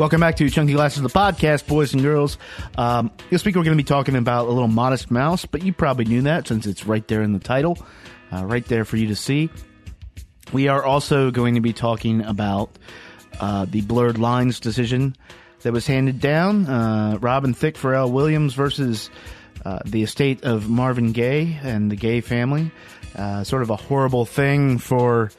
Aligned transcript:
Welcome 0.00 0.20
back 0.22 0.36
to 0.36 0.48
Chunky 0.48 0.72
Glasses, 0.72 1.02
the 1.02 1.10
podcast, 1.10 1.66
boys 1.66 1.92
and 1.92 2.02
girls. 2.02 2.38
Um, 2.78 3.10
this 3.28 3.44
week 3.44 3.54
we're 3.54 3.64
going 3.64 3.76
to 3.76 3.84
be 3.84 3.86
talking 3.86 4.16
about 4.16 4.46
a 4.46 4.50
little 4.50 4.66
Modest 4.66 5.10
Mouse, 5.10 5.44
but 5.44 5.62
you 5.62 5.74
probably 5.74 6.06
knew 6.06 6.22
that 6.22 6.48
since 6.48 6.64
it's 6.64 6.86
right 6.86 7.06
there 7.06 7.20
in 7.20 7.34
the 7.34 7.38
title, 7.38 7.76
uh, 8.32 8.46
right 8.46 8.64
there 8.64 8.86
for 8.86 8.96
you 8.96 9.08
to 9.08 9.14
see. 9.14 9.50
We 10.54 10.68
are 10.68 10.82
also 10.82 11.30
going 11.30 11.56
to 11.56 11.60
be 11.60 11.74
talking 11.74 12.22
about 12.22 12.70
uh, 13.40 13.66
the 13.66 13.82
blurred 13.82 14.16
lines 14.16 14.58
decision 14.58 15.16
that 15.60 15.74
was 15.74 15.86
handed 15.86 16.18
down. 16.18 16.66
Uh, 16.66 17.18
Robin 17.20 17.52
Thicke, 17.52 17.76
Pharrell 17.76 18.10
Williams 18.10 18.54
versus 18.54 19.10
uh, 19.66 19.80
the 19.84 20.02
estate 20.02 20.44
of 20.44 20.66
Marvin 20.70 21.12
Gaye 21.12 21.58
and 21.62 21.92
the 21.92 21.96
Gaye 21.96 22.22
family. 22.22 22.70
Uh, 23.14 23.44
sort 23.44 23.60
of 23.60 23.68
a 23.68 23.76
horrible 23.76 24.24
thing 24.24 24.78
for 24.78 25.30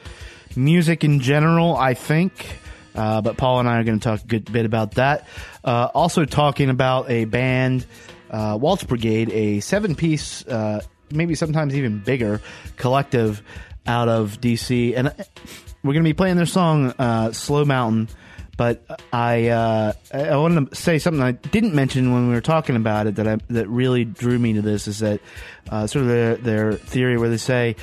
music 0.56 1.04
in 1.04 1.20
general, 1.20 1.76
I 1.76 1.96
think. 1.96 2.60
Uh, 2.96 3.22
but 3.22 3.38
Paul 3.38 3.60
and 3.60 3.70
I 3.70 3.80
are 3.80 3.84
going 3.84 4.00
to 4.00 4.04
talk 4.04 4.24
a 4.24 4.28
good 4.28 4.52
bit 4.52 4.66
about 4.66 4.96
that. 4.96 5.28
Uh, 5.64 5.90
also, 5.94 6.26
talking 6.26 6.70
about 6.70 7.10
a 7.10 7.26
band, 7.26 7.86
uh, 8.30 8.58
Waltz 8.60 8.84
Brigade, 8.84 9.30
a 9.32 9.60
seven 9.62 9.96
piece, 9.96 10.46
uh, 10.48 10.82
maybe 11.12 11.36
sometimes 11.36 11.76
even 11.76 12.00
bigger 12.00 12.42
collective 12.78 13.42
out 13.86 14.10
of 14.10 14.42
DC. 14.42 14.96
And 14.96 15.08
uh, 15.08 15.14
we're 15.84 15.94
going 15.94 16.04
to 16.04 16.10
be 16.10 16.14
playing 16.14 16.38
their 16.38 16.46
song, 16.46 16.94
uh, 17.00 17.32
Slow 17.32 17.66
Mountain. 17.66 18.10
But 18.58 18.84
I 19.12 19.50
I 20.14 20.36
wanted 20.36 20.70
to 20.70 20.76
say 20.76 21.00
something 21.00 21.24
I 21.24 21.32
didn't 21.32 21.74
mention 21.74 22.14
when 22.14 22.28
we 22.28 22.36
were 22.36 22.42
talking 22.42 22.76
about 22.76 23.08
it 23.08 23.16
that 23.16 23.28
I, 23.28 23.38
that 23.50 23.68
really 23.68 24.06
drew 24.06 24.38
me 24.38 24.54
to 24.54 24.62
this 24.62 24.88
is 24.88 25.00
that 25.00 25.20
sort 25.68 25.96
of 25.96 26.08
their, 26.08 26.36
their 26.36 26.74
theory 26.74 27.18
where 27.18 27.30
they 27.30 27.38
say 27.38 27.76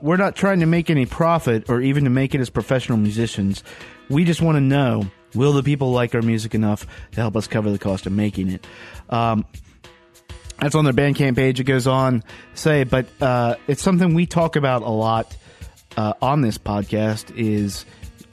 we're 0.00 0.16
not 0.16 0.34
trying 0.34 0.60
to 0.60 0.66
make 0.66 0.88
any 0.88 1.04
profit 1.04 1.68
or 1.68 1.82
even 1.82 2.04
to 2.04 2.10
make 2.10 2.34
it 2.34 2.40
as 2.40 2.48
professional 2.48 2.96
musicians. 2.96 3.62
We 4.08 4.24
just 4.24 4.40
want 4.40 4.56
to 4.56 4.60
know 4.60 5.10
will 5.34 5.52
the 5.52 5.62
people 5.62 5.92
like 5.92 6.14
our 6.14 6.22
music 6.22 6.54
enough 6.54 6.86
to 7.12 7.20
help 7.20 7.36
us 7.36 7.46
cover 7.46 7.70
the 7.70 7.78
cost 7.78 8.06
of 8.06 8.12
making 8.12 8.50
it? 8.50 8.66
Um, 9.10 9.44
that's 10.60 10.74
on 10.74 10.84
their 10.84 10.94
Bandcamp 10.94 11.36
page. 11.36 11.60
It 11.60 11.64
goes 11.64 11.86
on 11.86 12.24
say, 12.54 12.84
but 12.84 13.06
uh, 13.20 13.56
it's 13.66 13.82
something 13.82 14.14
we 14.14 14.26
talk 14.26 14.56
about 14.56 14.82
a 14.82 14.90
lot 14.90 15.36
uh, 15.96 16.14
on 16.20 16.42
this 16.42 16.58
podcast 16.58 17.36
is 17.36 17.84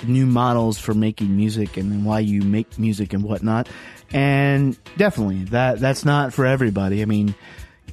new 0.05 0.25
models 0.25 0.77
for 0.77 0.93
making 0.93 1.35
music 1.35 1.77
and 1.77 2.05
why 2.05 2.19
you 2.19 2.41
make 2.41 2.77
music 2.77 3.13
and 3.13 3.23
whatnot. 3.23 3.69
And 4.11 4.77
definitely 4.97 5.45
that 5.45 5.79
that's 5.79 6.05
not 6.05 6.33
for 6.33 6.45
everybody. 6.45 7.01
I 7.01 7.05
mean, 7.05 7.35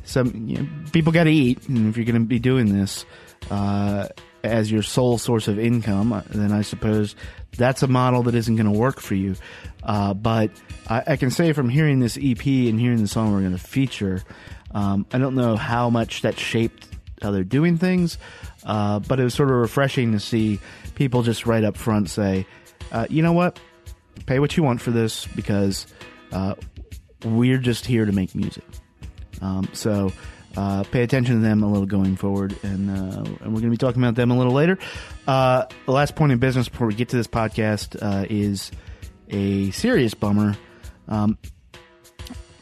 some 0.04 0.48
you 0.48 0.62
know, 0.62 0.68
people 0.92 1.12
got 1.12 1.24
to 1.24 1.30
eat, 1.32 1.68
and 1.68 1.88
if 1.88 1.96
you're 1.96 2.06
going 2.06 2.20
to 2.20 2.26
be 2.26 2.38
doing 2.38 2.72
this 2.72 3.04
uh, 3.50 4.08
as 4.42 4.70
your 4.70 4.82
sole 4.82 5.18
source 5.18 5.48
of 5.48 5.58
income, 5.58 6.12
uh, 6.12 6.22
then 6.28 6.52
I 6.52 6.62
suppose 6.62 7.14
that's 7.56 7.82
a 7.82 7.86
model 7.86 8.24
that 8.24 8.34
isn't 8.34 8.56
going 8.56 8.72
to 8.72 8.78
work 8.78 9.00
for 9.00 9.14
you. 9.14 9.36
Uh, 9.82 10.14
but 10.14 10.50
I, 10.88 11.02
I, 11.06 11.16
can 11.16 11.30
say 11.30 11.52
from 11.52 11.68
hearing 11.68 12.00
this 12.00 12.16
EP 12.16 12.44
and 12.46 12.78
hearing 12.78 12.98
the 12.98 13.08
song 13.08 13.32
we're 13.32 13.40
going 13.40 13.52
to 13.52 13.58
feature, 13.58 14.22
um, 14.72 15.06
I 15.12 15.18
don't 15.18 15.34
know 15.34 15.56
how 15.56 15.90
much 15.90 16.22
that 16.22 16.38
shaped 16.38 16.86
how 17.20 17.30
they're 17.30 17.44
doing 17.44 17.78
things, 17.78 18.18
uh, 18.64 18.98
but 19.00 19.20
it 19.20 19.24
was 19.24 19.34
sort 19.34 19.50
of 19.50 19.56
refreshing 19.56 20.12
to 20.12 20.20
see 20.20 20.60
people 20.94 21.22
just 21.22 21.46
right 21.46 21.64
up 21.64 21.76
front 21.76 22.10
say, 22.10 22.46
uh, 22.90 23.06
you 23.08 23.22
know 23.22 23.32
what, 23.32 23.60
pay 24.26 24.38
what 24.38 24.56
you 24.56 24.62
want 24.62 24.80
for 24.80 24.90
this 24.90 25.26
because 25.28 25.86
uh, 26.32 26.54
we're 27.24 27.58
just 27.58 27.86
here 27.86 28.04
to 28.04 28.12
make 28.12 28.34
music. 28.34 28.64
Um, 29.40 29.68
so 29.72 30.12
uh, 30.56 30.82
pay 30.84 31.02
attention 31.02 31.36
to 31.36 31.40
them 31.40 31.62
a 31.62 31.70
little 31.70 31.86
going 31.86 32.16
forward, 32.16 32.54
and, 32.62 32.90
uh, 32.90 33.22
and 33.22 33.54
we're 33.54 33.60
going 33.60 33.62
to 33.62 33.70
be 33.70 33.76
talking 33.76 34.02
about 34.02 34.14
them 34.14 34.30
a 34.30 34.36
little 34.36 34.52
later. 34.52 34.78
Uh, 35.26 35.64
the 35.86 35.92
last 35.92 36.14
point 36.14 36.32
in 36.32 36.38
business 36.38 36.68
before 36.68 36.86
we 36.86 36.94
get 36.94 37.08
to 37.08 37.16
this 37.16 37.26
podcast 37.26 37.96
uh, 38.02 38.26
is 38.28 38.70
a 39.30 39.70
serious 39.70 40.14
bummer. 40.14 40.56
Um, 41.08 41.38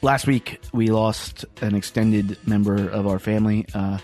last 0.03 0.27
week 0.27 0.61
we 0.73 0.89
lost 0.89 1.45
an 1.63 1.75
extended 1.75 2.39
member 2.47 2.89
of 2.89 3.07
our 3.07 3.19
family. 3.19 3.67
Uh, 3.75 3.99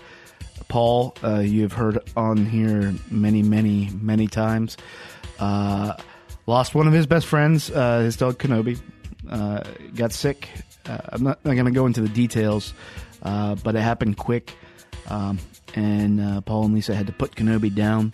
Paul, 0.67 1.15
uh, 1.23 1.39
you 1.39 1.61
have 1.61 1.71
heard 1.71 1.99
on 2.17 2.45
here 2.45 2.93
many, 3.09 3.41
many, 3.41 3.89
many 4.01 4.27
times. 4.27 4.75
lost 5.39 6.75
one 6.75 6.87
of 6.87 6.93
his 6.93 7.07
best 7.07 7.25
friends, 7.25 7.67
his 7.67 8.17
dog 8.17 8.37
Kenobi. 8.37 8.79
got 9.95 10.11
sick. 10.11 10.49
I'm 10.85 11.23
not, 11.23 11.43
not 11.45 11.53
going 11.53 11.65
to 11.65 11.71
go 11.71 11.85
into 11.85 12.01
the 12.01 12.09
details. 12.09 12.73
Uh, 13.23 13.55
but 13.55 13.75
it 13.75 13.81
happened 13.81 14.17
quick, 14.17 14.53
um, 15.07 15.39
and 15.75 16.21
uh, 16.21 16.41
Paul 16.41 16.65
and 16.65 16.75
Lisa 16.75 16.95
had 16.95 17.07
to 17.07 17.13
put 17.13 17.35
Kenobi 17.35 17.73
down. 17.73 18.13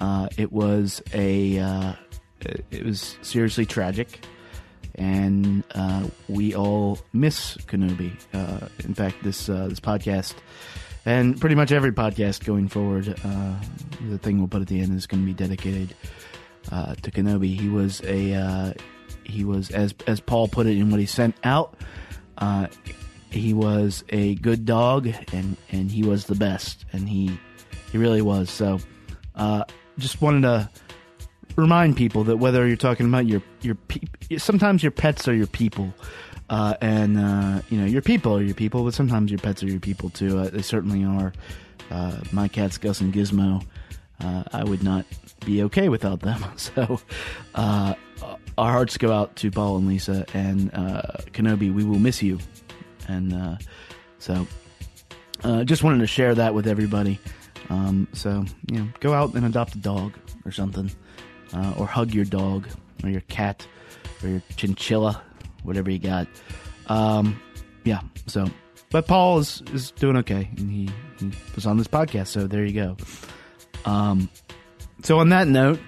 Uh, 0.00 0.28
it 0.36 0.52
was 0.52 1.02
a 1.12 1.58
uh, 1.58 1.92
it 2.70 2.84
was 2.84 3.16
seriously 3.22 3.64
tragic, 3.66 4.24
and 4.96 5.64
uh, 5.74 6.06
we 6.28 6.54
all 6.54 6.98
miss 7.12 7.56
Kenobi. 7.66 8.12
in 8.84 8.94
fact, 8.94 9.22
this 9.22 9.46
this 9.46 9.80
podcast. 9.80 10.34
And 11.06 11.38
pretty 11.38 11.54
much 11.54 11.70
every 11.70 11.92
podcast 11.92 12.46
going 12.46 12.68
forward, 12.68 13.04
the 13.04 14.18
thing 14.18 14.38
we'll 14.38 14.48
put 14.48 14.62
at 14.62 14.68
the 14.68 14.80
end 14.80 14.96
is 14.96 15.06
going 15.06 15.22
to 15.22 15.26
be 15.26 15.34
dedicated 15.34 15.94
to 16.70 17.10
Kenobi. 17.10 17.58
He 17.58 17.68
was 17.68 18.00
a 18.04 18.74
he 19.24 19.44
was 19.44 19.70
as 19.70 19.94
as 20.06 20.20
Paul 20.20 20.48
put 20.48 20.66
it 20.66 20.76
in 20.76 20.90
what 20.90 21.00
he 21.00 21.06
sent 21.06 21.34
out. 21.44 21.76
Uh, 22.38 22.66
he 23.34 23.52
was 23.52 24.04
a 24.10 24.36
good 24.36 24.64
dog 24.64 25.08
and 25.32 25.56
and 25.70 25.90
he 25.90 26.02
was 26.02 26.26
the 26.26 26.34
best 26.34 26.84
and 26.92 27.08
he 27.08 27.38
he 27.92 27.98
really 27.98 28.22
was. 28.22 28.50
So 28.50 28.78
uh, 29.34 29.64
just 29.98 30.20
wanted 30.22 30.42
to 30.42 30.70
remind 31.56 31.96
people 31.96 32.24
that 32.24 32.38
whether 32.38 32.66
you're 32.66 32.76
talking 32.76 33.06
about 33.06 33.26
your 33.26 33.42
your 33.62 33.74
pe- 33.74 34.38
sometimes 34.38 34.82
your 34.82 34.92
pets 34.92 35.28
are 35.28 35.34
your 35.34 35.46
people 35.46 35.92
uh, 36.50 36.74
and 36.80 37.18
uh, 37.18 37.60
you 37.70 37.78
know 37.78 37.86
your 37.86 38.02
people 38.02 38.36
are 38.36 38.42
your 38.42 38.54
people 38.54 38.84
but 38.84 38.94
sometimes 38.94 39.30
your 39.30 39.38
pets 39.38 39.62
are 39.62 39.68
your 39.68 39.80
people 39.80 40.10
too. 40.10 40.38
Uh, 40.38 40.50
they 40.50 40.62
certainly 40.62 41.04
are. 41.04 41.32
Uh, 41.90 42.18
my 42.32 42.48
cats 42.48 42.78
Gus 42.78 43.00
and 43.00 43.12
Gizmo 43.12 43.62
uh, 44.20 44.44
I 44.52 44.64
would 44.64 44.82
not 44.82 45.04
be 45.44 45.62
okay 45.64 45.88
without 45.88 46.20
them. 46.20 46.42
So 46.56 47.00
our 48.56 48.70
hearts 48.70 48.96
go 48.96 49.12
out 49.12 49.34
to 49.36 49.50
Paul 49.50 49.78
and 49.78 49.88
Lisa 49.88 50.24
and 50.32 50.72
Kenobi 51.32 51.74
we 51.74 51.84
will 51.84 51.98
miss 51.98 52.22
you 52.22 52.38
and 53.08 53.32
uh, 53.32 53.56
so 54.18 54.46
uh, 55.42 55.64
just 55.64 55.82
wanted 55.82 55.98
to 55.98 56.06
share 56.06 56.34
that 56.34 56.54
with 56.54 56.66
everybody. 56.66 57.18
Um, 57.70 58.08
so 58.12 58.44
you 58.70 58.78
know, 58.78 58.88
go 59.00 59.12
out 59.12 59.34
and 59.34 59.44
adopt 59.44 59.74
a 59.74 59.78
dog 59.78 60.14
or 60.44 60.52
something, 60.52 60.90
uh, 61.52 61.74
or 61.76 61.86
hug 61.86 62.12
your 62.12 62.24
dog 62.24 62.66
or 63.02 63.10
your 63.10 63.22
cat 63.22 63.66
or 64.22 64.28
your 64.28 64.42
chinchilla, 64.56 65.22
whatever 65.62 65.90
you 65.90 65.98
got. 65.98 66.26
Um, 66.88 67.40
yeah. 67.84 68.00
So, 68.26 68.46
but 68.90 69.06
Paul 69.06 69.38
is 69.38 69.62
is 69.72 69.90
doing 69.92 70.16
okay, 70.18 70.48
and 70.56 70.70
he, 70.70 70.90
he 71.18 71.30
was 71.54 71.66
on 71.66 71.76
this 71.78 71.88
podcast. 71.88 72.28
So 72.28 72.46
there 72.46 72.64
you 72.64 72.72
go. 72.72 72.96
Um, 73.84 74.30
so 75.02 75.18
on 75.18 75.28
that 75.30 75.46
note, 75.48 75.80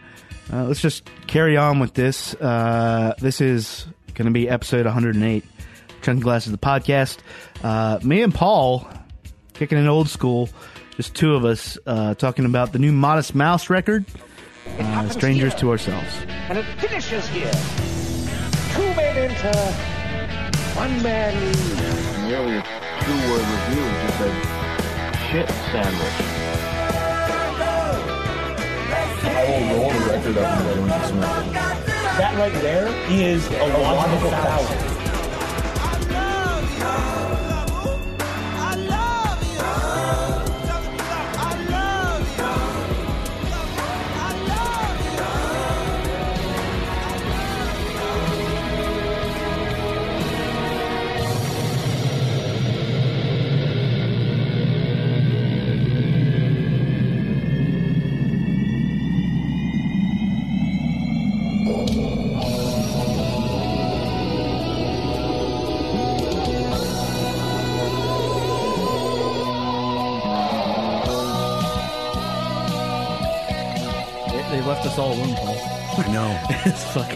uh, 0.52 0.64
let's 0.64 0.80
just 0.80 1.08
carry 1.26 1.56
on 1.56 1.78
with 1.78 1.94
this. 1.94 2.34
Uh, 2.34 3.14
this 3.18 3.40
is 3.40 3.86
going 4.14 4.26
to 4.26 4.32
be 4.32 4.48
episode 4.48 4.84
108 4.84 5.44
Chunky 6.06 6.22
Glasses, 6.22 6.52
the 6.52 6.58
podcast. 6.58 7.18
Uh, 7.64 7.98
me 8.04 8.22
and 8.22 8.32
Paul 8.32 8.88
kicking 9.54 9.76
an 9.76 9.88
old 9.88 10.08
school, 10.08 10.48
just 10.96 11.16
two 11.16 11.34
of 11.34 11.44
us 11.44 11.78
uh, 11.84 12.14
talking 12.14 12.44
about 12.44 12.72
the 12.72 12.78
new 12.78 12.92
Modest 12.92 13.34
Mouse 13.34 13.68
record, 13.68 14.04
uh, 14.78 15.08
Strangers 15.08 15.54
here. 15.54 15.60
to 15.62 15.70
Ourselves. 15.70 16.06
And 16.48 16.58
it 16.58 16.64
finishes 16.78 17.26
here. 17.30 17.50
Two 18.70 18.86
men 18.94 19.16
enter, 19.16 19.58
one 20.78 21.02
man 21.02 21.44
leaves. 21.44 21.58
The 21.58 22.36
earlier 22.36 22.62
two-word 23.00 23.42
review 23.50 23.82
just 24.06 24.20
a 24.20 24.30
shit 25.26 25.48
sandwich. 25.72 26.16
I 29.28 29.44
will 29.50 29.76
roll 29.76 29.90
the 29.90 29.98
record 30.08 30.38
up 30.38 30.60
and 30.60 30.88
That 32.16 32.38
right 32.38 32.52
there 32.62 32.86
is 33.10 33.44
a, 33.50 33.60
a 33.60 33.66
logical 33.66 34.30
fallacy. 34.30 34.95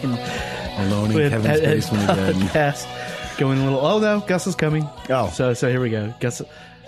Fucking. 0.01 0.85
Alone 0.87 1.11
in 1.11 1.15
With- 1.17 1.31
Kevin's 1.31 1.45
and- 1.59 1.65
and, 1.65 1.75
basement 1.75 2.09
uh, 2.09 2.13
again. 2.13 2.47
Cast 2.49 2.87
going 3.37 3.59
a 3.59 3.63
little. 3.63 3.85
Oh 3.85 3.99
no, 3.99 4.19
Gus 4.21 4.47
is 4.47 4.55
coming. 4.55 4.87
Oh. 5.09 5.29
so 5.33 5.53
so 5.53 5.69
here 5.69 5.81
we 5.81 5.89
go. 5.89 6.13
Gus, 6.19 6.41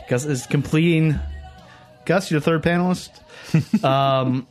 Gus 0.10 0.26
is 0.26 0.46
completing. 0.48 1.20
Gus, 2.06 2.32
you're 2.32 2.40
the 2.40 2.46
third 2.46 2.64
panelist. 2.64 3.12
um, 3.84 4.48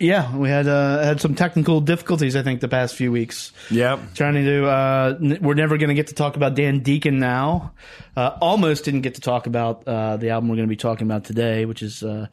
yeah, 0.00 0.36
we 0.36 0.48
had 0.48 0.68
uh, 0.68 1.02
had 1.02 1.20
some 1.20 1.34
technical 1.34 1.80
difficulties. 1.80 2.36
I 2.36 2.42
think 2.42 2.60
the 2.60 2.68
past 2.68 2.94
few 2.94 3.10
weeks. 3.10 3.52
Yep. 3.70 4.14
Trying 4.14 4.34
to 4.34 4.44
do. 4.44 4.66
Uh, 4.66 5.16
n- 5.20 5.38
we're 5.40 5.54
never 5.54 5.76
going 5.76 5.88
to 5.88 5.94
get 5.94 6.08
to 6.08 6.14
talk 6.14 6.36
about 6.36 6.54
Dan 6.54 6.80
Deacon 6.80 7.18
now. 7.18 7.72
Uh, 8.16 8.36
almost 8.40 8.84
didn't 8.84 9.00
get 9.02 9.16
to 9.16 9.20
talk 9.20 9.46
about 9.46 9.86
uh, 9.88 10.16
the 10.16 10.30
album 10.30 10.48
we're 10.50 10.56
going 10.56 10.68
to 10.68 10.72
be 10.72 10.76
talking 10.76 11.06
about 11.06 11.24
today, 11.24 11.64
which 11.64 11.82
is 11.82 12.02
uh, 12.04 12.26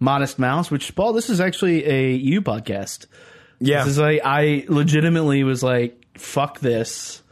Modest 0.00 0.38
Mouse. 0.40 0.70
Which 0.70 0.94
Paul, 0.96 1.12
this 1.12 1.30
is 1.30 1.40
actually 1.40 1.84
a 1.86 2.12
you 2.12 2.42
podcast. 2.42 3.06
Yeah. 3.62 3.84
This 3.84 3.92
is 3.92 3.98
like 3.98 4.20
I 4.24 4.64
legitimately 4.68 5.44
was 5.44 5.62
like, 5.62 6.00
"Fuck 6.18 6.60
this," 6.60 7.22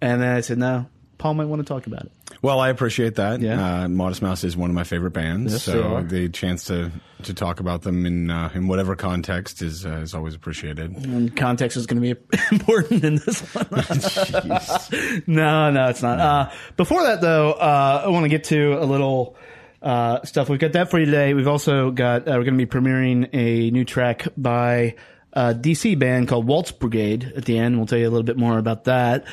and 0.00 0.20
then 0.22 0.36
I 0.36 0.40
said, 0.40 0.58
"No." 0.58 0.86
Paul 1.20 1.34
might 1.34 1.44
want 1.44 1.60
to 1.60 1.70
talk 1.70 1.86
about 1.86 2.06
it. 2.06 2.12
Well, 2.40 2.60
I 2.60 2.70
appreciate 2.70 3.16
that. 3.16 3.42
Yeah. 3.42 3.82
Uh, 3.82 3.88
Modest 3.88 4.22
Mouse 4.22 4.42
is 4.42 4.56
one 4.56 4.70
of 4.70 4.74
my 4.74 4.84
favorite 4.84 5.10
bands, 5.10 5.52
Yes, 5.52 5.62
so 5.64 6.02
the 6.02 6.30
chance 6.30 6.64
to, 6.64 6.90
to 7.24 7.34
talk 7.34 7.60
about 7.60 7.82
them 7.82 8.06
in 8.06 8.30
uh, 8.30 8.48
in 8.54 8.68
whatever 8.68 8.96
context 8.96 9.60
is 9.60 9.84
uh, 9.84 9.96
is 9.96 10.14
always 10.14 10.34
appreciated. 10.34 10.96
And 10.96 11.36
context 11.36 11.76
is 11.76 11.86
going 11.86 12.00
to 12.02 12.14
be 12.14 12.20
important 12.52 13.04
in 13.04 13.16
this 13.16 13.40
one. 13.54 13.66
no, 15.26 15.70
no, 15.70 15.88
it's 15.88 16.00
not. 16.02 16.18
Uh, 16.18 16.50
before 16.78 17.02
that, 17.02 17.20
though, 17.20 17.52
uh, 17.52 18.04
I 18.06 18.08
want 18.08 18.24
to 18.24 18.30
get 18.30 18.44
to 18.44 18.82
a 18.82 18.86
little 18.86 19.36
uh, 19.82 20.22
stuff. 20.24 20.48
We've 20.48 20.58
got 20.58 20.72
that 20.72 20.90
for 20.90 20.98
you 20.98 21.04
today. 21.04 21.34
We've 21.34 21.48
also 21.48 21.90
got 21.90 22.22
uh, 22.22 22.32
we're 22.32 22.44
going 22.44 22.58
to 22.58 22.64
be 22.64 22.66
premiering 22.66 23.28
a 23.34 23.70
new 23.70 23.84
track 23.84 24.26
by 24.38 24.94
a 25.32 25.54
DC 25.54 25.98
band 25.98 26.28
called 26.28 26.46
Waltz 26.46 26.72
Brigade. 26.72 27.32
At 27.36 27.44
the 27.44 27.58
end, 27.58 27.76
we'll 27.76 27.86
tell 27.86 27.98
you 27.98 28.08
a 28.08 28.10
little 28.10 28.24
bit 28.24 28.36
more 28.36 28.58
about 28.58 28.84
that. 28.84 29.24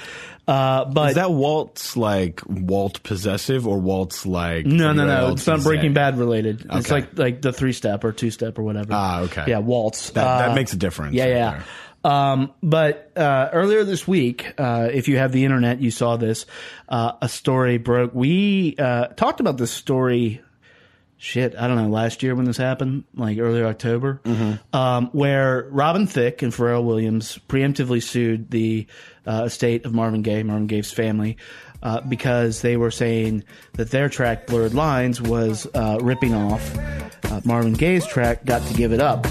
Uh, 0.47 0.85
but 0.85 1.09
Is 1.09 1.15
that 1.15 1.31
Waltz 1.31 1.97
like 1.97 2.41
Walt 2.47 3.03
possessive 3.03 3.67
or 3.67 3.79
Waltz 3.79 4.25
like 4.25 4.65
No, 4.65 4.93
no, 4.93 5.05
no. 5.05 5.33
It's 5.33 5.45
not 5.45 5.61
Breaking 5.61 5.93
Bad 5.93 6.17
related. 6.17 6.65
It's 6.71 6.89
like 6.89 7.17
like 7.17 7.41
the 7.41 7.51
three 7.51 7.73
step 7.73 8.05
or 8.05 8.13
two 8.13 8.31
step 8.31 8.57
or 8.57 8.63
whatever. 8.63 8.89
Ah, 8.93 9.21
okay. 9.23 9.43
Yeah, 9.47 9.59
waltz. 9.59 10.11
That, 10.11 10.25
Uh, 10.25 10.37
that 10.47 10.55
makes 10.55 10.71
a 10.71 10.77
difference. 10.77 11.15
Yeah, 11.15 11.23
right 11.25 11.31
yeah. 11.31 11.51
there. 11.51 11.63
Um, 12.11 12.53
but 12.63 13.11
uh, 13.17 13.49
earlier 13.51 13.83
this 13.83 14.07
week, 14.07 14.53
uh, 14.57 14.87
if 14.89 15.09
you 15.09 15.17
have 15.17 15.33
the 15.33 15.43
internet, 15.43 15.81
you 15.81 15.91
saw 15.91 16.15
this. 16.15 16.45
Uh, 16.87 17.13
a 17.21 17.27
story 17.27 17.77
broke. 17.77 18.11
We 18.13 18.75
uh, 18.79 19.07
talked 19.07 19.41
about 19.41 19.57
this 19.57 19.71
story. 19.71 20.41
Shit, 21.19 21.55
I 21.57 21.67
don't 21.67 21.77
know. 21.77 21.89
Last 21.89 22.21
year 22.21 22.35
when 22.35 22.45
this 22.45 22.57
happened, 22.57 23.03
like 23.15 23.39
early 23.39 23.63
October, 23.63 24.21
um, 24.71 25.07
where 25.13 25.67
Robin 25.71 26.05
Thicke 26.05 26.43
and 26.43 26.53
Pharrell 26.53 26.83
Williams 26.83 27.39
preemptively 27.49 28.03
sued 28.03 28.51
the 28.51 28.85
uh, 29.25 29.43
estate 29.45 29.85
of 29.85 29.93
Marvin 29.93 30.21
Gaye, 30.21 30.43
Marvin 30.43 30.67
Gaye's 30.67 30.91
family, 30.91 31.37
uh, 31.81 32.01
because 32.01 32.61
they 32.61 32.77
were 32.77 32.91
saying 32.91 33.43
that 33.73 33.89
their 33.89 34.09
track 34.09 34.45
"Blurred 34.45 34.75
Lines" 34.75 35.19
was 35.19 35.67
uh, 35.73 35.97
ripping 36.01 36.35
off 36.35 36.77
uh, 37.25 37.41
Marvin 37.43 37.73
Gaye's 37.73 38.05
track 38.05 38.45
"Got 38.45 38.61
to 38.67 38.73
Give 38.75 38.93
It 38.93 39.01
Up." 39.01 39.25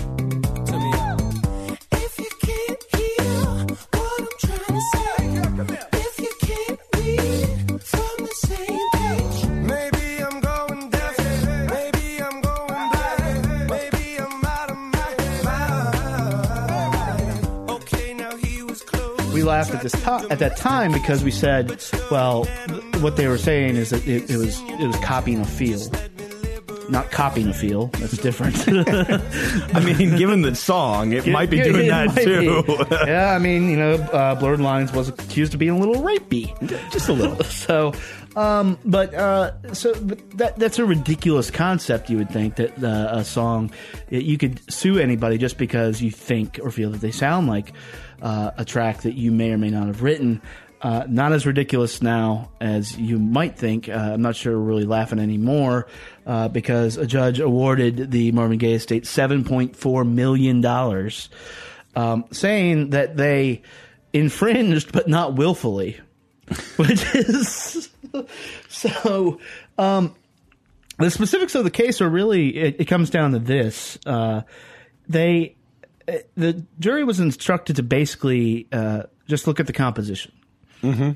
Laughed 19.57 19.75
at 19.75 19.83
this 19.83 19.93
to- 19.93 20.27
at 20.31 20.39
that 20.39 20.57
time 20.59 20.93
because 20.93 21.25
we 21.25 21.31
said, 21.31 21.83
well, 22.11 22.45
what 23.01 23.17
they 23.17 23.27
were 23.27 23.39
saying 23.39 23.77
is 23.77 23.89
that 23.91 24.07
it, 24.07 24.29
it 24.31 24.37
was 24.37 24.61
it 24.83 24.87
was 24.87 24.97
copying 24.97 25.41
a 25.41 25.45
feel, 25.47 25.81
not 26.89 27.11
copying 27.11 27.49
a 27.49 27.55
feel. 27.55 27.87
That's 27.99 28.17
different. 28.17 28.57
I 29.75 29.81
mean, 29.81 30.17
given 30.17 30.43
the 30.43 30.55
song, 30.55 31.13
it 31.13 31.27
might 31.27 31.51
be 31.51 31.63
doing 31.63 31.87
it 31.87 31.89
that 31.89 32.15
too. 32.17 32.65
yeah, 33.07 33.33
I 33.35 33.39
mean, 33.39 33.69
you 33.69 33.77
know, 33.77 33.95
uh, 33.95 34.35
Blurred 34.35 34.61
Lines 34.61 34.93
was 34.93 35.09
accused 35.09 35.55
of 35.55 35.61
being 35.61 35.73
a 35.73 35.79
little 35.79 36.03
rapey, 36.03 36.53
just 36.93 37.09
a 37.09 37.13
little. 37.13 37.43
so, 37.45 37.93
um, 38.37 38.79
but 38.85 39.15
uh, 39.15 39.73
so 39.73 39.95
but 40.01 40.31
that 40.39 40.57
that's 40.57 40.79
a 40.79 40.85
ridiculous 40.85 41.51
concept. 41.51 42.11
You 42.11 42.19
would 42.19 42.31
think 42.31 42.57
that 42.57 42.83
uh, 42.83 43.19
a 43.19 43.25
song 43.25 43.71
you 44.09 44.39
could 44.39 44.61
sue 44.73 44.99
anybody 44.99 45.39
just 45.39 45.59
because 45.59 46.01
you 46.01 46.11
think 46.11 46.61
or 46.63 46.71
feel 46.71 46.91
that 46.91 47.01
they 47.01 47.11
sound 47.11 47.47
like 47.47 47.73
uh, 48.23 48.53
a 48.57 48.65
track 48.65 49.03
that 49.03 49.15
you 49.15 49.31
may 49.31 49.53
or 49.53 49.59
may 49.59 49.71
not 49.71 49.87
have 49.87 50.03
written. 50.03 50.41
Uh, 50.83 51.05
not 51.09 51.33
as 51.33 51.47
ridiculous 51.47 52.03
now 52.03 52.51
as 52.61 52.97
you 52.99 53.19
might 53.19 53.57
think. 53.57 53.89
Uh, 53.89 53.93
I'm 53.93 54.23
not 54.23 54.37
sure 54.37 54.59
we're 54.59 54.65
really 54.65 54.85
laughing 54.85 55.19
anymore 55.19 55.89
uh, 56.27 56.49
because 56.49 56.99
a 56.99 57.07
judge 57.07 57.41
awarded 57.41 58.11
the 58.11 58.31
Marvin 58.33 58.59
Gaye 58.59 58.75
estate 58.75 59.05
$7.4 59.05 60.09
million, 60.09 60.65
um, 61.97 62.25
saying 62.31 62.91
that 62.91 63.17
they 63.17 63.63
infringed 64.13 64.93
but 64.93 65.09
not 65.09 65.35
willfully, 65.35 65.99
which 66.77 67.15
is 67.15 67.89
so. 68.69 69.41
Um, 69.79 70.15
the 70.99 71.11
specifics 71.11 71.55
of 71.55 71.65
the 71.65 71.71
case 71.71 72.01
are 72.01 72.09
really 72.09 72.57
it, 72.57 72.77
it 72.81 72.85
comes 72.87 73.11
down 73.11 73.33
to 73.33 73.39
this: 73.39 73.99
uh, 74.07 74.43
they 75.09 75.57
uh, 76.09 76.15
the 76.37 76.65
jury 76.79 77.05
was 77.05 77.21
instructed 77.21 77.77
to 77.77 77.83
basically 77.83 78.67
uh, 78.73 79.05
just 79.29 79.47
look 79.47 79.61
at 79.61 79.67
the 79.67 79.73
composition. 79.73 80.33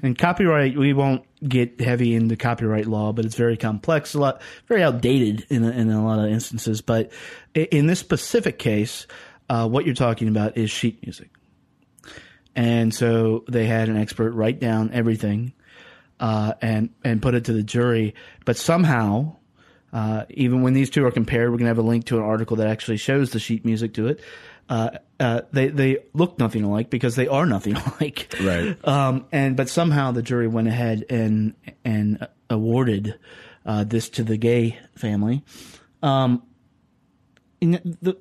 And 0.02 0.18
copyright, 0.18 0.76
we 0.76 0.92
won't 0.92 1.24
get 1.46 1.80
heavy 1.80 2.14
into 2.14 2.36
copyright 2.36 2.86
law, 2.86 3.12
but 3.12 3.24
it's 3.24 3.34
very 3.34 3.56
complex, 3.56 4.14
a 4.14 4.20
lot, 4.20 4.42
very 4.66 4.82
outdated 4.82 5.46
in 5.50 5.64
a, 5.64 5.70
in 5.70 5.90
a 5.90 6.04
lot 6.04 6.18
of 6.18 6.30
instances. 6.30 6.80
But 6.80 7.12
in 7.54 7.86
this 7.86 7.98
specific 7.98 8.58
case, 8.58 9.06
uh, 9.48 9.68
what 9.68 9.86
you're 9.86 9.94
talking 9.94 10.28
about 10.28 10.56
is 10.56 10.70
sheet 10.70 11.02
music. 11.02 11.30
And 12.54 12.94
so 12.94 13.44
they 13.48 13.66
had 13.66 13.88
an 13.88 13.96
expert 13.96 14.32
write 14.32 14.60
down 14.60 14.90
everything 14.92 15.52
uh, 16.18 16.54
and 16.60 16.90
and 17.02 17.22
put 17.22 17.34
it 17.34 17.46
to 17.46 17.52
the 17.52 17.62
jury. 17.62 18.14
But 18.44 18.56
somehow, 18.56 19.36
uh, 19.92 20.24
even 20.30 20.62
when 20.62 20.74
these 20.74 20.90
two 20.90 21.04
are 21.06 21.10
compared, 21.10 21.50
we're 21.50 21.58
gonna 21.58 21.68
have 21.68 21.78
a 21.78 21.82
link 21.82 22.06
to 22.06 22.18
an 22.18 22.22
article 22.22 22.56
that 22.58 22.66
actually 22.66 22.98
shows 22.98 23.30
the 23.30 23.38
sheet 23.38 23.64
music 23.64 23.94
to 23.94 24.08
it. 24.08 24.20
Uh, 25.20 25.24
uh, 25.24 25.40
they 25.52 25.68
they 25.68 25.98
look 26.14 26.38
nothing 26.38 26.64
alike 26.64 26.88
because 26.90 27.14
they 27.14 27.28
are 27.28 27.44
nothing 27.46 27.76
alike. 28.00 28.34
Right. 28.42 28.76
Um, 28.88 29.26
and 29.30 29.56
but 29.56 29.68
somehow 29.68 30.12
the 30.12 30.22
jury 30.22 30.48
went 30.48 30.68
ahead 30.68 31.04
and 31.10 31.54
and 31.84 32.26
awarded 32.48 33.18
uh, 33.66 33.84
this 33.84 34.08
to 34.10 34.24
the 34.24 34.36
Gaye 34.36 34.78
family. 34.96 35.44
Um, 36.02 36.42
in 37.60 37.96
the, 38.00 38.16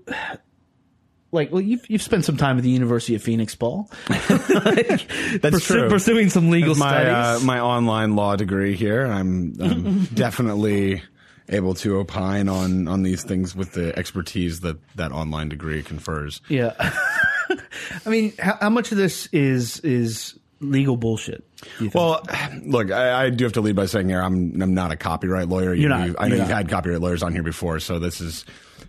like, 1.32 1.52
well, 1.52 1.62
you've 1.62 1.90
you've 1.90 2.02
spent 2.02 2.26
some 2.26 2.38
time 2.38 2.58
at 2.58 2.64
the 2.64 2.70
University 2.70 3.16
of 3.16 3.24
Phoenix, 3.24 3.56
Paul. 3.56 3.90
Like, 4.10 5.08
That's 5.42 5.56
pursu- 5.58 5.68
true. 5.68 5.90
Pursuing 5.90 6.30
some 6.30 6.50
legal 6.50 6.76
my 6.76 7.06
uh, 7.06 7.24
studies. 7.36 7.46
my 7.46 7.60
online 7.60 8.16
law 8.16 8.36
degree 8.36 8.76
here. 8.76 9.06
I'm, 9.06 9.54
I'm 9.62 10.04
definitely 10.14 11.02
able 11.50 11.74
to 11.76 11.98
opine 11.98 12.48
on 12.48 12.88
on 12.88 13.04
these 13.04 13.24
things 13.24 13.56
with 13.56 13.74
the 13.74 13.98
expertise 13.98 14.62
that 14.62 14.78
that 14.96 15.12
online 15.12 15.50
degree 15.50 15.84
confers. 15.84 16.42
Yeah. 16.50 16.74
I 18.06 18.10
mean, 18.10 18.34
how, 18.40 18.58
how 18.62 18.70
much 18.70 18.92
of 18.92 18.98
this 18.98 19.28
is 19.28 19.80
is 19.82 20.38
legal 20.60 20.98
bullshit? 20.98 21.44
do 21.62 21.86
you 21.86 21.90
think? 21.90 21.96
Well, 21.96 22.24
look, 22.64 22.92
I, 22.92 23.26
I 23.26 23.30
do 23.30 23.44
have 23.46 23.54
to 23.54 23.62
lead 23.62 23.76
by 23.76 23.86
saying 23.86 24.10
here 24.10 24.22
I'm 24.22 24.62
I'm 24.62 24.74
not 24.74 24.92
a 24.92 24.96
copyright 24.96 25.48
lawyer. 25.50 25.74
You're 25.74 25.76
You- 25.84 25.88
not. 25.90 26.08
you- 26.08 26.16
I 26.20 26.28
know 26.28 26.36
You're 26.36 26.46
you've 26.46 26.54
had 26.54 26.70
copyright 26.70 27.02
lawyers 27.02 27.24
on 27.24 27.34
here 27.34 27.44
before, 27.44 27.80
so 27.80 28.00
this 28.00 28.22
is 28.22 28.46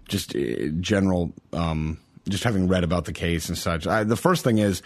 just 0.08 0.34
uh, 0.36 0.68
general. 0.80 1.32
Um, 1.52 1.98
just 2.28 2.44
having 2.44 2.68
read 2.68 2.84
about 2.84 3.06
the 3.06 3.12
case 3.14 3.48
and 3.48 3.56
such. 3.56 3.86
I, 3.86 4.04
the 4.04 4.14
first 4.16 4.44
thing 4.44 4.58
is, 4.58 4.82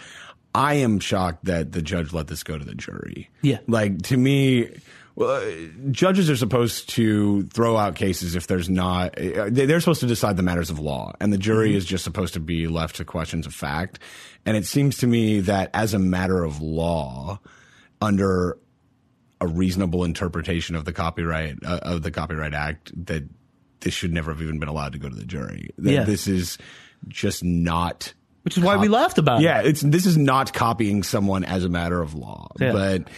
I 0.55 0.75
am 0.75 0.99
shocked 0.99 1.45
that 1.45 1.73
the 1.73 1.81
judge 1.81 2.13
let 2.13 2.27
this 2.27 2.43
go 2.43 2.57
to 2.57 2.63
the 2.63 2.73
jury. 2.73 3.29
Yeah. 3.41 3.57
like 3.67 4.01
to 4.03 4.17
me. 4.17 4.69
Well, 5.15 5.29
uh, 5.41 5.67
judges 5.91 6.29
are 6.29 6.35
supposed 6.35 6.89
to 6.89 7.43
throw 7.43 7.77
out 7.77 7.95
cases 7.95 8.35
if 8.35 8.47
there's 8.47 8.69
not. 8.69 9.17
uh, 9.17 9.49
they- 9.49 9.65
They're 9.65 9.79
supposed 9.79 10.01
to 10.01 10.07
decide 10.07 10.35
the 10.35 10.43
matters 10.43 10.69
of 10.69 10.79
law, 10.79 11.13
and 11.21 11.31
the 11.31 11.37
jury 11.37 11.69
Mm-hmm. 11.69 11.77
is 11.77 11.85
just 11.85 12.03
supposed 12.03 12.33
to 12.33 12.39
be 12.41 12.67
left 12.67 12.97
to 12.97 13.05
questions 13.05 13.45
of 13.45 13.53
fact. 13.53 13.99
And 14.45 14.57
it 14.57 14.65
seems 14.65 14.97
to 14.97 15.07
me 15.07 15.39
that 15.41 15.69
as 15.73 15.93
a 15.93 15.99
matter 15.99 16.43
of 16.43 16.61
law, 16.61 17.39
under 18.01 18.57
a 19.41 19.47
reasonable 19.47 20.03
interpretation 20.03 20.75
of 20.75 20.85
the 20.85 20.93
copyright 20.93 21.57
uh, 21.65 21.79
of 21.83 22.01
the 22.03 22.11
Copyright 22.11 22.53
Act, 22.53 22.91
that 23.05 23.23
this 23.81 23.93
should 23.93 24.11
never 24.13 24.31
have 24.31 24.41
even 24.41 24.59
been 24.59 24.69
allowed 24.69 24.93
to 24.93 24.99
go 24.99 25.07
to 25.09 25.15
the 25.15 25.25
jury. 25.25 25.69
That 25.77 25.91
Yeah. 25.91 26.03
this 26.03 26.27
is 26.27 26.57
just 27.07 27.43
not. 27.43 28.13
Which 28.43 28.57
is 28.57 28.63
why 28.63 28.77
we 28.77 28.87
laughed 28.89 29.17
about 29.17 29.41
Yeah, 29.41 29.61
it. 29.61 29.67
it's 29.67 29.81
this 29.81 30.05
is 30.05 30.17
not 30.17 30.53
copying 30.53 31.03
someone 31.03 31.43
as 31.45 31.63
a 31.63 31.69
matter 31.69 32.01
of 32.01 32.13
law. 32.15 32.49
Yeah. 32.59 32.71
But 32.73 33.09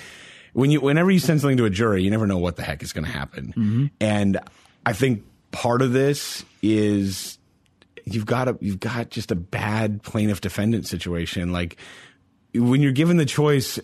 when 0.57 0.71
you 0.71 0.81
whenever 0.81 1.11
you 1.11 1.19
send 1.19 1.39
something 1.39 1.57
to 1.57 1.65
a 1.65 1.69
jury, 1.69 2.01
you 2.01 2.09
never 2.09 2.25
know 2.25 2.39
what 2.39 2.55
the 2.55 2.63
heck 2.63 2.81
is 2.81 2.91
going 2.91 3.05
to 3.05 3.11
happen. 3.11 3.49
Mm-hmm. 3.49 3.85
And 4.01 4.39
I 4.87 4.93
think 4.93 5.23
part 5.51 5.83
of 5.83 5.93
this 5.93 6.43
is 6.63 7.37
you've 8.05 8.25
got 8.25 8.47
a 8.47 8.57
you've 8.59 8.79
got 8.79 9.11
just 9.11 9.29
a 9.29 9.35
bad 9.35 10.01
plaintiff 10.01 10.41
defendant 10.41 10.87
situation. 10.87 11.51
Like 11.51 11.77
when 12.55 12.81
you're 12.81 12.91
given 12.91 13.17
the 13.17 13.25
choice 13.25 13.77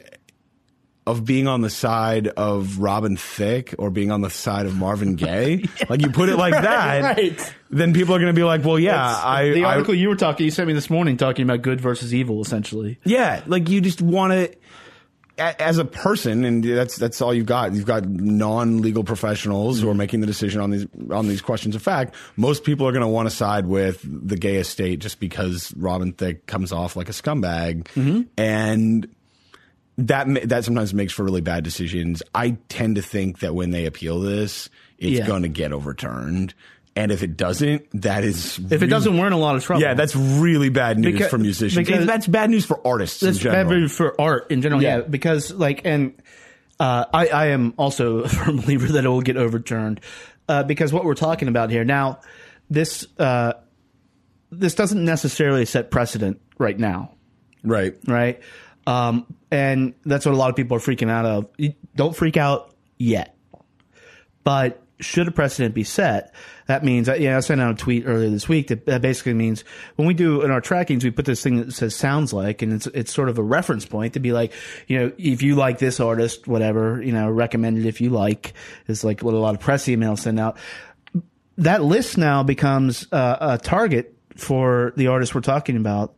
of 1.05 1.25
being 1.25 1.47
on 1.47 1.61
the 1.61 1.69
side 1.69 2.29
of 2.29 2.79
Robin 2.79 3.17
Thicke 3.17 3.75
or 3.77 3.91
being 3.91 4.09
on 4.09 4.21
the 4.21 4.31
side 4.31 4.65
of 4.65 4.75
Marvin 4.75 5.15
Gaye, 5.17 5.65
like 5.89 6.01
you 6.01 6.09
put 6.09 6.27
it 6.29 6.37
like 6.37 6.53
that, 6.53 7.17
right. 7.17 7.53
then 7.69 7.93
people 7.93 8.15
are 8.15 8.19
going 8.19 8.33
to 8.33 8.39
be 8.39 8.43
like, 8.43 8.63
well, 8.63 8.79
yeah, 8.79 8.93
That's- 8.93 9.23
I, 9.23 9.49
the 9.51 9.65
I- 9.65 9.73
article 9.73 9.93
you 9.93 10.09
were 10.09 10.15
talking, 10.15 10.45
you 10.45 10.51
sent 10.51 10.67
me 10.67 10.73
this 10.73 10.89
morning, 10.89 11.17
talking 11.17 11.43
about 11.43 11.61
good 11.61 11.79
versus 11.79 12.15
evil, 12.15 12.41
essentially. 12.41 12.97
Yeah, 13.03 13.43
like 13.45 13.69
you 13.69 13.79
just 13.79 14.01
want 14.01 14.33
to 14.33 14.55
as 15.37 15.79
a 15.79 15.85
person 15.85 16.45
and 16.45 16.63
that's 16.63 16.95
that's 16.95 17.21
all 17.21 17.33
you've 17.33 17.47
got. 17.47 17.73
You've 17.73 17.85
got 17.85 18.05
non-legal 18.07 19.03
professionals 19.03 19.79
who 19.79 19.87
are 19.87 19.91
mm-hmm. 19.91 19.97
making 19.97 20.21
the 20.21 20.27
decision 20.27 20.61
on 20.61 20.69
these 20.69 20.85
on 21.09 21.27
these 21.27 21.41
questions 21.41 21.75
of 21.75 21.81
fact. 21.81 22.15
Most 22.35 22.63
people 22.63 22.87
are 22.87 22.91
going 22.91 23.01
to 23.01 23.07
want 23.07 23.29
to 23.29 23.35
side 23.35 23.65
with 23.65 24.01
the 24.03 24.37
Gaye 24.37 24.57
estate 24.57 24.99
just 24.99 25.19
because 25.19 25.73
Robin 25.75 26.13
Thicke 26.13 26.45
comes 26.45 26.71
off 26.71 26.95
like 26.95 27.09
a 27.09 27.13
scumbag 27.13 27.83
mm-hmm. 27.95 28.21
and 28.37 29.07
that 29.97 30.27
that 30.49 30.65
sometimes 30.65 30.93
makes 30.93 31.13
for 31.13 31.23
really 31.23 31.41
bad 31.41 31.63
decisions. 31.63 32.21
I 32.35 32.57
tend 32.69 32.95
to 32.97 33.01
think 33.01 33.39
that 33.39 33.55
when 33.55 33.71
they 33.71 33.85
appeal 33.85 34.19
this, 34.19 34.69
it's 34.97 35.19
Yeah. 35.19 35.27
going 35.27 35.43
to 35.43 35.49
get 35.49 35.71
overturned. 35.73 36.53
And 36.95 37.11
if 37.11 37.23
it 37.23 37.35
doesn't, 37.37 38.01
that 38.03 38.23
is 38.23 38.59
If 38.69 38.83
it 38.83 38.87
doesn't, 38.87 39.17
we're 39.17 39.25
in 39.25 39.33
a 39.33 39.37
lot 39.37 39.55
of 39.55 39.63
trouble. 39.63 39.81
yeah, 39.81 39.95
that's 39.95 40.15
really 40.15 40.69
bad 40.69 40.99
news 40.99 41.13
Because- 41.13 41.29
for 41.31 41.37
musicians. 41.39 41.87
because- 41.87 42.05
that's 42.05 42.27
bad 42.27 42.49
news 42.51 42.65
for 42.65 42.85
artists 42.85 43.19
that's 43.19 43.37
in 43.37 43.43
general. 43.43 43.63
bad 43.65 43.69
news 43.75 43.91
for 43.95 44.19
art 44.21 44.51
in 44.51 44.61
general. 44.61 44.81
Yeah, 44.81 44.97
Yeah. 44.97 45.01
because 45.03 45.51
like, 45.51 45.81
and 45.85 46.13
uh, 46.79 47.05
I, 47.11 47.27
I 47.27 47.45
am 47.47 47.73
also 47.77 48.19
a 48.23 48.29
firm 48.29 48.57
believer 48.57 48.87
that 48.93 49.05
it 49.05 49.07
will 49.09 49.21
get 49.21 49.37
overturned 49.37 50.01
uh, 50.47 50.61
because 50.63 50.93
what 50.93 51.03
we're 51.03 51.15
talking 51.15 51.47
about 51.47 51.71
here 51.71 51.83
now, 51.83 52.19
this 52.69 53.07
uh, 53.17 53.53
this 54.51 54.75
doesn't 54.75 55.03
necessarily 55.03 55.65
set 55.65 55.89
precedent 55.89 56.39
right 56.59 56.77
now. 56.77 57.15
right. 57.63 57.95
right? 58.07 58.39
Um, 58.85 59.25
and 59.49 59.93
that's 60.05 60.25
what 60.27 60.35
a 60.35 60.37
lot 60.37 60.49
of 60.51 60.55
people 60.55 60.77
are 60.77 60.79
freaking 60.79 61.09
out 61.09 61.25
of. 61.25 61.47
Don't 61.95 62.15
freak 62.15 62.37
out 62.37 62.75
yet. 62.99 63.35
But 64.43 64.81
should 64.99 65.27
a 65.27 65.31
precedent 65.31 65.73
be 65.73 65.83
set, 65.83 66.33
that 66.67 66.83
means, 66.83 67.07
yeah, 67.07 67.37
I 67.37 67.39
sent 67.41 67.59
out 67.61 67.71
a 67.71 67.75
tweet 67.75 68.03
earlier 68.05 68.29
this 68.29 68.47
week 68.47 68.67
that, 68.67 68.85
that 68.85 69.01
basically 69.01 69.33
means 69.33 69.63
when 69.95 70.07
we 70.07 70.13
do 70.13 70.41
in 70.43 70.51
our 70.51 70.61
trackings, 70.61 71.03
we 71.03 71.11
put 71.11 71.25
this 71.25 71.41
thing 71.43 71.57
that 71.57 71.73
says 71.73 71.95
sounds 71.95 72.31
like, 72.33 72.61
and 72.61 72.71
it's, 72.73 72.87
it's 72.87 73.13
sort 73.13 73.29
of 73.29 73.37
a 73.37 73.43
reference 73.43 73.85
point 73.85 74.13
to 74.13 74.19
be 74.19 74.31
like, 74.31 74.53
you 74.87 74.97
know, 74.99 75.11
if 75.17 75.41
you 75.41 75.55
like 75.55 75.79
this 75.79 75.99
artist, 75.99 76.47
whatever, 76.47 77.01
you 77.01 77.11
know, 77.11 77.29
recommend 77.29 77.77
it 77.77 77.85
if 77.85 77.99
you 78.01 78.09
like, 78.09 78.53
is 78.87 79.03
like 79.03 79.21
what 79.21 79.33
a 79.33 79.37
lot 79.39 79.55
of 79.55 79.61
press 79.61 79.85
emails 79.85 80.19
send 80.19 80.39
out 80.39 80.57
that 81.57 81.83
list 81.83 82.17
now 82.17 82.41
becomes 82.43 83.05
uh, 83.11 83.37
a 83.39 83.57
target 83.63 84.15
for 84.35 84.91
the 84.97 85.07
artists 85.07 85.35
we're 85.35 85.41
talking 85.41 85.77
about. 85.77 86.15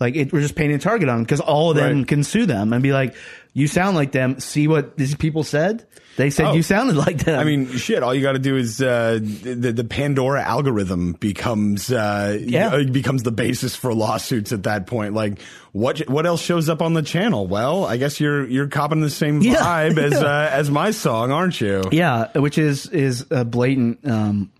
Like 0.00 0.16
it, 0.16 0.32
we're 0.32 0.40
just 0.40 0.56
painting 0.56 0.76
a 0.76 0.80
target 0.80 1.08
on 1.08 1.22
because 1.22 1.38
all 1.40 1.70
of 1.70 1.76
them 1.76 1.98
Right. 1.98 2.08
can 2.08 2.24
sue 2.24 2.46
them 2.46 2.72
and 2.72 2.82
be 2.82 2.92
like, 2.92 3.14
"You 3.52 3.66
sound 3.66 3.96
like 3.96 4.12
them." 4.12 4.40
See 4.40 4.68
what 4.68 4.96
these 4.96 5.14
people 5.14 5.44
said? 5.44 5.84
They 6.16 6.28
said 6.28 6.48
Oh. 6.48 6.52
you 6.52 6.62
sounded 6.62 6.96
like 6.96 7.24
them. 7.24 7.40
I 7.40 7.44
mean, 7.44 7.68
shit. 7.68 8.02
All 8.02 8.14
you 8.14 8.20
got 8.20 8.32
to 8.32 8.38
do 8.38 8.56
is 8.56 8.82
uh, 8.82 9.18
the 9.22 9.72
the 9.72 9.84
Pandora 9.84 10.42
algorithm 10.42 11.12
becomes 11.14 11.90
uh, 11.90 12.38
Yeah. 12.42 12.68
uh, 12.68 12.84
becomes 12.84 13.22
the 13.22 13.32
basis 13.32 13.74
for 13.76 13.94
lawsuits 13.94 14.52
at 14.52 14.64
that 14.64 14.86
point. 14.86 15.14
Like, 15.14 15.40
what 15.72 16.00
what 16.10 16.26
else 16.26 16.42
shows 16.42 16.68
up 16.68 16.82
on 16.82 16.92
the 16.92 17.00
channel? 17.02 17.46
Well, 17.46 17.86
I 17.86 17.96
guess 17.96 18.20
you're 18.20 18.46
you're 18.46 18.68
copping 18.68 19.00
the 19.00 19.08
same 19.08 19.40
Yeah. 19.40 19.54
vibe 19.56 19.96
as 19.98 20.12
uh, 20.22 20.50
as 20.52 20.70
my 20.70 20.90
song, 20.90 21.30
aren't 21.32 21.58
you? 21.62 21.82
yeah, 21.92 22.28
which 22.38 22.58
is 22.58 22.86
is 22.88 23.24
a 23.30 23.44
blatant, 23.46 24.06
um, 24.06 24.50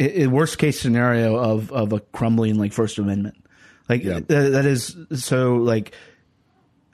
i 0.00 0.22
i- 0.22 0.26
worst 0.28 0.58
case 0.58 0.80
scenario 0.80 1.36
of 1.36 1.72
of 1.72 1.92
a 1.92 1.98
crumbling 1.98 2.56
like 2.56 2.72
First 2.72 2.98
Amendment. 2.98 3.34
Like 3.88 4.04
Yeah. 4.04 4.20
th- 4.20 4.52
that 4.52 4.64
is 4.64 4.96
so 5.14 5.56
like 5.56 5.92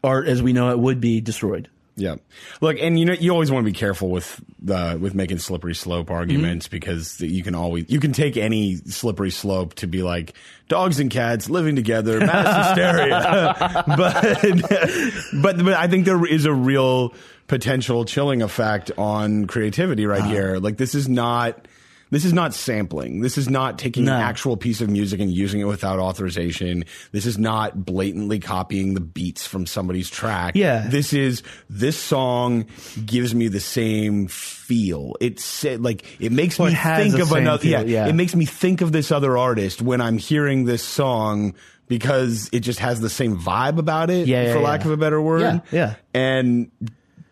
art 0.02 0.28
as 0.28 0.43
we 0.43 0.52
know 0.52 0.71
it 0.71 0.78
would 0.78 1.00
be 1.00 1.21
destroyed. 1.21 1.69
Yeah. 1.99 2.17
Look, 2.61 2.78
and 2.81 2.99
you 2.99 3.05
know, 3.05 3.12
you 3.12 3.33
always 3.33 3.50
want 3.50 3.64
to 3.64 3.71
be 3.71 3.76
careful 3.76 4.11
with 4.11 4.40
the 4.61 4.97
with 5.00 5.14
making 5.14 5.38
slippery 5.38 5.75
slope 5.75 6.11
arguments 6.11 6.67
mm-hmm. 6.67 6.76
because 6.76 7.21
you 7.21 7.43
can 7.43 7.57
always 7.57 7.87
you 7.88 7.99
can 7.99 8.12
take 8.12 8.37
any 8.37 8.76
slippery 8.76 9.31
slope 9.31 9.75
to 9.75 9.88
be 9.88 10.02
like 10.05 10.35
dogs 10.69 11.00
and 11.00 11.11
cats 11.11 11.50
living 11.50 11.75
together, 11.75 12.21
mass 12.25 12.69
hysteria. 12.69 13.85
but 13.97 15.43
but 15.43 15.64
but 15.64 15.75
I 15.75 15.88
think 15.88 16.05
there 16.05 16.25
is 16.25 16.45
a 16.45 16.52
real 16.52 17.14
potential 17.49 18.05
chilling 18.05 18.43
effect 18.43 18.93
on 18.97 19.47
creativity 19.47 20.07
right 20.07 20.21
uh-huh. 20.21 20.31
here. 20.31 20.59
Like 20.59 20.76
this 20.76 20.95
is 20.95 21.09
not 21.09 21.67
this 22.10 22.24
is 22.24 22.32
not 22.32 22.54
sampling. 22.54 23.20
This 23.20 23.36
is 23.38 23.48
not 23.48 23.78
taking 23.78 24.04
No. 24.04 24.14
an 24.14 24.20
actual 24.22 24.56
piece 24.56 24.80
of 24.80 24.88
music 24.90 25.20
and 25.20 25.30
using 25.30 25.60
it 25.60 25.64
without 25.64 25.98
authorization. 25.98 26.84
This 27.12 27.26
is 27.26 27.38
not 27.38 27.84
blatantly 27.84 28.38
copying 28.38 28.94
the 28.94 29.00
beats 29.00 29.46
from 29.46 29.66
somebody's 29.66 30.08
track. 30.10 30.54
Yeah. 30.56 30.86
This 30.88 31.12
is 31.12 31.42
this 31.68 31.96
song 31.98 32.66
gives 33.04 33.34
me 33.34 33.48
the 33.48 33.60
same 33.60 34.28
feel. 34.28 35.16
It's 35.20 35.64
like 35.64 36.04
it 36.20 36.32
makes 36.32 36.58
Well, 36.58 36.68
me 36.70 36.74
it 36.74 36.96
think 36.96 37.18
of 37.18 37.32
another. 37.32 37.62
feel, 37.62 37.70
yeah, 37.88 38.04
yeah. 38.04 38.06
it 38.08 38.14
makes 38.14 38.34
me 38.34 38.44
think 38.44 38.80
of 38.80 38.92
this 38.92 39.10
other 39.12 39.36
artist 39.36 39.82
when 39.82 40.00
I'm 40.00 40.18
hearing 40.18 40.64
this 40.64 40.82
song 40.82 41.54
because 41.88 42.50
it 42.52 42.60
just 42.60 42.80
has 42.80 43.00
the 43.00 43.08
same 43.10 43.38
vibe 43.38 43.78
about 43.78 44.10
it. 44.10 44.26
Yeah, 44.28 44.44
yeah, 44.44 44.52
for 44.52 44.60
lack 44.60 44.84
of 44.84 44.90
a 44.90 44.96
better 44.96 45.20
word. 45.20 45.40
Yeah, 45.40 45.60
yeah. 45.72 45.94
And 46.12 46.70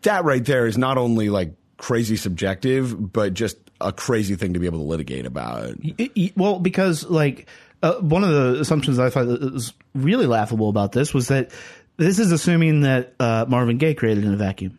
that 0.02 0.25
right 0.25 0.45
there 0.45 0.66
is 0.66 0.78
not 0.78 0.97
only 0.99 1.28
like 1.30 1.52
crazy 1.76 2.16
subjective, 2.16 3.12
but 3.12 3.35
just 3.35 3.56
a 3.80 3.92
crazy 3.92 4.37
thing 4.37 4.54
to 4.54 4.59
be 4.61 4.66
able 4.66 4.78
to 4.78 4.85
litigate 4.85 5.26
about. 5.26 5.75
Well, 6.37 6.59
because 6.59 7.04
like 7.04 7.47
uh, 7.83 7.95
one 7.95 8.25
of 8.25 8.30
the 8.30 8.61
assumptions 8.61 8.99
I 8.99 9.11
thought 9.11 9.26
was 9.26 9.73
really 9.95 10.26
laughable 10.26 10.68
about 10.71 10.92
this 10.92 11.12
was 11.12 11.28
that 11.28 11.50
this 11.99 12.18
is 12.18 12.33
assuming 12.33 12.83
that 12.83 13.14
uh, 13.21 13.45
Marvin 13.49 13.78
Gaye 13.78 13.95
created 13.95 14.25
in 14.25 14.33
a 14.33 14.37
vacuum. 14.37 14.78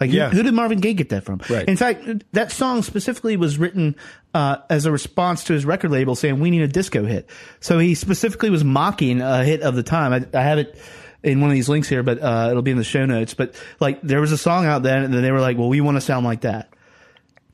Like, 0.00 0.10
who- 0.10 0.16
Yeah. 0.16 0.28
who, 0.30 0.42
did 0.42 0.52
Marvin 0.52 0.78
Gaye 0.80 0.92
get 0.92 1.08
that 1.10 1.24
from? 1.24 1.40
Right. 1.48 1.66
In 1.66 1.76
fact, 1.76 2.04
that 2.32 2.52
song 2.52 2.82
specifically 2.82 3.36
was 3.38 3.56
written 3.58 3.96
uh, 4.34 4.56
as 4.68 4.84
a 4.84 4.92
response 4.92 5.44
to 5.44 5.54
his 5.54 5.64
record 5.64 5.90
label 5.90 6.14
saying, 6.14 6.38
"We 6.38 6.50
need 6.50 6.60
a 6.62 6.68
disco 6.68 7.04
hit." 7.06 7.30
So 7.60 7.78
he 7.78 7.94
specifically 7.94 8.50
was 8.50 8.62
mocking 8.64 9.22
a 9.22 9.42
hit 9.44 9.62
of 9.62 9.74
the 9.74 9.82
time. 9.82 10.12
I, 10.12 10.38
I 10.38 10.42
have 10.42 10.58
it 10.58 10.78
in 11.26 11.40
one 11.42 11.50
of 11.50 11.54
these 11.54 11.68
links 11.68 11.88
here, 11.88 12.02
but 12.02 12.22
uh, 12.22 12.48
it'll 12.50 12.62
be 12.62 12.70
in 12.70 12.78
the 12.78 12.84
show 12.84 13.04
notes. 13.04 13.34
But 13.34 13.54
like, 13.80 14.00
there 14.00 14.20
was 14.22 14.32
a 14.32 14.38
song 14.38 14.64
out 14.64 14.82
then, 14.82 15.02
and 15.02 15.12
then 15.12 15.22
they 15.22 15.32
were 15.32 15.40
like, 15.40 15.58
"Well, 15.58 15.68
we 15.68 15.82
want 15.82 15.96
to 15.96 16.00
sound 16.00 16.24
like 16.24 16.40
that." 16.42 16.70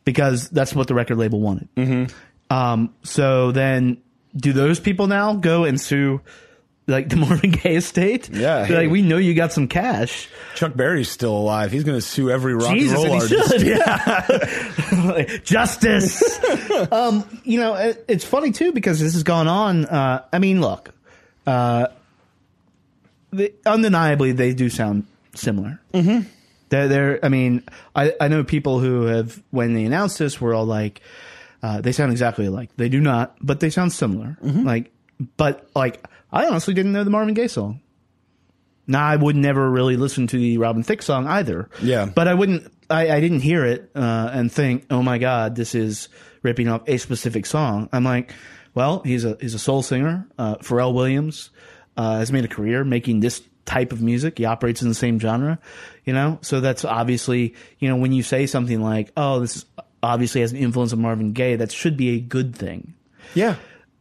because 0.05 0.49
that's 0.51 0.75
what 0.75 0.89
the 0.89 0.95
record 0.95 1.19
label 1.19 1.41
wanted. 1.41 1.69
Mm-hmm. 1.77 2.55
Um, 2.55 2.95
so 3.03 3.53
then, 3.53 3.99
do 4.37 4.53
those 4.53 4.81
people 4.81 5.07
now 5.07 5.35
go 5.35 5.65
and 5.65 5.81
sue 5.81 6.21
like 6.87 7.09
the 7.11 7.17
Marvin 7.17 7.51
Gaye 7.51 7.77
estate? 7.77 8.29
Yeah, 8.31 8.65
hey. 8.65 8.77
like 8.77 8.91
we 8.91 9.03
know 9.03 9.17
you 9.17 9.35
got 9.35 9.53
some 9.53 9.69
cash. 9.69 10.29
Chuck 10.55 10.75
Berry's 10.75 11.09
still 11.09 11.37
alive. 11.37 11.73
He's 11.73 11.85
going 11.85 11.99
to 11.99 12.07
sue 12.07 12.31
every 12.31 12.55
rock 12.55 12.75
Jesus, 12.75 12.99
and 12.99 13.09
roll 13.09 13.15
and 13.15 13.23
artist. 13.23 13.51
should. 13.51 13.63
Yeah, 15.23 15.39
justice. 15.45 16.41
um, 16.93 17.25
you 17.45 17.59
know, 17.59 17.75
it, 17.75 18.05
it's 18.09 18.25
funny 18.25 18.53
too 18.53 18.73
because 18.73 19.01
this 19.01 19.15
has 19.15 19.23
gone 19.23 19.49
on. 19.49 19.87
Uh, 19.87 20.25
I 20.33 20.39
mean, 20.39 20.61
look, 20.61 20.91
uh, 21.47 21.87
the, 23.33 23.53
undeniably 23.67 24.33
they 24.33 24.55
do 24.55 24.69
sound 24.69 25.07
similar. 25.35 25.81
Mm-hmm. 25.95 26.29
They're, 26.69 26.89
they're, 26.89 27.25
I 27.25 27.29
mean, 27.29 27.65
I, 27.95 28.15
I 28.21 28.29
know 28.29 28.45
people 28.45 28.79
who 28.81 29.03
have, 29.03 29.43
when 29.51 29.75
they 29.75 29.85
announced 29.85 30.19
this, 30.19 30.41
were 30.41 30.55
all 30.55 30.65
like, 30.65 31.01
uh, 31.63 31.81
they 31.81 31.93
sound 31.93 32.13
exactly 32.13 32.47
alike. 32.47 32.71
They 32.77 32.89
do 32.89 33.01
not, 33.01 33.37
but 33.41 33.61
they 33.61 33.71
sound 33.71 33.93
similar. 33.93 34.37
Like, 34.43 34.91
but 35.37 35.69
like, 35.77 36.05
I 36.33 36.47
honestly 36.47 36.75
didn't 36.75 36.93
know 36.93 37.05
the 37.05 37.11
Marvin 37.11 37.35
Gaye 37.35 37.49
song. 37.49 37.81
Now 38.87 39.07
I 39.07 39.17
would 39.17 39.37
never 39.37 39.71
really 39.71 39.97
listen 39.97 40.27
to 40.29 40.37
the 40.37 40.59
Robin 40.59 40.83
Thicke 40.83 41.03
song 41.03 41.27
either. 41.27 41.69
Yeah. 41.83 42.07
but 42.07 42.27
I 42.27 42.35
wouldn't. 42.35 42.73
I, 42.91 43.11
I 43.11 43.21
didn't 43.21 43.41
hear 43.41 43.65
it 43.65 43.91
uh, 43.95 44.31
and 44.33 44.51
think, 44.51 44.87
"Oh 44.91 45.03
my 45.03 45.19
God, 45.19 45.55
this 45.55 45.75
is 45.75 46.09
ripping 46.43 46.69
off 46.69 46.83
a 46.89 46.99
specific 46.99 47.47
song." 47.47 47.89
I'm 47.93 48.05
like, 48.05 48.35
"Well, 48.75 49.01
he's 49.05 49.25
a 49.25 49.39
he's 49.41 49.55
a 49.55 49.59
soul 49.59 49.83
singer. 49.83 50.27
Uh, 50.37 50.57
Pharrell 50.57 50.93
Williams 50.93 51.51
uh, 51.97 52.19
has 52.19 52.33
made 52.33 52.45
a 52.45 52.49
career 52.49 52.85
making 52.85 53.21
this 53.21 53.43
type 53.65 53.93
of 53.93 54.03
music. 54.03 54.39
He 54.39 54.45
operates 54.45 54.83
in 54.83 54.89
the 54.89 54.95
same 54.95 55.19
genre, 55.21 55.59
you 56.05 56.13
know. 56.13 56.39
So 56.43 56.61
that's 56.61 56.85
obviously, 56.85 57.55
you 57.79 57.89
know, 57.89 57.97
when 57.97 58.13
you 58.13 58.23
say 58.23 58.47
something 58.47 58.81
like, 58.83 59.13
"Oh, 59.17 59.41
this 59.41 59.65
obviously 60.03 60.41
has 60.41 60.53
an 60.53 60.59
influence 60.59 60.93
of 60.93 60.99
Marvin 60.99 61.33
Gaye," 61.33 61.57
that 61.57 61.71
should 61.73 61.97
be 61.97 62.11
a 62.17 62.21
good 62.21 62.55
thing. 62.57 62.95
Yeah. 63.35 63.57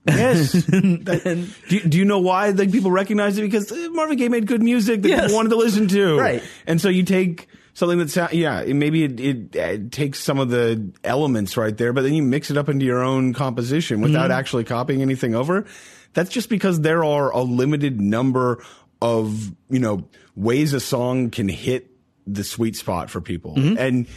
Yes. 0.08 0.54
That- 0.66 1.48
do, 1.70 1.76
you, 1.76 1.82
do 1.84 1.98
you 2.00 2.06
know 2.06 2.20
why 2.20 2.50
like 2.50 2.72
people 2.72 2.90
recognize 2.92 3.38
it? 3.38 3.42
Because 3.44 3.72
uh, 3.72 3.88
Marvin 3.92 4.18
Gaye 4.18 4.30
made 4.30 4.48
good 4.48 4.64
music 4.64 5.04
that 5.04 5.10
Yes. 5.10 5.22
people 5.22 5.36
wanted 5.36 5.50
to 5.50 5.58
listen 5.58 5.88
to. 5.90 6.18
Right. 6.18 6.42
And 6.66 6.82
so 6.82 6.90
you 6.90 7.04
take 7.04 7.48
something 7.74 8.00
that 8.00 8.10
sounds, 8.10 8.34
yeah, 8.34 8.62
it, 8.62 8.74
maybe 8.74 9.04
it, 9.04 9.20
it, 9.20 9.56
it 9.56 9.92
takes 9.92 10.20
some 10.20 10.40
of 10.40 10.50
the 10.50 10.92
elements 11.04 11.56
right 11.56 11.78
there, 11.78 11.94
but 11.94 12.02
then 12.02 12.14
you 12.16 12.24
mix 12.24 12.50
it 12.50 12.58
up 12.58 12.68
into 12.68 12.84
your 12.86 13.04
own 13.04 13.34
composition 13.34 14.02
without 14.02 14.32
actually 14.32 14.64
copying 14.64 15.02
anything 15.04 15.36
over. 15.36 15.66
That's 16.14 16.30
just 16.30 16.50
because 16.50 16.82
there 16.82 17.04
are 17.04 17.32
a 17.32 17.42
limited 17.42 18.02
number 18.02 18.64
of, 19.02 19.52
you 19.70 19.80
know, 19.80 20.08
ways 20.36 20.74
a 20.74 20.80
song 20.80 21.30
can 21.30 21.48
hit 21.50 21.88
the 22.28 22.44
sweet 22.44 22.76
spot 22.76 23.10
for 23.10 23.22
people. 23.22 23.56
And 23.58 24.08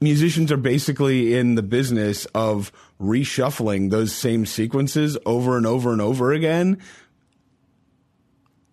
musicians 0.00 0.52
are 0.52 0.56
basically 0.56 1.34
in 1.34 1.54
the 1.54 1.62
business 1.62 2.26
of 2.34 2.70
reshuffling 3.00 3.90
those 3.90 4.12
same 4.14 4.46
sequences 4.46 5.16
over 5.26 5.56
and 5.56 5.66
over 5.66 5.92
and 5.92 6.00
over 6.00 6.32
again 6.32 6.80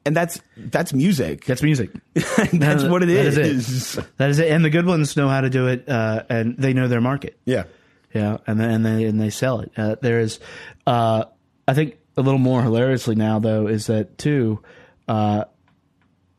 and 0.05 0.15
that's 0.15 0.41
that's 0.57 0.93
music. 0.93 1.45
That's 1.45 1.61
music. 1.61 1.91
that's 2.13 2.83
what 2.83 3.03
it 3.03 3.07
That 3.07 3.25
is. 3.25 3.37
is 3.69 3.97
it. 3.97 4.05
That 4.17 4.29
is 4.31 4.39
it. 4.39 4.51
And 4.51 4.65
the 4.65 4.69
good 4.71 4.85
ones 4.85 5.15
know 5.15 5.29
how 5.29 5.41
to 5.41 5.49
do 5.49 5.67
it, 5.67 5.87
uh, 5.87 6.23
and 6.29 6.57
they 6.57 6.73
know 6.73 6.87
their 6.87 7.01
market. 7.01 7.37
Yeah. 7.45 7.65
Yeah, 8.13 8.37
and 8.47 8.59
then 8.59 8.71
and 8.71 8.85
they 8.85 9.05
and 9.05 9.21
they 9.21 9.29
sell 9.29 9.59
it. 9.59 9.71
Uh, 9.77 9.95
there 10.01 10.19
is, 10.19 10.39
uh, 10.87 11.25
I 11.67 11.73
think, 11.73 11.97
a 12.17 12.21
little 12.21 12.39
more 12.39 12.61
hilariously 12.61 13.15
now 13.15 13.39
though 13.39 13.67
is 13.67 13.87
that 13.87 14.17
too. 14.17 14.61
Uh, 15.07 15.45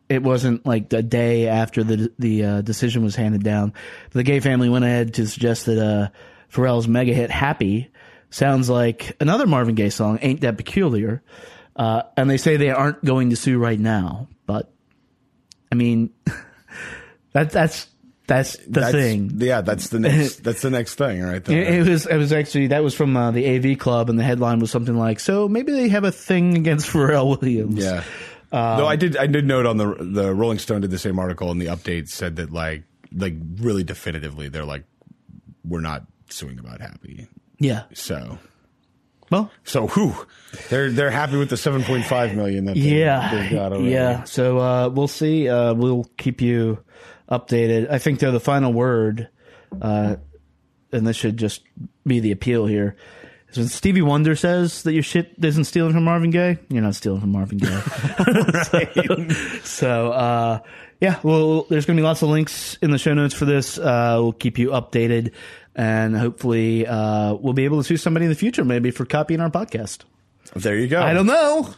it 0.09 0.23
wasn't 0.23 0.67
like 0.67 0.91
the 0.91 1.03
day 1.03 1.49
after 1.49 1.83
the 1.83 2.13
the 2.19 2.45
uh, 2.45 2.61
decision 2.61 3.03
was 3.03 3.17
handed 3.17 3.43
down. 3.43 3.73
The 4.11 4.23
Gaye 4.23 4.41
family 4.41 4.69
went 4.69 4.85
ahead 4.85 5.15
to 5.15 5.27
suggest 5.27 5.67
that 5.67 5.79
uh, 5.79 6.09
Pharrell's 6.53 6.87
mega 6.87 7.15
hit 7.15 7.31
"Happy" 7.31 7.91
sounds 8.31 8.69
like 8.69 9.17
another 9.21 9.47
Marvin 9.47 9.75
Gaye 9.75 9.89
song, 9.89 10.19
"Ain't 10.21 10.43
That 10.43 10.59
Peculiar," 10.59 11.23
uh, 11.77 12.03
and 12.17 12.29
they 12.29 12.37
say 12.37 12.57
they 12.57 12.71
aren't 12.71 13.03
going 13.05 13.31
to 13.31 13.37
sue 13.37 13.59
right 13.59 13.81
now. 13.81 14.29
But 14.45 14.71
I 15.71 15.77
mean, 15.77 16.11
that 17.33 17.51
that's 17.51 17.87
that's 18.37 18.57
the 18.59 18.81
That's- 18.81 18.93
thing. 18.93 19.33
Yeah, 19.37 19.61
that's 19.61 19.89
the 19.89 19.99
next 19.99 20.37
that's 20.45 20.63
the 20.63 20.71
next 20.71 20.95
thing 20.95 21.23
right 21.23 21.45
there. 21.45 21.61
It, 21.61 21.87
it 21.87 21.89
was 21.91 22.07
it 22.07 22.17
was 22.17 22.33
actually 22.33 22.69
that 22.69 22.83
was 22.83 22.95
from 22.95 23.17
uh, 23.17 23.31
the 23.31 23.47
AV 23.73 23.79
Club, 23.79 24.09
and 24.11 24.19
the 24.19 24.25
headline 24.25 24.59
was 24.61 24.71
something 24.71 24.97
like, 24.97 25.21
"So 25.21 25.49
maybe 25.49 25.73
they 25.73 25.89
have 25.89 26.05
a 26.05 26.13
thing 26.13 26.57
against 26.57 26.87
Pharrell 26.93 27.41
Williams." 27.41 27.77
Yeah. 27.85 28.05
Um, 28.53 28.79
Though 28.79 28.87
I 28.87 28.97
did, 28.97 29.17
I 29.17 29.27
did 29.27 29.47
note 29.47 29.65
on 29.67 29.77
the 29.79 29.95
the 29.99 30.35
Rolling 30.35 30.59
Stone 30.59 30.83
did 30.83 30.91
the 30.91 30.99
same 30.99 31.19
article, 31.19 31.51
and 31.51 31.61
the 31.61 31.67
update 31.67 32.09
said 32.09 32.37
that 32.37 32.53
like 32.53 32.85
like 33.15 33.35
really 33.61 33.83
definitively, 33.85 34.49
they're 34.49 34.65
like, 34.65 34.85
we're 35.65 35.81
not 35.81 36.05
suing 36.31 36.59
about 36.59 36.81
Happy. 36.81 37.29
yeah. 37.59 37.83
So 37.95 38.39
Well, 39.31 39.51
so 39.65 39.87
who? 39.87 40.15
they're 40.69 40.91
they're 40.91 41.11
happy 41.11 41.37
with 41.39 41.49
the 41.51 41.57
seven 41.57 41.83
point 41.83 42.05
five 42.05 42.35
million 42.35 42.67
that 42.67 42.75
they, 42.75 42.81
yeah, 43.01 43.31
they've 43.35 43.51
got 43.53 43.73
already. 43.73 43.91
yeah. 43.91 44.25
So 44.25 44.59
uh, 44.59 44.89
we'll 44.91 45.09
see. 45.09 45.49
Uh, 45.49 45.73
we'll 45.75 46.05
keep 46.19 46.41
you 46.43 46.79
updated. 47.33 47.91
I 47.91 47.99
think 47.99 48.19
they're 48.19 48.31
the 48.31 48.41
final 48.41 48.73
word, 48.73 49.29
uh, 49.81 50.17
and 50.93 51.07
this 51.07 51.17
should 51.17 51.39
just 51.39 51.63
be 52.07 52.21
the 52.21 52.33
appeal 52.33 52.67
here. 52.67 52.97
Is 53.49 53.59
when 53.59 53.69
Stevie 53.69 54.03
Wonder 54.03 54.37
says 54.37 54.83
that 54.85 54.93
your 54.93 55.03
shit 55.03 55.35
isn't 55.43 55.65
stealing 55.65 55.93
from 55.93 56.05
Marvin 56.05 56.31
Gaye, 56.31 56.59
you're 56.69 56.83
not 56.83 56.95
stealing 56.95 57.21
from 57.21 57.33
Marvin 57.33 57.59
Gaye. 57.59 59.59
so, 59.65 60.13
uh, 60.13 60.61
yeah, 61.01 61.19
well, 61.23 61.65
there's 61.65 61.85
going 61.85 61.97
to 61.97 62.01
be 62.01 62.05
lots 62.05 62.23
of 62.23 62.29
links 62.29 62.79
in 62.81 62.91
the 62.91 62.99
show 62.99 63.15
notes 63.15 63.35
for 63.35 63.45
this. 63.45 63.79
Uh, 63.79 64.19
we'll 64.21 64.33
keep 64.33 64.59
you 64.59 64.69
updated, 64.69 65.33
and 65.75 66.17
hopefully, 66.17 66.87
uh, 66.87 67.35
we'll 67.35 67.55
be 67.55 67.65
able 67.65 67.79
to 67.79 67.85
sue 67.85 67.97
somebody 67.97 68.27
in 68.27 68.31
the 68.31 68.37
future, 68.37 68.65
maybe 68.65 68.91
for 68.91 69.05
copying 69.05 69.41
our 69.41 69.51
podcast. 69.51 70.01
There 70.55 70.77
you 70.77 70.89
go. 70.89 71.03
I 71.03 71.13
don't 71.13 71.27
know. 71.27 71.75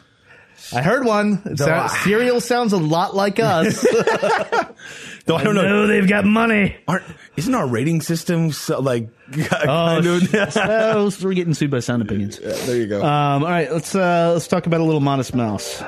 I 0.73 0.82
heard 0.82 1.04
one. 1.04 1.42
It 1.44 1.58
No, 1.58 1.66
sounds- 1.66 1.92
I- 1.92 1.99
Serial 2.04 2.40
sounds 2.40 2.73
a 2.73 2.76
lot 2.78 3.14
like 3.14 3.38
us. 3.38 3.80
Though 5.26 5.37
I 5.37 5.44
don't 5.44 5.54
know. 5.54 5.62
No, 5.62 5.87
they've 5.87 6.08
got 6.08 6.25
money. 6.25 6.76
Aren't 6.88 7.04
isn't 7.37 7.54
our 7.54 7.66
rating 7.66 8.00
system 8.00 8.52
so, 8.52 8.80
like 8.80 9.08
Oh, 9.37 10.00
kind 10.02 10.06
of- 10.06 10.23
sh- 10.52 11.14
so 11.14 11.26
we're 11.26 11.34
getting 11.34 11.54
sued 11.54 11.70
by 11.70 11.80
Sound 11.80 12.02
Opinions. 12.02 12.38
there 12.38 12.76
you 12.76 12.87
go. 12.87 12.99
Um, 13.02 13.42
all 13.42 13.50
right, 13.50 13.70
let's 13.73 13.94
uh, 13.94 14.30
let's 14.32 14.46
talk 14.49 14.66
about 14.66 14.80
a 14.80 14.84
little 14.84 15.00
Modest 15.00 15.34
Mouse. 15.34 15.82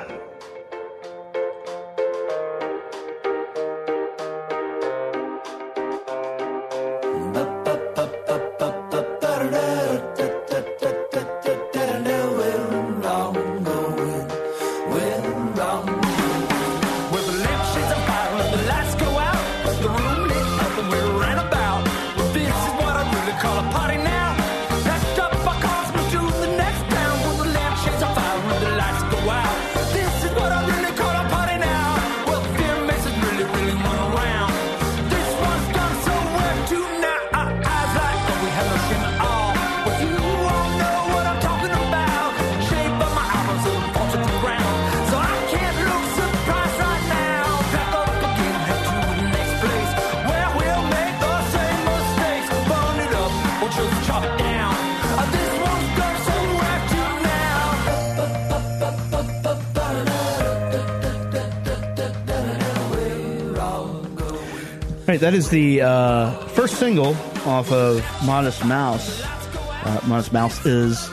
Right, 65.17 65.31
that 65.31 65.33
is 65.33 65.49
the 65.49 65.81
uh, 65.81 66.31
first 66.49 66.75
single 66.75 67.15
off 67.45 67.71
of 67.71 68.05
Modest 68.23 68.63
Mouse. 68.65 69.23
Uh, 69.23 69.99
Modest 70.05 70.31
Mouse 70.31 70.63
is 70.65 71.09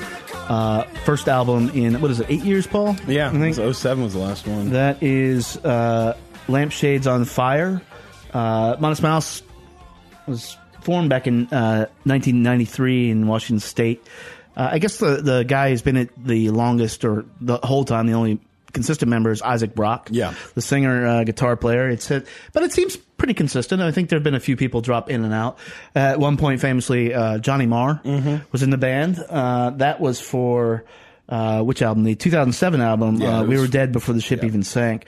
uh, 0.49 0.83
first 1.05 1.27
album 1.27 1.71
in 1.71 2.01
what 2.03 2.11
is 2.11 2.21
it? 2.21 2.27
Eight 2.29 2.45
years, 2.45 2.67
Paul? 2.67 2.97
yeah, 3.07 3.29
I 3.29 3.33
think 3.33 3.55
07 3.55 4.05
was 4.05 4.13
the 4.13 4.19
last 4.19 4.47
one. 4.47 4.71
that 4.71 5.03
is 5.03 5.57
uh, 5.59 6.19
Lampshades 6.49 7.07
on 7.07 7.25
Fire. 7.25 7.81
Uh, 8.33 8.77
Modest 8.79 9.03
Mouse 9.03 9.43
was 10.27 10.57
formed 10.83 11.09
back 11.09 11.27
in 11.27 11.47
uh, 11.47 11.87
1993 12.05 13.11
in 13.11 13.27
Washington 13.27 13.61
State. 13.61 14.07
Uh, 14.55 14.69
I 14.73 14.79
guess 14.81 14.99
the 14.99 15.23
the 15.23 15.45
guy 15.45 15.71
who's 15.71 15.83
been 15.83 15.97
at 15.97 16.11
the 16.23 16.51
longest 16.51 17.05
or 17.05 17.25
the 17.41 17.57
whole 17.57 17.85
time, 17.85 18.07
the 18.07 18.13
only 18.13 18.39
consistent 18.75 19.09
member 19.09 19.31
is 19.31 19.41
Isaac 19.41 19.75
Brock. 19.75 20.09
Yeah. 20.13 20.35
the 20.55 20.61
singer, 20.61 21.07
uh, 21.07 21.25
guitar 21.25 21.57
player. 21.57 21.89
It's 21.89 22.11
it, 22.11 22.27
but 22.53 22.63
it 22.63 22.73
seems 22.73 22.97
pretty 22.97 23.35
consistent. 23.35 23.81
I 23.81 23.91
think 23.91 24.11
there 24.11 24.19
have 24.19 24.25
been 24.25 24.35
a 24.35 24.41
few 24.41 24.57
people 24.57 24.83
drop 24.83 25.09
in 25.09 25.25
and 25.25 25.33
out. 25.33 25.59
at 25.95 26.19
one 26.21 26.37
point, 26.37 26.61
famously, 26.61 27.15
uh, 27.15 27.39
Johnny 27.39 27.67
Marr 27.67 28.03
was 28.53 28.63
in 28.63 28.71
the 28.71 28.77
band. 28.77 29.19
Uh, 29.19 29.71
that 29.71 30.01
was 30.01 30.21
for 30.21 30.85
uh, 31.29 31.63
which 31.63 31.81
album? 31.81 32.05
The 32.05 32.15
2007 32.15 32.81
album. 32.81 33.17
Yeah, 33.17 33.39
uh, 33.39 33.43
it 33.43 33.49
we 33.49 33.59
were 33.59 33.69
dead 33.69 33.93
before 33.93 34.15
the 34.15 34.21
ship 34.21 34.45
even 34.45 34.63
sank. 34.63 35.07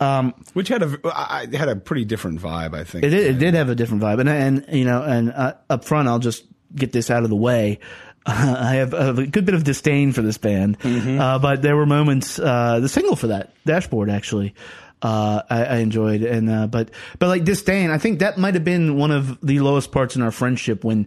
Um, 0.00 0.34
Which 0.54 0.68
had 0.68 0.82
a 0.82 0.98
I 1.04 1.46
I 1.52 1.56
had 1.56 1.68
a 1.68 1.76
pretty 1.76 2.04
different 2.04 2.40
vibe, 2.40 2.74
I 2.74 2.84
think. 2.84 3.04
It 3.04 3.10
did, 3.10 3.36
it 3.36 3.38
did 3.38 3.54
have 3.54 3.68
a 3.70 3.74
different 3.74 4.02
vibe, 4.02 4.20
and 4.20 4.28
and 4.28 4.66
you 4.76 4.84
know, 4.84 5.02
and 5.02 5.32
uh, 5.32 5.54
up 5.70 5.84
front, 5.84 6.08
I'll 6.08 6.18
just 6.18 6.44
get 6.74 6.92
this 6.92 7.10
out 7.10 7.22
of 7.22 7.30
the 7.30 7.36
way. 7.36 7.78
I 8.26 8.76
have 8.76 8.94
a 8.94 9.26
good 9.26 9.44
bit 9.44 9.54
of 9.54 9.64
disdain 9.64 10.12
for 10.12 10.22
this 10.22 10.38
band, 10.38 10.78
uh, 10.84 11.38
but 11.38 11.60
there 11.62 11.76
were 11.76 11.86
moments. 11.86 12.38
Uh, 12.38 12.80
the 12.80 12.88
single 12.88 13.16
for 13.16 13.26
that 13.28 13.52
dashboard 13.66 14.08
actually, 14.10 14.54
uh, 15.02 15.42
I, 15.50 15.64
I 15.64 15.76
enjoyed, 15.76 16.22
and 16.22 16.48
uh, 16.48 16.66
but 16.66 16.90
but 17.18 17.28
like 17.28 17.44
disdain, 17.44 17.90
I 17.90 17.98
think 17.98 18.20
that 18.20 18.38
might 18.38 18.54
have 18.54 18.64
been 18.64 18.96
one 18.96 19.10
of 19.10 19.38
the 19.42 19.60
lowest 19.60 19.92
parts 19.92 20.16
in 20.16 20.22
our 20.22 20.30
friendship 20.30 20.84
when. 20.84 21.06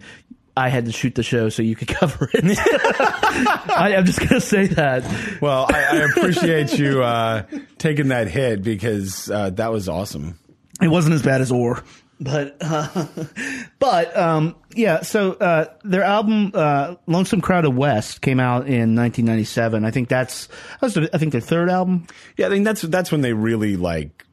I 0.59 0.69
had 0.69 0.85
to 0.85 0.91
shoot 0.91 1.13
the 1.13 1.21
show 1.21 1.49
so 1.49 1.61
you 1.61 1.75
could 1.75 1.87
cover 1.99 2.31
it. 2.33 2.43
I, 2.57 3.93
I'm 3.95 4.05
just 4.05 4.19
gonna 4.19 4.41
say 4.41 4.65
that. 4.65 5.03
Well, 5.39 5.67
I, 5.69 5.83
I 5.83 5.97
appreciate 6.09 6.79
you 6.79 7.03
uh, 7.03 7.43
taking 7.77 8.07
that 8.07 8.27
hit 8.27 8.63
because 8.63 9.29
uh, 9.29 9.51
that 9.51 9.71
was 9.71 9.87
awesome. 9.87 10.39
It 10.81 10.87
wasn't 10.87 11.13
as 11.13 11.21
bad 11.21 11.41
as 11.41 11.51
Or, 11.51 11.83
but 12.19 12.57
uh, 12.61 13.05
but 13.79 14.15
um, 14.17 14.55
yeah. 14.75 15.01
So 15.01 15.33
uh, 15.33 15.65
their 15.83 16.03
album 16.03 16.51
uh, 16.53 16.95
"Lonesome 17.05 17.41
Crowded 17.41 17.71
West" 17.71 18.21
came 18.21 18.39
out 18.39 18.67
in 18.67 18.95
1997. 18.95 19.85
I 19.85 19.91
think 19.91 20.09
that's 20.09 20.47
that 20.81 21.09
I 21.13 21.17
think 21.17 21.31
their 21.31 21.41
third 21.41 21.69
album. 21.69 22.07
Yeah, 22.37 22.47
I 22.47 22.49
think 22.49 22.65
that's 22.65 22.81
that's 22.83 23.11
when 23.11 23.21
they 23.21 23.33
really 23.33 23.75
like 23.77 24.25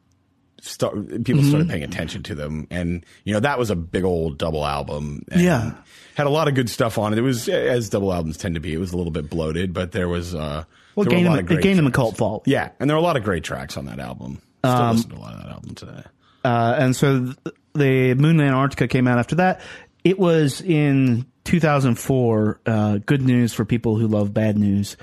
start. 0.61 0.95
People 1.23 1.41
Mm-hmm. 1.41 1.49
started 1.49 1.69
paying 1.69 1.83
attention 1.83 2.23
to 2.23 2.35
them, 2.35 2.67
and 2.71 3.05
you 3.23 3.33
know 3.33 3.39
that 3.39 3.59
was 3.59 3.69
a 3.69 3.75
big 3.75 4.03
old 4.03 4.37
double 4.37 4.65
album. 4.65 5.23
and 5.31 5.41
Yeah. 5.41 5.73
had 6.15 6.27
a 6.27 6.31
lot 6.31 6.47
of 6.47 6.55
good 6.55 6.69
stuff 6.69 6.97
on 6.97 7.13
it. 7.13 7.19
It 7.19 7.23
was 7.23 7.47
as 7.49 7.89
double 7.89 8.11
albums 8.13 8.37
tend 8.37 8.55
to 8.55 8.61
be. 8.61 8.73
It 8.73 8.79
was 8.79 8.93
a 8.93 8.97
little 8.97 9.11
bit 9.11 9.29
bloated, 9.29 9.73
but 9.73 9.91
there 9.91 10.07
was 10.07 10.33
uh, 10.33 10.63
Well, 10.95 11.05
gained, 11.05 11.27
a 11.27 11.29
lot 11.29 11.35
them, 11.37 11.45
of 11.45 11.51
it 11.51 11.61
gained 11.61 11.77
them 11.77 11.87
a 11.87 11.91
cult 11.91 12.17
following. 12.17 12.41
Yeah, 12.45 12.69
and 12.79 12.89
there 12.89 12.95
were 12.95 13.01
a 13.01 13.05
lot 13.05 13.17
of 13.17 13.23
great 13.23 13.43
tracks 13.43 13.77
on 13.77 13.85
that 13.85 13.99
album. 13.99 14.41
Still 14.63 14.71
Um, 14.71 14.95
listen 14.95 15.09
to 15.11 15.17
a 15.17 15.19
lot 15.19 15.33
of 15.33 15.43
that 15.43 15.51
album 15.51 15.75
today. 15.75 16.03
Uh, 16.43 16.75
and 16.79 16.95
so 16.95 17.25
th- 17.25 17.37
the 17.75 18.13
Moon 18.15 18.39
and 18.39 18.49
Antarctica 18.49 18.87
came 18.87 19.07
out 19.07 19.19
after 19.19 19.35
that. 19.35 19.61
It 20.03 20.17
was 20.19 20.61
in 20.61 21.25
2004. 21.45 22.61
Uh, 22.65 22.97
good 23.05 23.21
news 23.21 23.53
for 23.53 23.65
people 23.65 23.97
who 23.97 24.07
love 24.07 24.33
bad 24.33 24.57
news, 24.57 24.97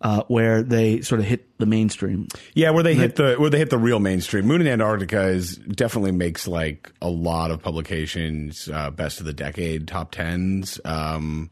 uh, 0.00 0.22
where 0.28 0.62
they 0.62 1.00
sort 1.00 1.20
of 1.20 1.26
hit 1.26 1.46
the 1.58 1.66
mainstream. 1.66 2.28
Yeah, 2.54 2.70
where 2.70 2.82
they 2.82 2.94
hit 2.94 3.16
the 3.16 3.34
where 3.36 3.50
they 3.50 3.58
hit 3.58 3.70
the 3.70 3.78
real 3.78 3.98
mainstream. 4.00 4.46
Moon 4.46 4.60
and 4.60 4.68
Antarctica 4.68 5.28
is 5.28 5.56
definitely 5.56 6.12
makes 6.12 6.46
like 6.48 6.92
a 7.00 7.08
lot 7.08 7.50
of 7.50 7.62
publications 7.62 8.68
uh, 8.72 8.90
best 8.90 9.20
of 9.20 9.26
the 9.26 9.32
decade 9.32 9.88
top 9.88 10.10
tens. 10.12 10.80
Um, 10.84 11.50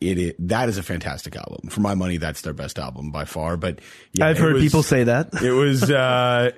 it, 0.00 0.18
i- 0.18 0.34
that 0.40 0.68
is 0.68 0.76
a 0.78 0.82
fantastic 0.82 1.36
album. 1.36 1.68
For 1.70 1.80
my 1.80 1.94
money, 1.94 2.16
that's 2.16 2.40
their 2.42 2.52
best 2.52 2.78
album 2.78 3.10
by 3.10 3.24
far. 3.26 3.56
But 3.56 3.80
yeah, 4.12 4.26
I've 4.26 4.38
heard 4.38 4.54
was- 4.54 4.62
people 4.64 4.82
say 4.82 5.04
that. 5.04 5.42
it 5.42 5.52
was 5.52 5.82
uh, 5.90 6.50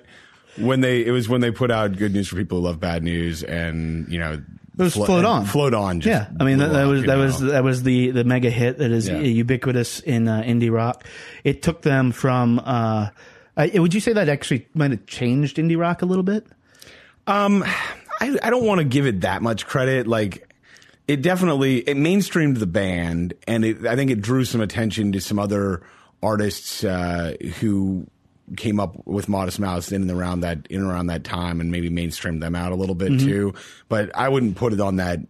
when 0.59 0.81
they 0.81 1.05
it 1.05 1.11
was 1.11 1.29
when 1.29 1.40
they 1.40 1.51
put 1.51 1.71
out 1.71 1.97
good 1.97 2.12
news 2.12 2.29
for 2.29 2.37
people 2.37 2.59
who 2.59 2.64
love 2.64 2.81
bad 2.81 3.03
news, 3.03 3.42
and 3.42 4.07
you 4.11 4.19
know, 4.19 4.33
it 4.79 4.83
was 4.83 4.95
Float 4.95 5.25
On. 5.25 5.45
float 5.47 5.73
on. 5.75 6.01
Just 6.01 6.09
Yeah, 6.11 6.37
I 6.40 6.45
mean 6.45 6.59
that, 6.59 6.73
that 6.73 6.85
was 6.85 7.01
that 7.03 7.16
know. 7.16 7.19
was 7.25 7.40
that 7.40 7.64
was 7.64 7.83
the 7.83 8.11
the 8.11 8.25
mega 8.25 8.51
hit 8.51 8.79
that 8.79 8.90
is 8.90 9.09
Yeah. 9.09 9.21
ubiquitous 9.21 10.01
in 10.01 10.29
uh, 10.29 10.42
indie 10.42 10.71
rock. 10.73 11.05
It 11.45 11.62
took 11.62 11.83
them 11.83 12.12
from. 12.12 12.59
Uh, 12.64 13.09
I, 13.57 13.71
would 13.79 13.95
you 13.95 14.01
say 14.01 14.12
that 14.12 14.29
actually 14.29 14.66
might 14.75 14.90
have 14.90 15.07
changed 15.07 15.57
indie 15.57 15.79
rock 15.79 16.03
a 16.03 16.07
little 16.07 16.23
bit? 16.25 16.47
Um, 17.27 17.64
I, 18.21 18.38
I 18.42 18.51
don't 18.51 18.64
want 18.66 18.79
to 18.81 18.85
give 18.85 19.07
it 19.07 19.23
that 19.23 19.40
much 19.40 19.66
credit. 19.66 20.07
Like, 20.07 20.55
it 21.09 21.23
definitely 21.23 21.79
it 21.79 21.97
mainstreamed 21.97 22.59
the 22.59 22.66
band, 22.66 23.33
and 23.49 23.64
it, 23.64 23.87
I 23.87 23.97
think 23.97 24.11
it 24.11 24.21
drew 24.21 24.45
some 24.45 24.61
attention 24.61 25.12
to 25.12 25.21
some 25.23 25.38
other 25.38 25.83
artists 26.23 26.85
uh, 26.85 27.35
who 27.61 28.07
came 28.57 28.79
up 28.79 29.07
with 29.07 29.29
Modest 29.29 29.59
Mouse 29.59 29.91
in 29.93 30.03
and 30.03 30.11
around 30.11 30.41
that 30.41 30.67
in 30.71 30.83
around 30.83 31.07
that 31.09 31.25
time, 31.25 31.61
and 31.61 31.71
maybe 31.71 31.91
mainstreamed 31.91 32.41
them 32.41 32.55
out 32.55 32.73
a 32.73 32.77
little 32.77 32.95
bit 32.95 33.19
too. 33.21 33.55
But 33.89 34.15
I 34.17 34.29
wouldn't 34.29 34.57
put 34.57 34.73
it 34.73 34.81
on 34.81 34.97
that 34.97 35.21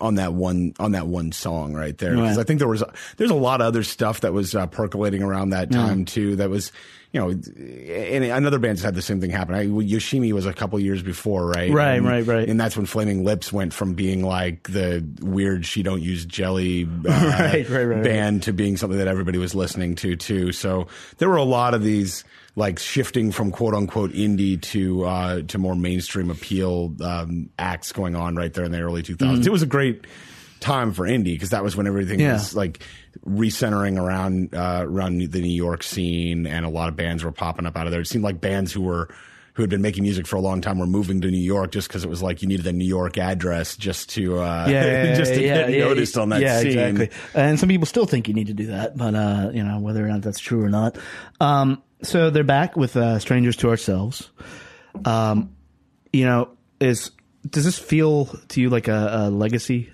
on 0.00 0.16
that 0.16 0.32
one 0.34 0.74
on 0.80 0.92
that 0.92 1.06
one 1.06 1.30
song 1.30 1.74
right 1.74 1.96
there 1.98 2.14
because 2.16 2.36
Right. 2.36 2.42
I 2.42 2.44
think 2.44 2.58
there 2.58 2.68
was 2.68 2.82
there's 3.18 3.30
a 3.30 3.34
lot 3.36 3.60
of 3.60 3.68
other 3.68 3.84
stuff 3.84 4.20
that 4.22 4.32
was 4.32 4.54
uh, 4.54 4.66
percolating 4.66 5.22
around 5.22 5.50
that 5.50 5.70
time 5.70 6.04
too. 6.04 6.36
That 6.36 6.50
was 6.50 6.72
you 7.12 7.20
know, 7.20 7.28
and 7.28 8.24
another 8.24 8.58
band's 8.58 8.82
had 8.82 8.94
the 8.94 9.02
same 9.02 9.20
thing 9.20 9.28
happen. 9.28 9.54
I, 9.54 9.66
Yoshimi 9.66 10.32
was 10.32 10.46
a 10.46 10.52
couple 10.54 10.80
years 10.80 11.02
before, 11.02 11.46
right? 11.46 11.70
Right, 11.70 11.96
And- 11.98 12.06
right, 12.06 12.26
right. 12.26 12.48
And 12.48 12.58
that's 12.58 12.74
when 12.74 12.86
Flaming 12.86 13.22
Lips 13.22 13.52
went 13.52 13.74
from 13.74 13.92
being 13.92 14.24
like 14.24 14.62
the 14.70 15.06
weird 15.20 15.66
"she 15.66 15.82
don't 15.82 16.00
use 16.02 16.24
jelly" 16.24 16.84
uh, 17.06 17.08
right, 17.08 17.68
right, 17.68 17.84
right. 17.84 18.02
band 18.02 18.44
to 18.44 18.52
being 18.54 18.76
something 18.78 18.98
that 18.98 19.08
everybody 19.08 19.36
was 19.38 19.54
listening 19.54 19.94
to 19.96 20.16
too. 20.16 20.52
So 20.52 20.86
there 21.18 21.28
were 21.28 21.36
a 21.36 21.42
lot 21.44 21.74
of 21.74 21.82
these 21.84 22.24
like 22.54 22.78
shifting 22.78 23.32
from 23.32 23.50
quote 23.50 23.74
unquote 23.74 24.12
indie 24.12 24.60
to 24.60 25.04
uh, 25.04 25.42
to 25.42 25.58
more 25.58 25.74
mainstream 25.74 26.30
appeal 26.30 26.94
um, 27.02 27.48
acts 27.58 27.92
going 27.92 28.14
on 28.14 28.36
right 28.36 28.52
there 28.52 28.64
in 28.64 28.72
the 28.72 28.80
early 28.80 29.02
2000s. 29.02 29.16
Mm-hmm. 29.18 29.42
It 29.42 29.52
was 29.52 29.62
a 29.62 29.66
great 29.66 30.06
time 30.60 30.92
for 30.92 31.06
indie 31.06 31.24
because 31.34 31.50
that 31.50 31.62
was 31.64 31.74
when 31.76 31.86
everything 31.86 32.20
Yeah. 32.20 32.34
was 32.34 32.54
like 32.54 32.84
recentering 33.26 33.98
around 34.00 34.54
uh, 34.54 34.84
around 34.86 35.18
the 35.32 35.40
New 35.40 35.48
York 35.48 35.82
scene, 35.82 36.46
and 36.46 36.64
a 36.64 36.68
lot 36.68 36.88
of 36.88 36.96
bands 36.96 37.24
were 37.24 37.32
popping 37.32 37.66
up 37.66 37.76
out 37.76 37.86
of 37.86 37.92
there. 37.92 38.00
It 38.00 38.06
seemed 38.06 38.24
like 38.24 38.40
bands 38.40 38.72
who 38.72 38.82
were 38.82 39.08
who 39.54 39.62
had 39.62 39.68
been 39.68 39.82
making 39.82 40.02
music 40.02 40.26
for 40.26 40.36
a 40.36 40.40
long 40.40 40.62
time 40.62 40.78
were 40.78 40.86
moving 40.86 41.20
to 41.20 41.30
New 41.30 41.36
York 41.36 41.72
just 41.72 41.86
because 41.86 42.04
it 42.04 42.08
was 42.08 42.22
like 42.22 42.40
you 42.40 42.48
needed 42.48 42.66
a 42.66 42.72
New 42.72 42.86
York 42.86 43.18
address 43.18 43.76
just 43.76 44.08
to 44.10 44.38
uh, 44.38 44.66
just 45.16 45.34
to 45.34 45.40
get 45.40 45.68
noticed 45.70 46.16
on 46.16 46.30
that 46.30 46.40
yeah, 46.40 46.60
scene. 46.60 46.78
exactly. 46.78 47.10
And 47.34 47.58
some 47.60 47.68
people 47.68 47.86
still 47.86 48.06
think 48.06 48.28
you 48.28 48.34
need 48.34 48.46
to 48.46 48.54
do 48.54 48.66
that, 48.68 48.96
but 48.96 49.14
uh, 49.14 49.50
you 49.52 49.62
know 49.62 49.78
whether 49.78 50.04
or 50.04 50.08
not 50.08 50.22
that's 50.22 50.38
true 50.40 50.62
or 50.62 50.70
not. 50.70 50.96
Um, 51.40 51.82
so 52.02 52.30
they're 52.30 52.44
back 52.44 52.76
with 52.76 52.96
uh, 52.96 53.18
"Strangers 53.18 53.56
to 53.58 53.68
Ourselves." 53.70 54.30
Um, 55.04 55.54
you 56.12 56.24
know, 56.24 56.50
is 56.80 57.10
does 57.48 57.64
this 57.64 57.78
feel 57.78 58.26
to 58.48 58.60
you 58.60 58.70
like 58.70 58.88
a, 58.88 59.10
a 59.12 59.30
legacy 59.30 59.90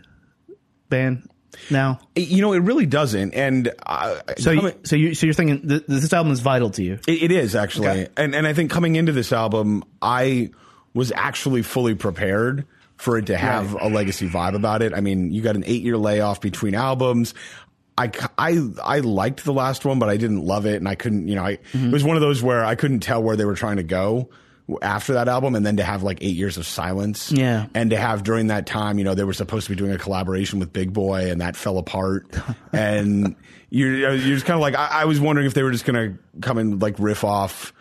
band 0.88 1.28
now? 1.70 2.00
You 2.16 2.42
know, 2.42 2.52
it 2.52 2.58
really 2.60 2.86
doesn't. 2.86 3.34
And 3.34 3.72
uh, 3.86 4.20
So, 4.38 4.50
you, 4.50 4.72
so 4.84 4.96
you, 4.96 5.14
so 5.14 5.26
you're 5.26 5.34
thinking 5.34 5.66
th- 5.68 5.84
this 5.86 6.12
album 6.12 6.32
is 6.32 6.40
vital 6.40 6.70
to 6.70 6.82
you? 6.82 6.98
It, 7.06 7.24
it 7.24 7.32
is 7.32 7.54
actually, 7.54 7.88
Okay. 7.88 8.08
and 8.16 8.34
and 8.34 8.46
I 8.46 8.52
think 8.52 8.70
coming 8.70 8.96
into 8.96 9.12
this 9.12 9.32
album, 9.32 9.84
I 10.02 10.50
was 10.94 11.12
actually 11.12 11.62
fully 11.62 11.94
prepared 11.94 12.66
for 12.96 13.16
it 13.16 13.26
to 13.26 13.36
have 13.36 13.74
a 13.80 13.88
legacy 13.88 14.28
vibe 14.28 14.54
about 14.56 14.82
it. 14.82 14.92
I 14.92 15.00
mean, 15.00 15.30
you 15.30 15.40
got 15.40 15.54
an 15.54 15.62
eight 15.66 15.82
year 15.82 15.96
layoff 15.96 16.40
between 16.40 16.74
albums. 16.74 17.32
I, 17.98 18.10
I, 18.38 18.58
I 18.82 18.98
liked 19.00 19.44
the 19.44 19.52
last 19.52 19.84
one, 19.84 19.98
but 19.98 20.08
I 20.08 20.16
didn't 20.16 20.44
love 20.44 20.64
it, 20.66 20.76
and 20.76 20.88
I 20.88 20.94
couldn't. 20.94 21.28
You 21.28 21.34
know, 21.34 21.44
I, 21.44 21.58
it 21.74 21.92
was 21.92 22.04
one 22.04 22.16
of 22.16 22.20
those 22.22 22.42
where 22.42 22.64
I 22.64 22.74
couldn't 22.76 23.00
tell 23.00 23.22
where 23.22 23.36
they 23.36 23.44
were 23.44 23.54
trying 23.56 23.76
to 23.78 23.82
go 23.82 24.30
after 24.82 25.14
that 25.14 25.28
album, 25.28 25.54
and 25.54 25.64
then 25.66 25.78
to 25.78 25.82
have 25.82 26.02
like 26.02 26.18
eight 26.22 26.36
years 26.36 26.56
of 26.58 26.66
silence, 26.66 27.32
Yeah. 27.32 27.66
and 27.74 27.90
to 27.90 27.96
have 27.96 28.22
during 28.22 28.48
that 28.48 28.66
time, 28.66 28.98
you 28.98 29.04
know, 29.04 29.14
they 29.14 29.24
were 29.24 29.32
supposed 29.32 29.66
to 29.66 29.72
be 29.72 29.76
doing 29.76 29.92
a 29.92 29.98
collaboration 29.98 30.58
with 30.60 30.72
Big 30.72 30.92
Boi, 30.92 31.30
and 31.30 31.40
that 31.40 31.56
fell 31.56 31.78
apart. 31.78 32.26
and 32.72 33.34
you're 33.70 33.94
you're 33.96 34.34
just 34.34 34.44
kind 34.46 34.56
of 34.56 34.60
like, 34.60 34.74
I, 34.76 35.02
I 35.02 35.04
was 35.06 35.20
wondering 35.20 35.46
if 35.46 35.54
they 35.54 35.62
were 35.62 35.72
just 35.72 35.84
gonna 35.86 36.18
come 36.42 36.58
and 36.58 36.80
like 36.82 36.96
riff 36.98 37.24
off 37.24 37.72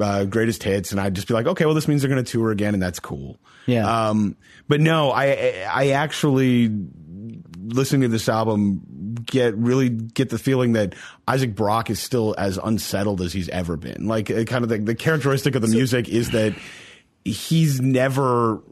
uh, 0.00 0.24
greatest 0.24 0.62
hits, 0.64 0.90
and 0.90 1.00
I'd 1.00 1.14
just 1.14 1.28
be 1.28 1.34
like, 1.34 1.46
okay, 1.46 1.64
well, 1.64 1.74
this 1.74 1.86
means 1.86 2.02
they're 2.02 2.08
gonna 2.08 2.22
tour 2.24 2.50
again, 2.50 2.74
and 2.74 2.82
that's 2.82 2.98
cool. 2.98 3.38
Yeah. 3.66 4.08
Um, 4.08 4.36
but 4.68 4.80
no, 4.80 5.12
I 5.12 5.64
I 5.72 5.90
actually 5.90 6.70
listening 7.64 8.02
to 8.02 8.08
this 8.08 8.28
album 8.28 8.82
get 9.24 9.56
really 9.56 9.88
get 9.88 10.30
the 10.30 10.38
feeling 10.38 10.72
that 10.72 10.94
Isaac 11.26 11.54
Brock 11.54 11.90
is 11.90 12.00
still 12.00 12.34
as 12.38 12.58
unsettled 12.58 13.20
as 13.20 13.32
he's 13.32 13.48
ever 13.48 13.76
been. 13.76 14.06
Like 14.06 14.26
kind 14.26 14.64
of 14.64 14.68
the, 14.68 14.78
the 14.78 14.94
characteristic 14.94 15.54
of 15.54 15.62
the 15.62 15.68
music 15.68 16.08
is 16.08 16.30
that 16.30 16.54
he's 17.24 17.80
never 17.80 18.62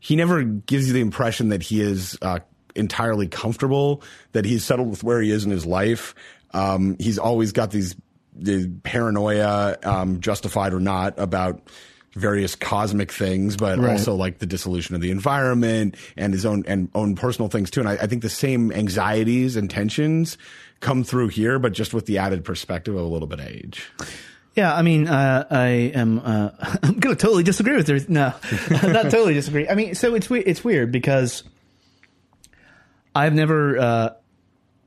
he 0.00 0.16
never 0.16 0.42
gives 0.42 0.86
you 0.86 0.92
the 0.92 1.00
impression 1.00 1.48
that 1.48 1.62
he 1.62 1.80
is 1.80 2.16
uh, 2.22 2.40
entirely 2.74 3.26
comfortable, 3.26 4.02
that 4.32 4.44
he's 4.44 4.64
settled 4.64 4.90
with 4.90 5.02
where 5.02 5.20
he 5.20 5.30
is 5.30 5.44
in 5.44 5.50
his 5.50 5.66
life. 5.66 6.14
Um, 6.52 6.96
he's 6.98 7.18
always 7.18 7.52
got 7.52 7.70
these 7.70 7.96
the 8.38 8.68
paranoia, 8.82 9.76
um, 9.82 10.20
justified 10.20 10.74
or 10.74 10.80
not, 10.80 11.18
about 11.18 11.62
various 12.16 12.54
cosmic 12.56 13.12
things, 13.12 13.56
but 13.56 13.78
Right. 13.78 13.92
also 13.92 14.14
like 14.14 14.38
the 14.38 14.46
dissolution 14.46 14.94
of 14.94 15.00
the 15.00 15.10
environment 15.10 15.94
and 16.16 16.32
his 16.32 16.44
own 16.44 16.64
and 16.66 16.88
own 16.94 17.14
personal 17.14 17.48
things 17.48 17.70
too. 17.70 17.80
And 17.80 17.88
I, 17.88 17.92
I 17.92 18.06
think 18.06 18.22
the 18.22 18.28
same 18.30 18.72
anxieties 18.72 19.54
and 19.56 19.70
tensions 19.70 20.36
come 20.80 21.04
through 21.04 21.28
here, 21.28 21.58
but 21.58 21.72
just 21.72 21.94
with 21.94 22.06
the 22.06 22.18
added 22.18 22.44
perspective 22.44 22.94
of 22.96 23.04
a 23.04 23.08
little 23.08 23.28
bit 23.28 23.38
of 23.40 23.46
age. 23.46 23.88
Yeah, 24.54 24.74
I 24.74 24.80
mean, 24.82 25.06
uh, 25.06 25.46
I 25.50 25.66
am. 25.94 26.18
Uh, 26.20 26.50
I'm 26.82 26.98
going 26.98 27.14
to 27.14 27.20
totally 27.20 27.42
disagree 27.42 27.76
with 27.76 27.86
her. 27.88 27.98
No, 28.08 28.32
not 28.70 29.10
totally 29.10 29.34
disagree. 29.34 29.68
I 29.68 29.74
mean, 29.74 29.94
so 29.94 30.14
it's 30.14 30.30
we- 30.30 30.40
it's 30.44 30.64
weird 30.64 30.90
because 30.90 31.44
I've 33.14 33.34
never 33.34 33.78
uh, 33.78 34.10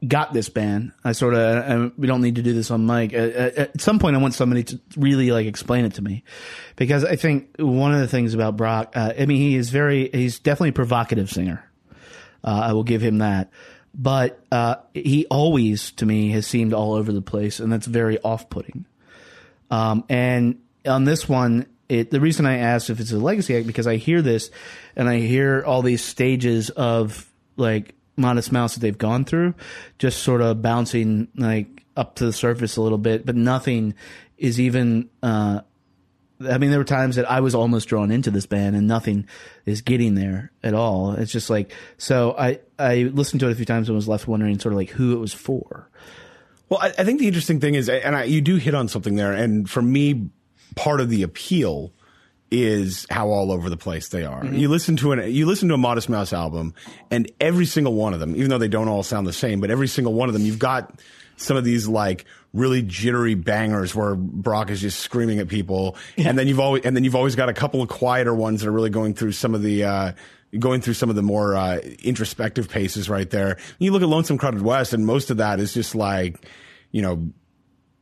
got 0.08 0.34
this 0.34 0.50
ban. 0.50 0.94
I 1.04 1.12
sort 1.12 1.34
of. 1.34 1.98
We 1.98 2.08
don't 2.08 2.22
need 2.22 2.36
to 2.36 2.42
do 2.42 2.54
this 2.54 2.72
on 2.72 2.86
mic. 2.86 3.14
Uh, 3.14 3.18
uh, 3.18 3.52
at 3.58 3.82
some 3.82 4.00
point, 4.00 4.16
I 4.16 4.20
want 4.20 4.34
somebody 4.34 4.64
to 4.64 4.80
really 4.98 5.32
like 5.32 5.46
explain 5.46 5.86
it 5.86 5.96
to 5.96 6.02
me 6.02 6.24
because 6.76 7.04
I 7.04 7.16
think 7.16 7.56
one 7.58 7.94
of 7.94 8.00
the 8.00 8.08
things 8.08 8.34
about 8.34 8.58
Brock. 8.58 8.94
Uh, 8.96 9.14
I 9.18 9.26
mean, 9.26 9.38
he 9.38 9.56
is 9.56 9.70
very. 9.70 10.10
He's 10.10 10.40
definitely 10.40 10.70
a 10.70 10.74
provocative 10.74 11.30
singer. 11.30 11.64
Uh, 12.44 12.62
I 12.66 12.74
will 12.74 12.84
give 12.84 13.02
him 13.02 13.20
that. 13.20 13.52
But 13.94 14.40
uh, 14.52 14.76
he 14.94 15.26
always, 15.30 15.92
to 15.94 16.06
me, 16.06 16.30
has 16.32 16.46
seemed 16.46 16.74
all 16.74 16.94
over 16.94 17.12
the 17.12 17.24
place, 17.24 17.60
and 17.60 17.72
that's 17.72 17.88
very 17.88 18.20
off-putting. 18.20 18.86
Um, 19.72 20.06
and 20.10 20.62
on 20.86 21.06
this 21.06 21.28
one, 21.28 21.66
it, 21.90 22.12
the 22.12 22.22
reason 22.22 22.46
I 22.46 22.60
asked 22.60 22.90
if 22.90 23.00
it's 23.00 23.12
a 23.12 23.18
legacy 23.18 23.58
act 23.58 23.68
because 23.68 23.88
I 23.88 23.98
hear 23.98 24.22
this 24.22 24.52
and 24.96 25.10
I 25.10 25.18
hear 25.18 25.64
all 25.66 25.82
these 25.82 26.04
stages 26.04 26.70
of 26.70 27.30
like 27.58 27.96
Modest 28.20 28.52
Mouse 28.52 28.76
that 28.76 28.82
they've 28.82 28.98
gone 28.98 29.26
through, 29.26 29.54
just 29.98 30.22
sort 30.22 30.42
of 30.42 30.62
bouncing 30.62 31.28
like 31.36 31.86
up 31.96 32.16
to 32.16 32.26
the 32.26 32.34
surface 32.34 32.78
a 32.78 32.82
little 32.82 32.98
bit, 32.98 33.26
but 33.26 33.36
nothing 33.36 33.96
is 34.38 34.60
even. 34.60 35.10
Uh, 35.24 35.62
I 36.42 36.58
mean, 36.58 36.70
there 36.70 36.80
were 36.80 36.86
times 36.86 37.18
that 37.18 37.30
I 37.30 37.42
was 37.42 37.54
almost 37.54 37.90
drawn 37.90 38.12
into 38.12 38.32
this 38.32 38.46
band, 38.46 38.76
and 38.76 38.88
nothing 38.88 39.28
is 39.66 39.82
getting 39.82 40.16
there 40.16 40.52
at 40.64 40.74
all. 40.74 41.12
It's 41.12 41.32
just 41.32 41.50
like 41.50 41.74
so. 41.98 42.36
I 42.38 42.60
I 42.78 43.04
listened 43.14 43.42
to 43.42 43.48
it 43.48 43.52
a 43.52 43.56
few 43.56 43.66
times 43.66 43.90
and 43.90 43.96
was 43.96 44.08
left 44.08 44.28
wondering 44.28 44.58
sort 44.60 44.74
of 44.74 44.78
like 44.78 44.90
who 44.90 45.14
it 45.14 45.20
was 45.20 45.34
for. 45.34 45.90
Well, 46.70 46.80
I, 46.82 46.88
I 46.90 47.04
think 47.04 47.20
the 47.20 47.28
interesting 47.28 47.60
thing 47.60 47.76
is, 47.76 47.90
and 47.90 48.16
I, 48.16 48.24
you 48.26 48.42
do 48.42 48.58
hit 48.58 48.76
on 48.76 48.88
something 48.88 49.16
there, 49.16 49.34
and 49.34 49.70
for 49.70 49.82
me, 49.82 50.30
part 50.76 51.02
of 51.02 51.10
the 51.10 51.24
appeal 51.24 51.92
is 52.52 53.06
how 53.10 53.30
all 53.30 53.52
over 53.52 53.70
the 53.70 53.78
place 53.78 54.10
they 54.10 54.26
are. 54.26 54.46
You 54.46 54.70
listen 54.70 54.98
to 54.98 55.12
an 55.12 55.32
you 55.32 55.46
listen 55.46 55.68
to 55.70 55.76
a 55.76 55.78
Modest 55.78 56.10
Mouse 56.10 56.34
album, 56.34 56.74
and 57.12 57.32
every 57.40 57.66
single 57.66 57.94
one 57.94 58.14
of 58.14 58.20
them, 58.20 58.36
even 58.36 58.50
though 58.50 58.58
they 58.58 58.68
don't 58.68 58.88
all 58.88 59.04
sound 59.04 59.28
the 59.28 59.34
same, 59.34 59.60
but 59.62 59.70
every 59.70 59.88
single 59.88 60.14
one 60.14 60.30
of 60.30 60.34
them, 60.34 60.44
you've 60.44 60.60
got 60.60 61.00
some 61.38 61.58
of 61.58 61.64
these 61.64 61.88
like 61.88 62.26
really 62.54 62.82
jittery 62.82 63.36
bangers 63.36 63.94
where 63.94 64.16
Brock 64.16 64.72
is 64.72 64.82
just 64.82 65.00
screaming 65.00 65.40
at 65.40 65.48
people, 65.48 65.96
and 66.18 66.38
then 66.38 66.48
you've 66.48 66.60
always 66.60 66.84
and 66.84 66.96
then 66.96 67.04
you've 67.04 67.16
always 67.16 67.36
got 67.36 67.50
a 67.50 67.54
couple 67.54 67.82
of 67.82 67.90
quieter 67.90 68.34
ones 68.34 68.62
that 68.62 68.68
are 68.70 68.72
really 68.74 68.90
going 68.90 69.14
through 69.14 69.34
some 69.34 69.56
of 69.56 69.62
the. 69.62 69.84
Uh, 69.84 70.12
Going 70.58 70.82
through 70.82 70.96
some 70.96 71.12
of 71.12 71.16
the 71.16 71.22
more 71.22 71.56
uh, 71.56 71.78
introspective 72.02 72.70
paces 72.70 73.08
right 73.08 73.30
there. 73.30 73.60
You 73.78 73.92
look 73.92 74.02
at 74.02 74.08
Lonesome 74.08 74.40
Crowded 74.40 74.64
West, 74.64 74.94
and 74.94 75.06
most 75.06 75.30
of 75.30 75.38
that 75.38 75.60
is 75.60 75.76
just 75.76 75.94
like, 75.94 76.44
you 76.92 77.04
know, 77.04 77.30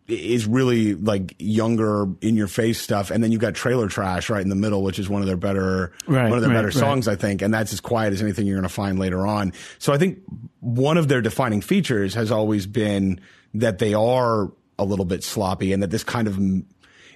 is 0.08 0.46
really 0.46 0.93
like 0.93 1.36
younger 1.38 2.06
in 2.22 2.36
your 2.38 2.48
face 2.48 2.80
stuff 2.80 3.12
and 3.12 3.22
then 3.24 3.32
you've 3.32 3.41
got 3.41 3.54
trailer 3.54 3.88
trash 3.89 4.30
right 4.30 4.41
in 4.41 4.48
the 4.50 4.56
middle 4.56 4.82
which 4.82 5.00
is 5.00 5.10
one 5.10 5.22
of 5.22 5.28
their 5.28 5.36
better 5.38 5.91
Right, 6.08 6.30
one 6.30 6.34
of 6.38 6.41
their 6.41 6.50
right, 6.50 6.56
better 6.56 6.67
right. 6.67 6.74
songs 6.74 7.08
i 7.10 7.15
think 7.15 7.41
and 7.41 7.54
that's 7.54 7.74
as 7.74 7.82
quiet 7.82 8.13
as 8.13 8.22
anything 8.22 8.48
you're 8.48 8.56
going 8.56 8.63
to 8.63 8.74
find 8.74 8.98
later 9.00 9.28
on 9.28 9.52
so 9.80 9.91
i 9.91 9.98
think 9.98 10.20
one 10.62 10.98
of 10.98 11.10
their 11.10 11.22
defining 11.22 11.60
features 11.60 12.13
has 12.13 12.32
always 12.32 12.65
been 12.67 13.20
that 13.54 13.80
they 13.80 13.93
are 13.93 14.52
a 14.80 14.86
little 14.86 15.06
bit 15.06 15.24
sloppy 15.26 15.74
and 15.74 15.84
that 15.84 15.89
this 15.91 16.04
kind 16.06 16.28
of 16.28 16.39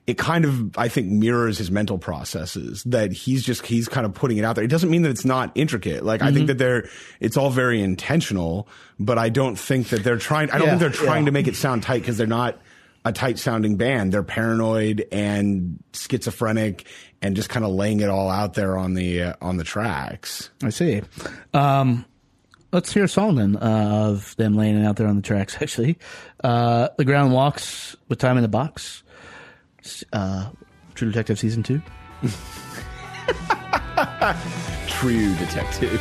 it 0.08 0.18
kind 0.18 0.46
of 0.46 0.76
I 0.80 0.88
think 0.88 1.08
mirrors 1.12 1.60
his 1.60 1.70
mental 1.70 2.00
processes 2.00 2.84
that 2.86 3.12
he's 3.14 3.44
just 3.44 3.64
he's 3.68 3.88
kind 3.88 4.04
of 4.04 4.16
putting 4.16 4.40
it 4.40 4.44
out 4.44 4.56
there. 4.56 4.64
It 4.66 4.70
doesn't 4.70 4.90
mean 4.90 5.04
that 5.04 5.12
it's 5.12 5.26
not 5.26 5.52
intricate. 5.54 6.04
Like 6.04 6.22
Mm-hmm. 6.22 6.28
I 6.28 6.34
think 6.34 6.48
that 6.48 6.58
they're 6.58 6.90
it's 7.20 7.38
all 7.38 7.52
very 7.52 7.84
intentional, 7.84 8.68
but 9.00 9.20
I 9.20 9.30
don't 9.30 9.58
think 9.60 9.90
that 9.90 10.04
they're 10.04 10.18
trying. 10.18 10.50
I 10.50 10.58
don't 10.58 10.66
Yeah, 10.68 10.78
think 10.80 10.80
they're 10.80 11.06
trying 11.06 11.22
yeah. 11.24 11.26
to 11.28 11.32
make 11.34 11.48
it 11.48 11.56
sound 11.56 11.84
tight 11.84 12.00
because 12.00 12.18
they're 12.18 12.26
not 12.26 12.60
a 13.04 13.12
tight 13.12 13.40
sounding 13.40 13.78
band. 13.78 14.12
They're 14.12 14.24
paranoid 14.24 15.06
and 15.12 15.84
schizophrenic 15.94 16.86
and 17.22 17.36
just 17.36 17.50
kind 17.50 17.66
of 17.66 17.72
laying 17.72 18.00
it 18.00 18.10
all 18.10 18.30
out 18.30 18.54
there 18.54 18.78
on 18.78 18.94
the 18.94 19.24
uh, 19.24 19.34
on 19.42 19.58
the 19.58 19.64
tracks. 19.64 20.50
I 20.64 20.70
see. 20.70 21.02
Um, 21.54 22.06
let's 22.72 22.94
hear 22.94 23.04
a 23.04 23.08
song 23.08 23.36
then 23.36 23.58
uh, 23.58 24.08
of 24.10 24.36
them 24.38 24.56
laying 24.56 24.80
it 24.80 24.86
out 24.86 24.96
there 24.98 25.08
on 25.08 25.16
the 25.16 25.22
tracks. 25.22 25.56
Actually, 25.62 25.98
uh, 26.44 26.90
the 26.98 27.06
ground 27.06 27.34
walks 27.34 27.96
with 28.08 28.20
time 28.20 28.38
in 28.38 28.44
the 28.44 28.50
box. 28.50 29.04
Uh, 30.14 30.50
True 30.94 31.10
Detective 31.10 31.40
season 31.40 31.64
two. 31.64 31.82
True 34.88 35.34
detective. 35.36 36.00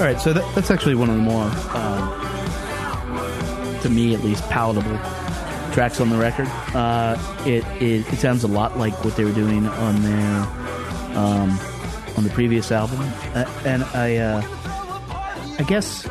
All 0.00 0.06
right, 0.06 0.18
so 0.18 0.32
that, 0.32 0.54
that's 0.54 0.70
actually 0.70 0.94
one 0.94 1.10
of 1.10 1.16
the 1.16 1.22
more, 1.22 1.44
um, 1.44 2.10
to 3.82 3.90
me 3.90 4.14
at 4.14 4.24
least, 4.24 4.42
palatable 4.48 4.98
tracks 5.74 6.00
on 6.00 6.08
the 6.08 6.16
record. 6.16 6.48
Uh, 6.74 7.18
it, 7.44 7.64
it 7.82 8.10
it 8.10 8.18
sounds 8.18 8.42
a 8.42 8.48
lot 8.48 8.78
like 8.78 8.94
what 9.04 9.14
they 9.16 9.24
were 9.24 9.32
doing 9.32 9.66
on 9.66 10.00
their 10.00 10.36
um, 11.18 11.50
on 12.16 12.24
the 12.24 12.30
previous 12.30 12.72
album, 12.72 12.98
uh, 13.34 13.44
and 13.66 13.84
I 13.84 14.16
uh, 14.16 14.42
I 15.58 15.64
guess 15.64 16.08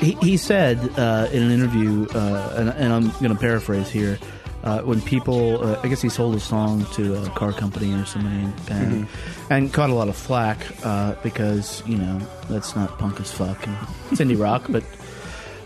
he, 0.00 0.14
he 0.20 0.36
said 0.36 0.78
uh, 0.98 1.28
in 1.30 1.44
an 1.44 1.52
interview, 1.52 2.08
uh, 2.14 2.54
and, 2.56 2.68
and 2.70 2.92
I'm 2.92 3.10
going 3.20 3.32
to 3.32 3.36
paraphrase 3.36 3.88
here. 3.88 4.18
Uh, 4.62 4.80
when 4.82 5.00
people, 5.00 5.64
uh, 5.64 5.80
I 5.82 5.88
guess 5.88 6.02
he 6.02 6.10
sold 6.10 6.34
a 6.34 6.40
song 6.40 6.84
to 6.92 7.16
a 7.22 7.30
car 7.30 7.52
company 7.52 7.94
or 7.94 8.04
somebody, 8.04 8.46
and, 8.68 9.06
and 9.48 9.72
caught 9.72 9.88
a 9.88 9.94
lot 9.94 10.08
of 10.08 10.16
flack 10.16 10.58
uh, 10.84 11.14
because 11.22 11.82
you 11.86 11.96
know 11.96 12.20
that's 12.50 12.76
not 12.76 12.98
punk 12.98 13.20
as 13.20 13.32
fuck 13.32 13.66
and 13.66 13.76
it's 14.10 14.20
indie 14.20 14.38
rock, 14.38 14.66
but 14.68 14.84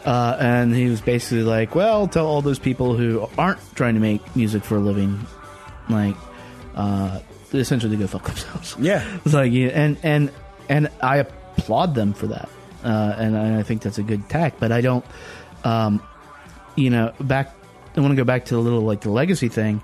uh, 0.04 0.36
and 0.38 0.74
he 0.74 0.88
was 0.88 1.00
basically 1.00 1.42
like, 1.42 1.74
well, 1.74 2.06
tell 2.06 2.26
all 2.26 2.42
those 2.42 2.58
people 2.58 2.94
who 2.96 3.26
aren't 3.38 3.58
trying 3.74 3.94
to 3.94 4.00
make 4.00 4.20
music 4.36 4.62
for 4.62 4.76
a 4.76 4.80
living, 4.80 5.18
like, 5.88 6.14
uh, 6.74 7.20
essentially 7.52 7.96
to 7.96 8.00
go 8.02 8.06
fuck 8.06 8.26
themselves. 8.26 8.76
Yeah. 8.78 9.02
It's 9.24 9.34
like, 9.34 9.50
yeah, 9.52 9.68
and 9.68 9.96
and 10.02 10.30
and 10.68 10.88
I 11.00 11.16
applaud 11.16 11.94
them 11.94 12.12
for 12.12 12.26
that, 12.28 12.48
uh, 12.84 13.14
and 13.18 13.36
I 13.36 13.62
think 13.62 13.82
that's 13.82 13.98
a 13.98 14.02
good 14.02 14.28
tack. 14.28 14.54
But 14.60 14.72
I 14.72 14.80
don't, 14.82 15.04
um, 15.64 16.02
you 16.76 16.90
know, 16.90 17.12
back. 17.20 17.54
I 17.96 18.00
want 18.00 18.12
to 18.12 18.16
go 18.16 18.24
back 18.24 18.46
to 18.46 18.54
the 18.54 18.60
little 18.60 18.80
like 18.82 19.02
the 19.02 19.10
legacy 19.10 19.48
thing. 19.48 19.82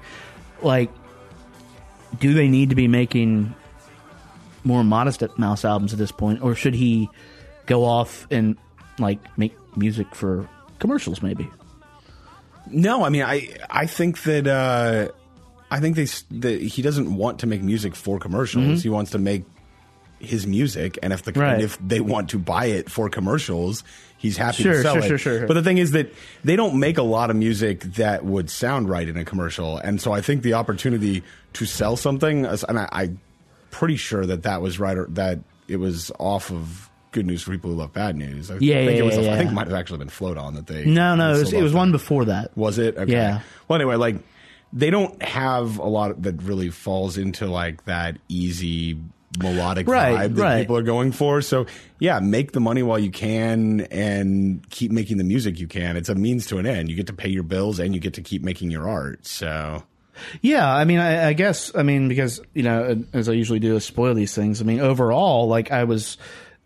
Like, 0.62 0.90
do 2.18 2.34
they 2.34 2.48
need 2.48 2.70
to 2.70 2.74
be 2.76 2.88
making 2.88 3.54
more 4.64 4.82
modest 4.84 5.22
mouse 5.38 5.64
albums 5.64 5.92
at 5.92 5.98
this 5.98 6.12
point, 6.12 6.42
or 6.42 6.54
should 6.54 6.74
he 6.74 7.08
go 7.66 7.84
off 7.84 8.26
and 8.30 8.56
like 8.98 9.18
make 9.38 9.54
music 9.76 10.14
for 10.14 10.48
commercials? 10.80 11.22
Maybe. 11.22 11.48
No, 12.66 13.04
I 13.04 13.08
mean, 13.08 13.22
I 13.22 13.48
I 13.70 13.86
think 13.86 14.22
that 14.24 14.46
uh, 14.46 15.08
I 15.70 15.80
think 15.80 15.96
they 15.96 16.02
s- 16.02 16.24
that 16.30 16.60
he 16.60 16.82
doesn't 16.82 17.14
want 17.16 17.38
to 17.40 17.46
make 17.46 17.62
music 17.62 17.94
for 17.96 18.18
commercials. 18.18 18.82
He 18.82 18.88
wants 18.88 19.12
to 19.12 19.18
make 19.18 19.44
his 20.20 20.46
music, 20.46 20.98
and 21.02 21.12
if 21.12 21.22
the. 21.22 21.32
Right. 21.32 21.54
and 21.54 21.62
if 21.62 21.78
they 21.78 22.00
want 22.00 22.30
to 22.30 22.38
buy 22.38 22.66
it 22.66 22.90
for 22.90 23.08
commercials, 23.10 23.82
he's 24.18 24.36
happy 24.36 24.62
Sure, 24.62 24.74
to 24.74 24.82
sell 24.82 24.94
sure, 24.94 25.02
it. 25.02 25.08
sure, 25.08 25.18
sure. 25.18 25.38
sure. 25.40 25.46
But 25.48 25.54
the 25.54 25.62
thing 25.62 25.78
is 25.78 25.90
that 25.92 26.12
they 26.44 26.56
don't 26.56 26.78
make 26.78 26.98
a 26.98 27.02
lot 27.02 27.30
of 27.30 27.36
music 27.36 27.80
that 27.94 28.24
would 28.24 28.50
sound 28.50 28.88
right 28.88 29.08
in 29.08 29.16
a 29.16 29.24
commercial, 29.24 29.78
and 29.78 30.00
so 30.00 30.12
I 30.12 30.20
think 30.20 30.42
the 30.42 30.54
opportunity 30.54 31.22
to 31.54 31.66
sell 31.66 31.96
something, 31.96 32.46
and 32.46 32.78
I, 32.78 32.88
I'm 32.92 33.20
pretty 33.70 33.96
sure 33.96 34.24
that 34.26 34.42
that 34.44 34.62
was 34.62 34.78
right, 34.78 34.96
or 34.96 35.06
that 35.10 35.40
it 35.68 35.76
was 35.76 36.10
off 36.18 36.50
of. 36.50 36.86
Good 37.12 37.26
news 37.26 37.42
for 37.42 37.50
people 37.50 37.70
who 37.70 37.76
love 37.76 37.92
bad 37.92 38.14
news. 38.14 38.52
I 38.52 38.58
Yeah, 38.60 38.84
think 38.86 38.90
yeah, 38.92 38.96
it 38.98 39.04
was. 39.04 39.16
yeah, 39.18 39.32
I 39.34 39.36
think 39.36 39.50
it 39.50 39.52
might 39.52 39.66
have 39.66 39.74
actually 39.76 39.98
been 39.98 40.10
float 40.10 40.38
on 40.38 40.54
that 40.54 40.68
they. 40.68 40.84
No, 40.84 41.16
no, 41.16 41.34
it 41.34 41.38
was, 41.40 41.52
it 41.52 41.60
was 41.60 41.72
one 41.74 41.90
before 41.90 42.26
that. 42.26 42.56
Was 42.56 42.78
it? 42.78 42.96
Okay. 42.96 43.10
Yeah. 43.10 43.40
Well, 43.66 43.80
anyway, 43.80 43.96
like 43.96 44.14
they 44.72 44.90
don't 44.90 45.20
have 45.20 45.78
a 45.78 45.88
lot 45.88 46.22
that 46.22 46.40
really 46.40 46.70
falls 46.70 47.18
into 47.18 47.48
like 47.48 47.84
that 47.86 48.16
easy 48.28 48.96
melodic 49.38 49.86
Right, 49.86 50.28
vibe 50.30 50.34
that 50.36 50.42
right. 50.42 50.60
people 50.60 50.76
are 50.76 50.82
going 50.82 51.12
for. 51.12 51.40
So 51.42 51.66
yeah, 51.98 52.18
make 52.20 52.52
the 52.52 52.60
money 52.60 52.82
while 52.82 52.98
you 52.98 53.10
can 53.10 53.82
and 53.90 54.68
keep 54.70 54.90
making 54.90 55.18
the 55.18 55.24
music 55.24 55.58
you 55.60 55.66
can. 55.68 55.96
It's 55.96 56.08
a 56.08 56.14
means 56.14 56.46
to 56.46 56.58
an 56.58 56.66
end. 56.66 56.88
You 56.90 56.96
get 56.96 57.06
to 57.08 57.12
pay 57.12 57.28
your 57.28 57.42
bills 57.44 57.78
and 57.78 57.94
you 57.94 58.00
get 58.00 58.14
to 58.14 58.22
keep 58.22 58.42
making 58.42 58.70
your 58.70 58.88
art. 58.88 59.26
So 59.26 59.84
Yeah, 60.42 60.68
I 60.70 60.84
mean, 60.84 60.98
I, 60.98 61.28
I 61.28 61.32
guess, 61.32 61.74
I 61.74 61.82
mean, 61.82 62.08
because 62.08 62.40
you 62.54 62.62
know, 62.62 63.04
as 63.12 63.28
I 63.28 63.32
usually 63.32 63.60
do, 63.60 63.76
is 63.76 63.84
spoil 63.84 64.14
these 64.14 64.34
things. 64.34 64.60
I 64.60 64.64
mean, 64.64 64.80
overall, 64.80 65.46
like 65.48 65.70
I 65.70 65.84
was, 65.84 66.18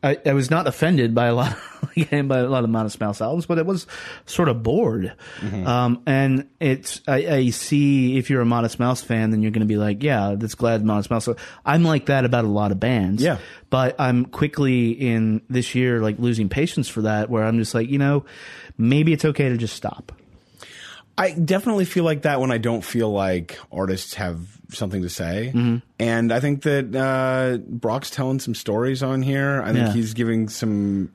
I, 0.04 0.18
I 0.26 0.34
was 0.34 0.50
not 0.50 0.66
offended 0.66 1.14
by 1.14 1.26
a 1.26 1.34
lot 1.34 1.52
of, 1.52 2.10
by 2.28 2.38
a 2.38 2.46
lot 2.46 2.62
of 2.62 2.70
Modest 2.70 3.00
Mouse 3.00 3.22
albums, 3.22 3.46
but 3.46 3.56
it 3.58 3.64
was 3.64 3.86
sort 4.26 4.50
of 4.50 4.62
bored. 4.62 5.14
Mm-hmm. 5.40 5.66
Um, 5.66 6.02
and 6.06 6.48
it's 6.60 7.00
I, 7.08 7.16
I 7.26 7.50
see 7.50 8.18
if 8.18 8.28
you're 8.28 8.42
a 8.42 8.46
Modest 8.46 8.78
Mouse 8.78 9.02
fan, 9.02 9.30
then 9.30 9.40
you're 9.40 9.50
going 9.50 9.60
to 9.60 9.66
be 9.66 9.78
like, 9.78 10.02
yeah, 10.02 10.34
that's 10.36 10.54
glad 10.54 10.84
Modest 10.84 11.10
Mouse. 11.10 11.24
So 11.24 11.36
I'm 11.64 11.84
like 11.84 12.06
that 12.06 12.26
about 12.26 12.44
a 12.44 12.48
lot 12.48 12.70
of 12.70 12.78
bands. 12.78 13.22
Yeah. 13.22 13.38
but 13.70 13.98
I'm 13.98 14.26
quickly 14.26 14.90
in 14.90 15.40
this 15.48 15.74
year 15.74 16.00
like 16.00 16.18
losing 16.18 16.50
patience 16.50 16.88
for 16.88 17.02
that, 17.02 17.30
where 17.30 17.44
I'm 17.44 17.58
just 17.58 17.74
like, 17.74 17.88
you 17.88 17.98
know, 17.98 18.26
maybe 18.76 19.12
it's 19.12 19.24
okay 19.24 19.48
to 19.48 19.56
just 19.56 19.74
stop. 19.74 20.12
I 21.16 21.30
definitely 21.32 21.84
feel 21.84 22.04
like 22.04 22.22
that 22.22 22.40
when 22.40 22.50
I 22.50 22.58
don't 22.58 22.84
feel 22.84 23.10
like 23.10 23.58
artists 23.70 24.14
have 24.14 24.38
something 24.70 25.02
to 25.02 25.08
say. 25.08 25.52
Mm-hmm. 25.54 25.76
And 26.00 26.32
I 26.32 26.40
think 26.40 26.62
that 26.62 26.94
uh, 26.94 27.58
Brock's 27.58 28.10
telling 28.10 28.40
some 28.40 28.54
stories 28.54 29.02
on 29.02 29.22
here. 29.22 29.62
I 29.62 29.66
think 29.66 29.78
Yeah. 29.86 29.92
he's 29.92 30.14
giving 30.14 30.48
some 30.48 31.12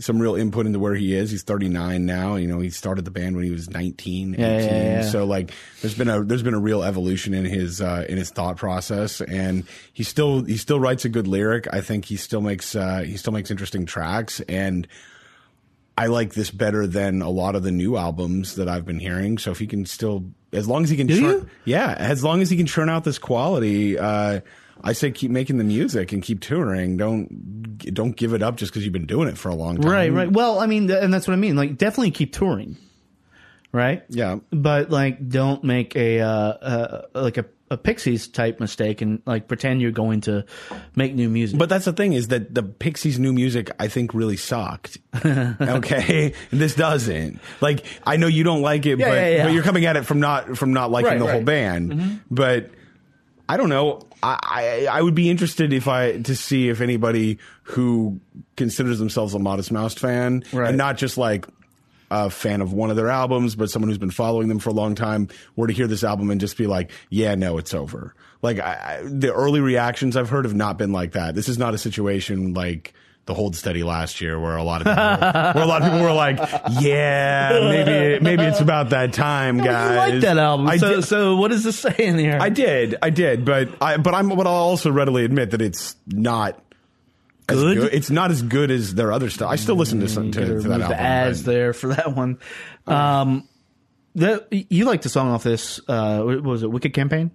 some 0.00 0.20
real 0.20 0.36
input 0.36 0.64
into 0.64 0.78
where 0.78 0.94
he 0.94 1.12
is. 1.12 1.28
He's 1.32 1.42
39 1.42 2.06
now. 2.06 2.36
You 2.36 2.46
know, 2.46 2.60
he 2.60 2.70
started 2.70 3.04
the 3.04 3.10
band 3.10 3.34
when 3.34 3.44
he 3.44 3.50
was 3.50 3.68
19, 3.68 4.34
18. 4.34 4.38
Yeah, 4.40 4.58
yeah. 4.60 5.02
So 5.02 5.24
like 5.24 5.50
there's 5.82 5.94
been 5.96 6.08
a 6.08 6.22
there's 6.24 6.42
been 6.44 6.54
a 6.54 6.60
real 6.60 6.84
evolution 6.84 7.34
in 7.34 7.44
his 7.44 7.80
uh, 7.80 8.06
in 8.08 8.16
his 8.16 8.30
thought 8.30 8.56
process 8.56 9.20
and 9.20 9.64
he 9.92 10.04
still 10.04 10.44
he 10.44 10.56
still 10.56 10.78
writes 10.78 11.04
a 11.04 11.08
good 11.08 11.26
lyric. 11.26 11.66
I 11.72 11.80
think 11.80 12.04
he 12.04 12.16
still 12.16 12.40
makes 12.40 12.74
uh, 12.76 13.00
he 13.00 13.16
still 13.16 13.32
makes 13.32 13.50
interesting 13.50 13.86
tracks 13.86 14.40
and 14.48 14.86
I 15.98 16.06
like 16.06 16.34
this 16.34 16.50
better 16.52 16.86
than 16.86 17.22
a 17.22 17.28
lot 17.28 17.56
of 17.56 17.64
the 17.64 17.72
new 17.72 17.96
albums 17.96 18.54
that 18.54 18.68
I've 18.68 18.86
been 18.86 19.00
hearing. 19.00 19.36
So 19.36 19.50
if 19.50 19.58
he 19.58 19.66
can 19.66 19.84
still, 19.84 20.26
as 20.52 20.68
long 20.68 20.84
as 20.84 20.90
he 20.90 20.96
can, 20.96 21.08
Do 21.08 21.20
churn, 21.20 21.50
yeah, 21.64 21.94
as 21.98 22.22
long 22.22 22.40
as 22.40 22.50
he 22.50 22.56
can 22.56 22.66
churn 22.66 22.88
out 22.88 23.02
this 23.02 23.18
quality, 23.18 23.98
uh, 23.98 24.40
I 24.84 24.92
say 24.92 25.10
keep 25.10 25.32
making 25.32 25.58
the 25.58 25.64
music 25.64 26.12
and 26.12 26.22
keep 26.22 26.40
touring. 26.40 26.96
Don't 26.96 27.78
don't 27.92 28.16
give 28.16 28.32
it 28.32 28.42
up 28.42 28.56
just 28.56 28.72
because 28.72 28.84
you've 28.84 28.92
been 28.92 29.06
doing 29.06 29.28
it 29.28 29.36
for 29.36 29.48
a 29.48 29.56
long 29.56 29.76
time. 29.78 29.90
Right, 29.90 30.12
right. 30.12 30.30
Well, 30.30 30.60
I 30.60 30.66
mean, 30.66 30.88
and 30.88 31.12
that's 31.12 31.26
what 31.26 31.34
I 31.34 31.36
mean. 31.36 31.56
Like, 31.56 31.76
definitely 31.76 32.12
keep 32.12 32.32
touring, 32.32 32.76
right? 33.72 34.04
Yeah. 34.08 34.38
But 34.50 34.90
like, 34.90 35.28
don't 35.28 35.64
make 35.64 35.96
a 35.96 36.20
uh, 36.20 36.28
uh 36.30 37.02
like 37.14 37.38
a, 37.38 37.46
a 37.70 37.76
Pixies 37.76 38.28
type 38.28 38.60
mistake 38.60 39.02
and 39.02 39.20
like 39.26 39.48
pretend 39.48 39.80
you're 39.80 39.90
going 39.90 40.20
to 40.22 40.44
make 40.96 41.14
new 41.14 41.28
music. 41.28 41.58
But 41.58 41.68
that's 41.68 41.84
the 41.84 41.92
thing 41.92 42.12
is 42.14 42.28
that 42.28 42.54
the 42.54 42.62
Pixies' 42.62 43.18
new 43.18 43.32
music, 43.32 43.70
I 43.78 43.88
think, 43.88 44.14
really 44.14 44.36
sucked. 44.36 44.98
okay, 45.24 46.34
this 46.50 46.74
doesn't. 46.74 47.40
Like, 47.60 47.84
I 48.04 48.16
know 48.16 48.26
you 48.26 48.44
don't 48.44 48.62
like 48.62 48.86
it, 48.86 48.98
Yeah, 48.98 49.08
but 49.08 49.14
yeah, 49.14 49.28
yeah. 49.28 49.44
but 49.44 49.52
you're 49.52 49.62
coming 49.62 49.84
at 49.86 49.96
it 49.96 50.06
from 50.06 50.20
not 50.20 50.56
from 50.56 50.72
not 50.72 50.90
liking 50.90 51.10
Right, 51.12 51.18
the 51.18 51.30
whole 51.32 51.42
band. 51.42 51.92
Mm-hmm. 51.92 52.14
But 52.30 52.70
I 53.48 53.56
don't 53.56 53.68
know. 53.68 54.02
I, 54.22 54.86
I 54.90 54.98
I 54.98 55.02
would 55.02 55.14
be 55.14 55.30
interested 55.30 55.72
if 55.72 55.88
I 55.88 56.18
to 56.22 56.34
see 56.36 56.68
if 56.68 56.80
anybody 56.80 57.38
who 57.62 58.20
considers 58.56 58.98
themselves 58.98 59.34
a 59.34 59.38
Modest 59.38 59.70
Mouse 59.72 59.94
fan 59.94 60.42
Right. 60.52 60.68
and 60.68 60.76
not 60.78 60.96
just 60.96 61.16
like 61.18 61.46
a 62.10 62.30
fan 62.30 62.60
of 62.60 62.72
one 62.72 62.90
of 62.90 62.96
their 62.96 63.08
albums, 63.08 63.54
but 63.54 63.70
someone 63.70 63.88
who's 63.88 63.98
been 63.98 64.10
following 64.10 64.48
them 64.48 64.58
for 64.58 64.70
a 64.70 64.74
long 64.74 64.94
time, 64.94 65.28
were 65.56 65.66
to 65.66 65.72
hear 65.72 65.86
this 65.86 66.04
album 66.04 66.30
and 66.30 66.40
just 66.40 66.56
be 66.56 66.66
like, 66.66 66.90
"Yeah, 67.10 67.34
no, 67.34 67.58
it's 67.58 67.74
over." 67.74 68.14
Like 68.42 68.60
I, 68.60 69.00
I, 69.00 69.02
the 69.04 69.32
early 69.32 69.60
reactions 69.60 70.16
I've 70.16 70.30
heard 70.30 70.44
have 70.44 70.54
not 70.54 70.78
been 70.78 70.92
like 70.92 71.12
that. 71.12 71.34
This 71.34 71.48
is 71.48 71.58
not 71.58 71.74
a 71.74 71.78
situation 71.78 72.54
like 72.54 72.94
the 73.28 73.34
Hold 73.34 73.54
Steady 73.54 73.82
last 73.82 74.20
year, 74.20 74.40
where 74.40 74.56
a 74.56 74.62
lot 74.62 74.80
of 74.80 74.86
people, 74.86 75.02
where 75.54 75.64
a 75.64 75.66
lot 75.66 75.82
of 75.82 75.88
people 75.92 76.02
were 76.02 76.12
like, 76.12 76.38
"Yeah, 76.80 77.60
maybe 77.62 78.24
maybe 78.24 78.42
it's 78.42 78.60
about 78.60 78.90
that 78.90 79.12
time, 79.12 79.58
guys." 79.58 80.12
like 80.12 80.20
that 80.22 80.38
album. 80.38 80.66
I 80.66 80.78
so, 80.78 80.96
did, 80.96 81.04
so 81.04 81.36
what 81.36 81.48
does 81.48 81.62
this 81.62 81.78
say 81.78 81.94
in 81.98 82.18
here? 82.18 82.38
I 82.40 82.48
did, 82.48 82.96
I 83.02 83.10
did, 83.10 83.44
but 83.44 83.68
I 83.80 83.98
but 83.98 84.14
I'm 84.14 84.30
but 84.30 84.46
I'll 84.46 84.54
also 84.54 84.90
readily 84.90 85.24
admit 85.24 85.52
that 85.52 85.62
it's 85.62 85.94
not. 86.06 86.60
As 87.48 87.56
Good? 87.56 87.94
It's 87.94 88.10
not 88.10 88.30
as 88.30 88.42
good 88.42 88.70
as 88.70 88.94
their 88.94 89.12
other 89.12 89.30
stuff. 89.30 89.50
I 89.50 89.56
still 89.56 89.76
listen 89.76 90.00
to 90.00 90.08
some 90.08 90.30
to, 90.32 90.40
Gotta 90.40 90.54
that 90.68 90.70
album. 90.82 90.88
the 90.88 91.00
ads 91.00 91.42
but- 91.42 91.50
there 91.52 91.72
for 91.72 91.88
that 91.94 92.14
one. 92.14 92.38
Um, 92.86 93.48
the, 94.14 94.44
you 94.50 94.84
like 94.84 95.02
the 95.02 95.08
song 95.08 95.30
off 95.30 95.44
this? 95.44 95.80
Uh, 95.86 96.22
what 96.22 96.42
was 96.42 96.62
it? 96.62 96.70
Wicked 96.70 96.92
Campaign. 96.94 97.30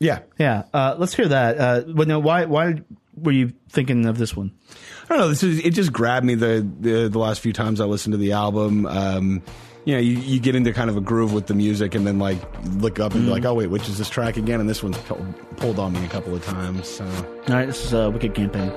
Yeah, 0.00 0.20
Yeah. 0.38 0.64
Uh, 0.72 0.94
let's 0.96 1.14
hear 1.14 1.26
that. 1.28 1.58
Uh, 1.58 1.80
but 1.88 2.06
now, 2.06 2.20
why 2.20 2.44
why 2.44 2.82
were 3.16 3.32
you 3.32 3.52
thinking 3.68 4.06
of 4.06 4.16
this 4.16 4.36
one? 4.36 4.52
I 5.04 5.08
don't 5.08 5.18
know. 5.18 5.28
This 5.28 5.42
is 5.42 5.58
it. 5.58 5.70
Just 5.70 5.92
grabbed 5.92 6.24
me 6.24 6.36
the 6.36 6.64
the, 6.80 7.08
the 7.08 7.18
last 7.18 7.40
few 7.40 7.52
times 7.52 7.80
I 7.80 7.84
listened 7.86 8.12
to 8.12 8.16
the 8.18 8.30
album. 8.32 8.86
Um, 8.86 9.42
you 9.84 9.94
know, 9.94 10.00
you, 10.00 10.18
you 10.18 10.38
get 10.38 10.54
into 10.54 10.72
kind 10.72 10.88
of 10.90 10.96
a 10.96 11.00
groove 11.00 11.32
with 11.32 11.48
the 11.48 11.54
music, 11.54 11.96
and 11.96 12.06
then 12.06 12.20
like 12.20 12.38
look 12.76 13.00
up 13.00 13.14
and 13.14 13.24
be 13.24 13.30
like, 13.32 13.44
oh 13.44 13.54
wait, 13.54 13.68
which 13.70 13.88
is 13.88 13.98
this 13.98 14.08
track 14.08 14.36
again? 14.36 14.60
And 14.60 14.68
this 14.68 14.84
one's 14.84 14.98
pulled 15.56 15.80
on 15.80 15.94
me 15.94 16.04
a 16.04 16.08
couple 16.08 16.32
of 16.36 16.44
times. 16.44 16.86
So 16.88 17.04
All 17.04 17.54
right, 17.54 17.66
this 17.66 17.84
is 17.86 17.92
uh, 17.94 18.08
Wicked 18.12 18.34
Campaign. 18.36 18.70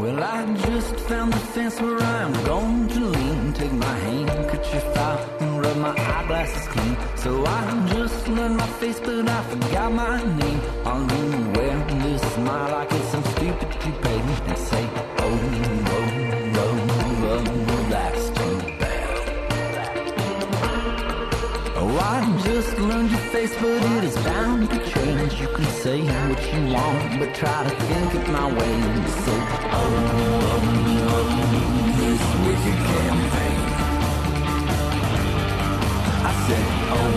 Well, 0.00 0.22
I 0.24 0.46
just 0.66 0.96
found 1.00 1.30
the 1.34 1.38
fence 1.52 1.78
where 1.78 1.98
I'm 1.98 2.32
going 2.44 2.88
to 2.88 3.00
lean. 3.00 3.52
Take 3.52 3.72
my 3.72 3.96
handkerchief 4.08 4.96
out 4.96 5.20
and 5.42 5.60
rub 5.60 5.76
my 5.76 5.90
eyeglasses 5.90 6.66
clean. 6.68 6.96
So 7.16 7.44
I 7.44 7.86
just 7.92 8.26
learned 8.26 8.56
my 8.56 8.66
face, 8.80 8.98
but 8.98 9.28
I 9.28 9.42
forgot 9.42 9.92
my 9.92 10.24
name. 10.38 10.60
I'll 10.86 11.04
lean 11.04 11.52
wear 11.52 11.86
this 12.02 12.22
smile 12.32 12.70
like 12.70 12.90
it's 12.92 13.08
some 13.08 13.24
stupid 13.24 13.70
toupee 13.72 14.22
and 14.48 14.56
say, 14.56 14.88
Oh, 15.18 15.38
oh, 15.86 16.10
oh, 16.56 16.78
oh, 17.28 17.86
that's 17.90 18.30
too 18.38 18.56
bad. 18.80 19.18
Oh, 21.76 21.98
I 21.98 22.42
just 22.42 22.78
learned 22.78 23.10
your 23.10 23.26
face, 23.34 23.54
but 23.56 23.82
it 23.96 24.04
is 24.04 24.16
bound 24.24 24.70
to 24.70 24.89
say 25.82 26.02
what 26.02 26.52
you 26.52 26.74
want, 26.74 27.18
but 27.18 27.34
try 27.34 27.64
to 27.64 27.70
think 27.70 28.14
it 28.14 28.28
my 28.28 28.46
way. 28.52 28.76
So, 29.24 29.32
oh, 29.32 29.92
oh, 30.12 30.60
oh, 31.14 31.28
this 31.96 32.22
wicked 32.44 32.78
campaign. 32.90 33.60
I 36.22 36.32
said, 36.46 36.66
oh, 36.98 37.12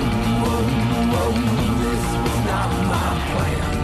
oh, 0.48 0.64
oh, 1.20 1.34
this 1.82 2.06
was 2.24 2.38
not 2.48 2.70
my 2.88 3.10
plan. 3.34 3.83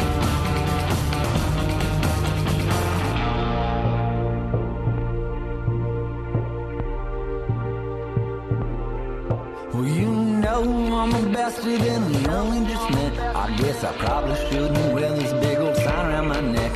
I'm 11.00 11.16
a 11.16 11.34
bastard 11.34 11.80
and 11.80 12.14
the 12.14 12.30
only 12.30 12.68
just 12.70 12.90
met. 12.92 13.18
I 13.34 13.56
guess 13.56 13.86
I 13.86 13.94
probably 13.94 14.36
shouldn't 14.50 14.94
wear 14.94 15.10
this 15.16 15.32
big 15.32 15.58
old 15.58 15.78
sign 15.78 16.06
around 16.12 16.28
my 16.28 16.42
neck. 16.42 16.74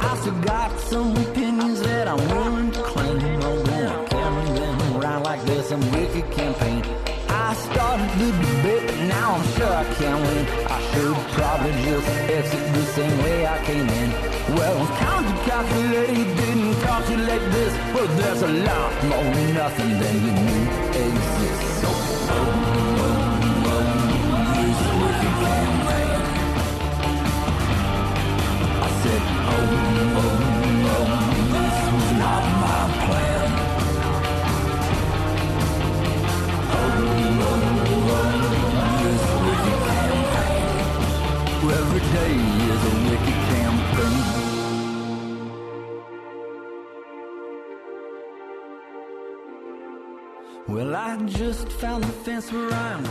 I 0.00 0.16
still 0.16 0.40
got 0.40 0.70
some 0.80 1.14
opinions 1.14 1.82
that 1.82 2.08
I'm 2.08 2.16
willing 2.30 2.70
to 2.70 2.82
claim. 2.82 3.18
I'm 3.18 3.64
gonna 3.64 4.06
carry 4.08 4.46
them 4.58 4.96
around 4.96 5.24
like 5.24 5.44
there's 5.44 5.68
some 5.68 5.84
wicked 5.92 6.24
campaign. 6.32 6.82
I 7.28 7.52
started 7.52 8.10
the 8.18 8.30
debate, 8.32 9.08
now 9.08 9.34
I'm 9.36 9.46
sure 9.56 9.74
I 9.82 9.84
can't 9.98 10.20
win. 10.26 10.44
I 10.76 10.78
should 10.88 11.16
probably 11.36 11.72
just 11.84 12.08
exit 12.32 12.64
the 12.72 12.84
same 12.96 13.18
way 13.24 13.46
I 13.46 13.62
came 13.66 13.88
in. 14.00 14.10
Well, 14.56 14.86
count 15.04 15.26
to 15.28 15.34
calculate 15.50 16.16
didn't 16.40 16.74
calculate 16.80 17.44
this, 17.52 17.72
but 17.92 18.08
there's 18.16 18.40
a 18.40 18.52
lot 18.68 18.92
more 19.04 19.34
nothing 19.52 19.92
than 20.00 20.14
you 20.24 20.32
knew 20.32 20.64
exists. 21.04 21.80
So, 21.82 21.88
oh, 21.88 22.32
oh, 22.32 22.85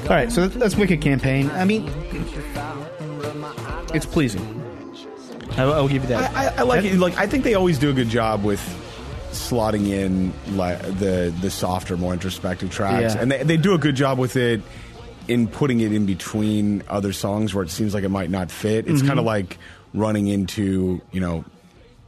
All 0.06 0.12
right, 0.12 0.32
so 0.32 0.42
that's, 0.42 0.56
that's 0.56 0.76
Wicked 0.76 1.02
Campaign. 1.02 1.50
I 1.52 1.66
mean, 1.66 1.92
it's 3.94 4.06
pleasing. 4.06 4.55
I, 5.58 5.64
I 5.64 5.80
will 5.82 5.88
give 5.88 6.04
you 6.04 6.10
that. 6.10 6.36
I, 6.36 6.48
I 6.58 6.62
like 6.64 6.84
it. 6.84 6.98
Like 6.98 7.18
I 7.18 7.28
think 7.28 7.44
they 7.44 7.54
always 7.56 7.78
do 7.80 7.90
a 7.90 7.94
good 7.94 8.10
job 8.10 8.44
with 8.44 8.62
slotting 9.32 9.88
in 9.90 10.34
like 10.58 10.82
the 11.00 11.34
the 11.42 11.50
softer, 11.50 11.98
more 11.98 12.14
introspective 12.14 12.72
tracks, 12.72 13.16
Yeah. 13.16 13.22
and 13.22 13.32
they 13.32 13.44
they 13.44 13.58
do 13.58 13.74
a 13.74 13.78
good 13.78 13.96
job 13.96 14.18
with 14.18 14.36
it 14.36 14.62
in 15.28 15.48
putting 15.48 15.80
it 15.80 15.92
in 15.92 16.06
between 16.06 16.84
other 16.88 17.12
songs 17.12 17.54
where 17.54 17.64
it 17.64 17.70
seems 17.72 17.94
like 17.94 18.04
it 18.04 18.10
might 18.10 18.30
not 18.30 18.52
fit. 18.52 18.88
It's 18.88 19.00
Mm-hmm. 19.00 19.08
kind 19.08 19.20
of 19.20 19.26
like 19.26 19.58
running 19.94 20.28
into 20.28 21.02
you 21.12 21.20
know 21.22 21.46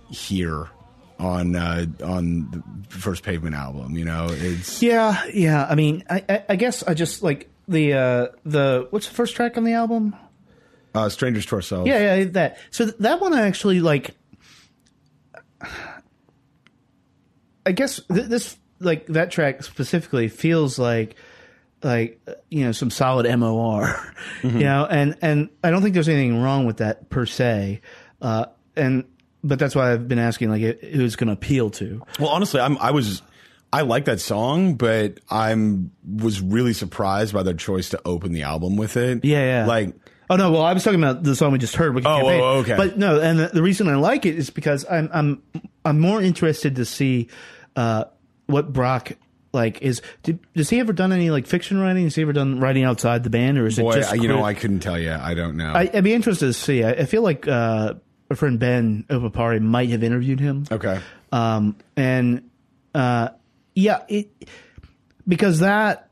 here 0.09 0.67
on 1.19 1.55
uh, 1.55 1.85
on 2.03 2.51
the 2.89 2.95
first 2.97 3.23
Pavement 3.23 3.55
album. 3.55 3.97
You 3.97 4.05
know, 4.05 4.27
it's 4.29 4.81
Yeah, 4.83 5.23
yeah. 5.33 5.65
I 5.69 5.75
mean, 5.75 6.03
I, 6.09 6.23
I, 6.29 6.43
I 6.49 6.55
guess 6.57 6.83
I 6.83 6.93
just 6.93 7.23
like 7.23 7.49
the 7.67 7.93
uh, 7.93 8.27
the 8.45 8.87
what's 8.91 9.07
the 9.07 9.15
first 9.15 9.35
track 9.35 9.57
on 9.57 9.63
the 9.63 9.73
album? 9.73 10.15
Uh, 10.97 11.09
strangers 11.09 11.45
to 11.47 11.55
ourselves. 11.55 11.87
Yeah, 11.87 12.15
yeah, 12.15 12.25
that. 12.31 12.57
So 12.71 12.85
th- 12.85 12.97
that 12.99 13.21
one 13.21 13.33
I 13.33 13.47
actually 13.47 13.79
like. 13.81 14.15
I 17.65 17.71
guess 17.71 17.99
th- 18.11 18.27
this 18.27 18.57
like 18.79 19.07
that 19.07 19.31
track 19.31 19.63
specifically 19.63 20.27
feels 20.27 20.79
like 20.79 21.15
like 21.83 22.19
you 22.49 22.65
know 22.65 22.71
some 22.71 22.89
solid 22.89 23.27
MOR, 23.37 24.13
you 24.43 24.51
know, 24.51 24.87
and 24.89 25.17
and 25.21 25.49
I 25.63 25.69
don't 25.69 25.81
think 25.81 25.93
there's 25.93 26.09
anything 26.09 26.41
wrong 26.41 26.65
with 26.65 26.77
that 26.77 27.09
per 27.09 27.25
se, 27.25 27.81
uh, 28.21 28.45
and 28.75 29.05
but 29.43 29.59
that's 29.59 29.75
why 29.75 29.91
I've 29.91 30.07
been 30.07 30.19
asking 30.19 30.49
like 30.49 30.81
who's 30.81 31.15
going 31.15 31.27
to 31.27 31.33
appeal 31.33 31.69
to. 31.71 32.01
Well, 32.19 32.29
honestly, 32.29 32.59
I'm 32.59 32.77
I 32.77 32.91
was 32.91 33.21
I 33.71 33.81
like 33.81 34.05
that 34.05 34.19
song, 34.19 34.75
but 34.75 35.19
I'm 35.29 35.91
was 36.05 36.41
really 36.41 36.73
surprised 36.73 37.33
by 37.33 37.43
their 37.43 37.53
choice 37.53 37.89
to 37.89 38.01
open 38.05 38.31
the 38.31 38.43
album 38.43 38.77
with 38.77 38.97
it. 38.97 39.25
Yeah, 39.25 39.61
yeah. 39.61 39.65
Like 39.67 39.93
Oh 40.30 40.36
no! 40.36 40.51
Well, 40.51 40.61
I 40.61 40.73
was 40.73 40.84
talking 40.84 41.01
about 41.01 41.23
the 41.23 41.36
song 41.36 41.51
we 41.53 41.57
just 41.57 41.75
heard. 41.75 41.95
Wicked 41.95 42.07
Oh, 42.07 42.17
Campaign. 42.17 42.41
oh, 42.41 42.47
okay. 42.59 42.75
But 42.75 42.97
no, 42.97 43.19
and 43.21 43.39
the, 43.39 43.47
the 43.47 43.61
reason 43.63 43.88
I 43.88 43.95
like 43.95 44.25
it 44.25 44.36
is 44.38 44.49
because 44.49 44.86
I'm 44.89 45.09
I'm 45.13 45.43
I'm 45.86 45.99
more 45.99 46.21
interested 46.21 46.75
to 46.75 46.86
see 46.86 47.30
uh, 47.75 48.05
what 48.47 48.73
Brock 48.73 49.13
like 49.53 49.82
is. 49.82 50.01
Did, 50.23 50.39
has 50.55 50.69
he 50.69 50.80
ever 50.82 50.91
done 50.91 51.13
any 51.13 51.30
like 51.32 51.47
fiction 51.47 51.80
writing? 51.80 52.03
Has 52.03 52.15
he 52.15 52.21
ever 52.23 52.34
done 52.34 52.59
writing 52.59 52.84
outside 52.84 53.23
the 53.23 53.30
band, 53.30 53.57
or 53.57 53.67
is 53.67 53.78
boy, 53.80 53.91
it 53.93 53.95
just 53.99 54.11
I- 54.11 54.15
you 54.15 54.28
know, 54.28 54.43
I 54.43 54.53
couldn't 54.53 54.82
tell 54.82 54.99
you. 54.99 55.13
I 55.13 55.34
don't 55.34 55.55
know. 55.55 55.71
I, 55.71 55.89
I'd 55.93 56.03
be 56.03 56.13
interested 56.13 56.47
to 56.47 56.53
see. 56.53 56.84
I, 56.84 56.91
I 56.91 57.05
feel 57.05 57.21
like 57.21 57.47
uh, 57.47 57.93
our 58.30 58.36
friend 58.36 58.59
Ben 58.59 59.05
Opapari 59.09 59.61
might 59.61 59.89
have 59.91 60.03
interviewed 60.03 60.41
him. 60.41 60.65
okay. 60.69 60.99
Um, 61.32 61.78
and 61.95 62.49
uh, 62.93 63.30
yeah, 63.75 64.03
it 64.09 64.30
because 65.25 65.59
that 65.59 66.09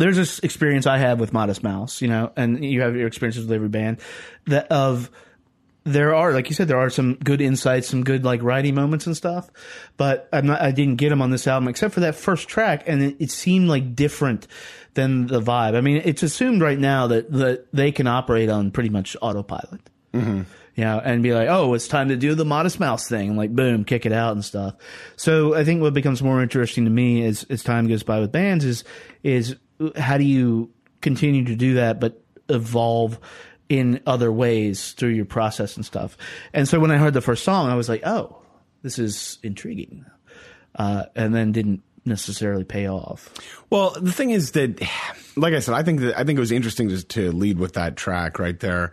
there's 0.00 0.16
this 0.16 0.38
experience 0.40 0.86
I 0.86 0.98
have 0.98 1.20
with 1.20 1.32
Modest 1.32 1.62
Mouse, 1.62 2.02
you 2.02 2.08
know, 2.08 2.32
and 2.36 2.64
you 2.64 2.82
have 2.82 2.96
your 2.96 3.06
experiences 3.06 3.44
with 3.44 3.52
every 3.52 3.68
band 3.68 4.00
that 4.46 4.70
of 4.70 5.10
there 5.84 6.14
are 6.14 6.34
like 6.34 6.48
you 6.50 6.54
said 6.54 6.68
there 6.68 6.78
are 6.78 6.90
some 6.90 7.14
good 7.14 7.40
insights, 7.40 7.88
some 7.88 8.04
good 8.04 8.24
like 8.24 8.42
writing 8.42 8.74
moments 8.74 9.06
and 9.06 9.16
stuff, 9.16 9.50
but 9.96 10.28
I'm 10.32 10.46
not 10.46 10.60
I 10.60 10.72
didn't 10.72 10.96
get 10.96 11.08
them 11.08 11.22
on 11.22 11.30
this 11.30 11.46
album 11.46 11.68
except 11.68 11.94
for 11.94 12.00
that 12.00 12.14
first 12.14 12.48
track, 12.48 12.84
and 12.86 13.02
it, 13.02 13.16
it 13.18 13.30
seemed 13.30 13.68
like 13.68 13.94
different 13.94 14.46
than 14.94 15.26
the 15.26 15.40
vibe. 15.40 15.76
I 15.76 15.80
mean, 15.80 16.02
it's 16.04 16.22
assumed 16.22 16.60
right 16.60 16.78
now 16.78 17.06
that 17.08 17.30
that 17.32 17.66
they 17.72 17.92
can 17.92 18.06
operate 18.06 18.50
on 18.50 18.70
pretty 18.70 18.90
much 18.90 19.16
autopilot 19.22 19.80
mm-hmm. 20.12 20.42
you 20.74 20.84
know, 20.84 21.00
and 21.02 21.22
be 21.22 21.32
like, 21.32 21.48
oh, 21.48 21.74
it's 21.74 21.88
time 21.88 22.08
to 22.08 22.16
do 22.16 22.34
the 22.34 22.44
Modest 22.44 22.80
Mouse 22.80 23.08
thing, 23.08 23.28
and 23.28 23.38
like, 23.38 23.54
boom, 23.54 23.84
kick 23.84 24.06
it 24.06 24.12
out 24.12 24.32
and 24.32 24.44
stuff. 24.44 24.74
So 25.16 25.54
I 25.54 25.64
think 25.64 25.82
what 25.82 25.94
becomes 25.94 26.22
more 26.22 26.42
interesting 26.42 26.84
to 26.84 26.90
me 26.90 27.24
as 27.24 27.44
as 27.44 27.62
time 27.62 27.88
goes 27.88 28.02
by 28.02 28.20
with 28.20 28.32
bands 28.32 28.64
is 28.64 28.84
is 29.22 29.56
how 29.96 30.18
do 30.18 30.24
you 30.24 30.70
continue 31.00 31.44
to 31.44 31.56
do 31.56 31.74
that, 31.74 32.00
but 32.00 32.22
evolve 32.48 33.18
in 33.68 34.00
other 34.06 34.32
ways 34.32 34.92
through 34.92 35.10
your 35.10 35.24
process 35.24 35.76
and 35.76 35.86
stuff. 35.86 36.16
And 36.52 36.68
so 36.68 36.80
when 36.80 36.90
I 36.90 36.96
heard 36.96 37.14
the 37.14 37.20
first 37.20 37.44
song, 37.44 37.70
I 37.70 37.76
was 37.76 37.88
like, 37.88 38.02
oh, 38.04 38.36
this 38.82 38.98
is 38.98 39.38
intriguing, 39.42 40.04
uh, 40.74 41.04
and 41.14 41.34
then 41.34 41.52
didn't 41.52 41.82
necessarily 42.04 42.64
pay 42.64 42.88
off. 42.88 43.32
Well, 43.70 43.90
the 43.90 44.12
thing 44.12 44.30
is 44.30 44.52
that, 44.52 44.80
like 45.36 45.54
I 45.54 45.60
said, 45.60 45.74
I 45.74 45.82
think 45.82 46.00
that 46.00 46.18
I 46.18 46.24
think 46.24 46.38
it 46.38 46.40
was 46.40 46.50
interesting 46.50 46.88
to, 46.88 47.02
to 47.02 47.30
lead 47.32 47.58
with 47.58 47.74
that 47.74 47.96
track 47.96 48.38
right 48.38 48.58
there. 48.58 48.92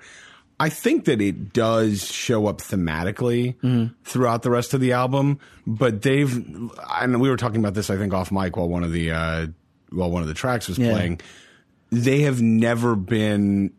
I 0.59 0.69
think 0.69 1.05
that 1.05 1.21
it 1.21 1.53
does 1.53 2.05
show 2.05 2.47
up 2.47 2.57
thematically 2.59 3.55
throughout 4.03 4.41
the 4.41 4.49
rest 4.49 4.73
of 4.73 4.81
the 4.81 4.93
album, 4.93 5.39
but 5.67 6.01
they've, 6.01 6.35
and 6.99 7.21
we 7.21 7.29
were 7.29 7.37
talking 7.37 7.59
about 7.59 7.75
this, 7.75 7.91
I 7.91 7.97
think, 7.97 8.11
off 8.13 8.31
mic 8.31 8.57
while 8.57 8.67
one 8.67 8.83
of 8.83 8.91
the 8.91 9.11
uh, 9.11 9.47
while 9.91 10.11
one 10.11 10.21
of 10.21 10.27
the 10.27 10.33
tracks 10.33 10.67
was 10.67 10.77
Yeah. 10.77 10.91
playing. 10.91 11.19
They 11.91 12.21
have 12.21 12.41
never 12.41 12.95
been 12.95 13.71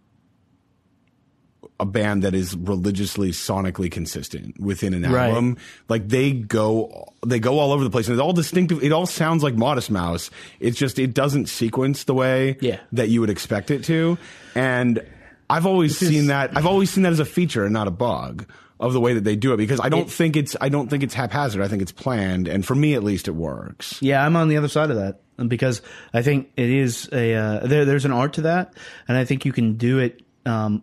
a 1.81 1.87
band 1.87 2.23
that 2.25 2.35
is 2.35 2.57
religiously 2.57 3.31
sonically 3.31 3.91
consistent 3.91 4.59
within 4.59 4.95
an 4.95 5.03
Right. 5.13 5.29
album. 5.29 5.57
Like 5.89 6.09
they 6.09 6.33
go 6.33 7.13
they 7.27 7.39
go 7.39 7.59
all 7.59 7.73
over 7.73 7.85
the 7.85 7.91
place 7.91 8.09
and 8.09 8.15
it's 8.15 8.23
all 8.23 8.33
distinctive 8.33 8.83
it 8.83 8.91
all 8.93 9.07
sounds 9.07 9.43
like 9.43 9.55
Modest 9.57 9.91
Mouse. 9.91 10.31
It's 10.61 10.77
just 10.79 10.99
it 10.99 11.15
doesn't 11.15 11.49
sequence 11.49 12.05
the 12.05 12.15
way 12.15 12.57
Yeah. 12.61 12.79
that 12.93 13.11
you 13.11 13.21
would 13.21 13.31
expect 13.31 13.71
it 13.71 13.85
to. 13.85 14.19
And 14.57 15.03
I've 15.51 15.67
always 15.67 15.97
seen 15.97 16.27
that 16.29 16.57
I've 16.57 16.67
always 16.67 16.91
seen 16.91 17.05
that 17.05 17.13
as 17.13 17.21
a 17.21 17.25
feature 17.25 17.65
and 17.65 17.73
not 17.73 17.87
a 17.87 17.93
bug 17.93 18.47
of 18.81 18.93
the 18.93 19.01
way 19.01 19.15
that 19.15 19.25
they 19.25 19.37
do 19.37 19.53
it 19.53 19.57
because 19.57 19.81
I 19.81 19.89
don't 19.89 20.03
It- 20.07 20.11
think 20.11 20.37
it's 20.37 20.57
I 20.61 20.69
don't 20.71 20.89
think 20.89 21.03
it's 21.05 21.15
haphazard. 21.15 21.61
I 21.63 21.69
think 21.69 21.83
it's 21.83 21.93
planned 21.93 22.49
and 22.49 22.65
for 22.67 22.75
me 22.75 22.95
at 22.95 23.05
least 23.05 23.29
it 23.29 23.33
works. 23.37 23.99
Yeah, 24.01 24.25
I'm 24.25 24.35
on 24.37 24.49
the 24.49 24.57
other 24.57 24.69
side 24.69 24.91
of 24.91 24.97
that 24.97 25.21
because 25.47 25.83
I 26.13 26.23
think 26.23 26.51
it 26.57 26.69
is 26.71 27.09
a 27.13 27.35
uh, 27.35 27.67
there. 27.67 27.85
There's 27.85 28.05
an 28.05 28.13
art 28.13 28.33
to 28.35 28.43
that, 28.43 28.75
and 29.07 29.17
I 29.17 29.25
think 29.25 29.45
you 29.45 29.53
can 29.53 29.75
do 29.77 29.99
it. 30.01 30.21
Um, 30.45 30.83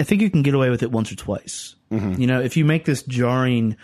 I 0.00 0.04
think 0.04 0.22
you 0.22 0.30
can 0.30 0.42
get 0.42 0.54
away 0.54 0.70
with 0.70 0.82
it 0.82 0.92
once 0.92 1.10
or 1.10 1.16
twice. 1.16 1.74
You 1.90 2.26
know, 2.26 2.40
if 2.42 2.56
you 2.58 2.66
make 2.66 2.84
this 2.84 3.02
jarring 3.02 3.76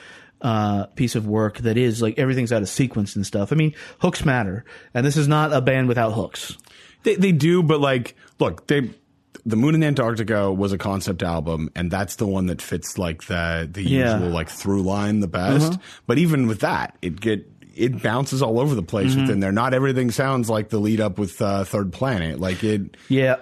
uh, 0.43 0.85
piece 0.89 1.15
of 1.15 1.27
work 1.27 1.59
that 1.61 1.79
is 1.79 2.03
like 2.03 2.19
everything's 2.19 2.53
out 2.53 2.61
of 2.61 2.69
sequence 2.69 3.17
and 3.17 3.25
stuff. 3.27 3.51
I 3.51 3.57
mean, 3.57 3.75
hooks 3.99 4.27
matter, 4.27 4.67
and 4.93 5.07
this 5.07 5.17
is 5.17 5.27
not 5.27 5.55
a 5.55 5.63
band 5.63 5.89
without 5.89 6.11
hooks. 6.13 6.57
They 7.03 7.15
they 7.17 7.33
do, 7.33 7.63
but 7.63 7.81
like, 7.81 8.15
look, 8.39 8.67
they 8.67 8.91
the 9.47 9.57
Moon 9.57 9.75
in 9.75 9.83
Antarctica 9.83 10.53
was 10.53 10.73
a 10.73 10.79
concept 10.79 11.23
album, 11.23 11.71
and 11.75 11.91
that's 11.91 12.17
the 12.17 12.27
one 12.27 12.47
that 12.47 12.61
fits 12.61 12.99
like 12.99 13.25
the 13.25 13.67
the 13.73 13.83
Yeah. 13.83 14.11
Uh-huh. 14.11 14.15
usual 14.19 14.35
like 14.35 14.51
through 14.51 14.83
line 14.83 15.21
the 15.21 15.29
best. 15.29 15.79
But 16.07 16.19
even 16.19 16.47
with 16.47 16.61
that, 16.61 16.97
it 17.01 17.19
get 17.21 17.54
it 17.77 18.03
bounces 18.03 18.43
all 18.43 18.59
over 18.61 18.75
the 18.75 18.83
place 18.83 19.13
Mm-hmm. 19.13 19.21
within 19.23 19.41
there. 19.41 19.53
Not 19.53 19.75
everything 19.75 20.11
sounds 20.11 20.49
like 20.51 20.69
the 20.69 20.79
lead 20.79 21.01
up 21.01 21.19
with 21.19 21.41
uh, 21.43 21.65
Third 21.65 21.93
Planet. 21.93 22.41
Like 22.41 22.63
it, 22.65 22.97
Yeah, 23.09 23.37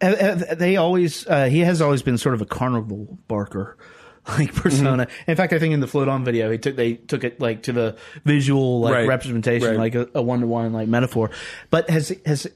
Uh, 0.00 0.06
uh, 0.06 0.54
they 0.54 0.76
always 0.76 1.26
uh, 1.26 1.46
he 1.46 1.60
has 1.60 1.80
always 1.80 2.02
been 2.02 2.18
sort 2.18 2.34
of 2.34 2.40
a 2.42 2.46
carnival 2.46 3.18
barker 3.28 3.76
like 4.28 4.54
persona. 4.54 5.06
Mm-hmm. 5.06 5.30
In 5.30 5.36
fact, 5.36 5.52
I 5.52 5.58
think 5.58 5.74
in 5.74 5.80
the 5.80 5.86
float 5.88 6.08
on 6.08 6.24
video, 6.24 6.50
he 6.50 6.58
took 6.58 6.76
they 6.76 6.94
took 6.94 7.24
it 7.24 7.40
like 7.40 7.62
to 7.64 7.72
the 7.72 7.96
visual 8.24 8.80
like 8.80 8.94
Right. 8.94 9.08
representation, 9.08 9.76
Right. 9.76 9.92
like 9.94 10.10
a 10.14 10.22
one 10.22 10.40
to 10.40 10.46
one 10.46 10.72
like 10.72 10.88
metaphor. 10.88 11.30
But 11.70 11.88
has 11.90 12.12
has 12.26 12.46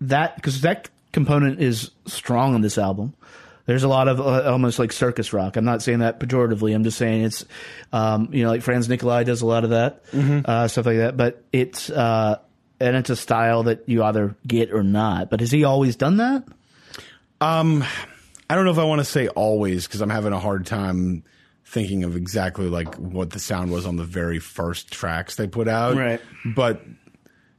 that 0.00 0.36
because 0.36 0.60
that 0.62 0.88
component 1.12 1.60
is 1.60 1.90
strong 2.06 2.54
on 2.54 2.60
this 2.60 2.78
album. 2.78 3.14
There's 3.66 3.82
a 3.82 3.88
lot 3.88 4.08
of 4.08 4.20
uh, 4.20 4.50
almost 4.50 4.78
like 4.78 4.92
circus 4.92 5.32
rock. 5.32 5.56
I'm 5.56 5.64
not 5.64 5.82
saying 5.82 5.98
that 5.98 6.20
pejoratively. 6.20 6.74
I'm 6.74 6.84
just 6.84 6.98
saying 6.98 7.24
it's, 7.24 7.44
um, 7.92 8.28
you 8.32 8.44
know, 8.44 8.50
like 8.50 8.62
Franz 8.62 8.88
Nicolay 8.88 9.24
does 9.24 9.42
a 9.42 9.46
lot 9.46 9.64
of 9.64 9.70
that 9.70 10.04
uh, 10.44 10.68
stuff 10.68 10.86
like 10.86 10.98
that. 10.98 11.16
But 11.16 11.42
it's 11.52 11.90
uh, 11.90 12.38
and 12.78 12.96
it's 12.96 13.10
a 13.10 13.16
style 13.16 13.64
that 13.64 13.88
you 13.88 14.02
either 14.04 14.36
get 14.46 14.72
or 14.72 14.82
not. 14.82 15.30
But 15.30 15.40
has 15.40 15.50
he 15.50 15.64
always 15.64 15.96
done 15.96 16.18
that? 16.18 16.44
I 18.48 18.54
don't 18.54 18.64
know 18.64 18.70
if 18.70 18.78
I 18.78 18.84
want 18.84 19.00
to 19.00 19.04
say 19.04 19.28
always 19.28 19.86
because 19.86 20.00
I'm 20.00 20.10
having 20.10 20.32
a 20.32 20.38
hard 20.40 20.66
time 20.66 21.24
thinking 21.64 22.04
of 22.04 22.16
exactly 22.16 22.68
like 22.68 22.94
what 22.94 23.30
the 23.30 23.40
sound 23.40 23.72
was 23.72 23.86
on 23.86 23.96
the 23.96 24.04
very 24.04 24.38
first 24.38 24.92
tracks 24.92 25.34
they 25.34 25.48
put 25.48 25.66
out. 25.66 25.96
Right. 25.96 26.20
But 26.44 26.82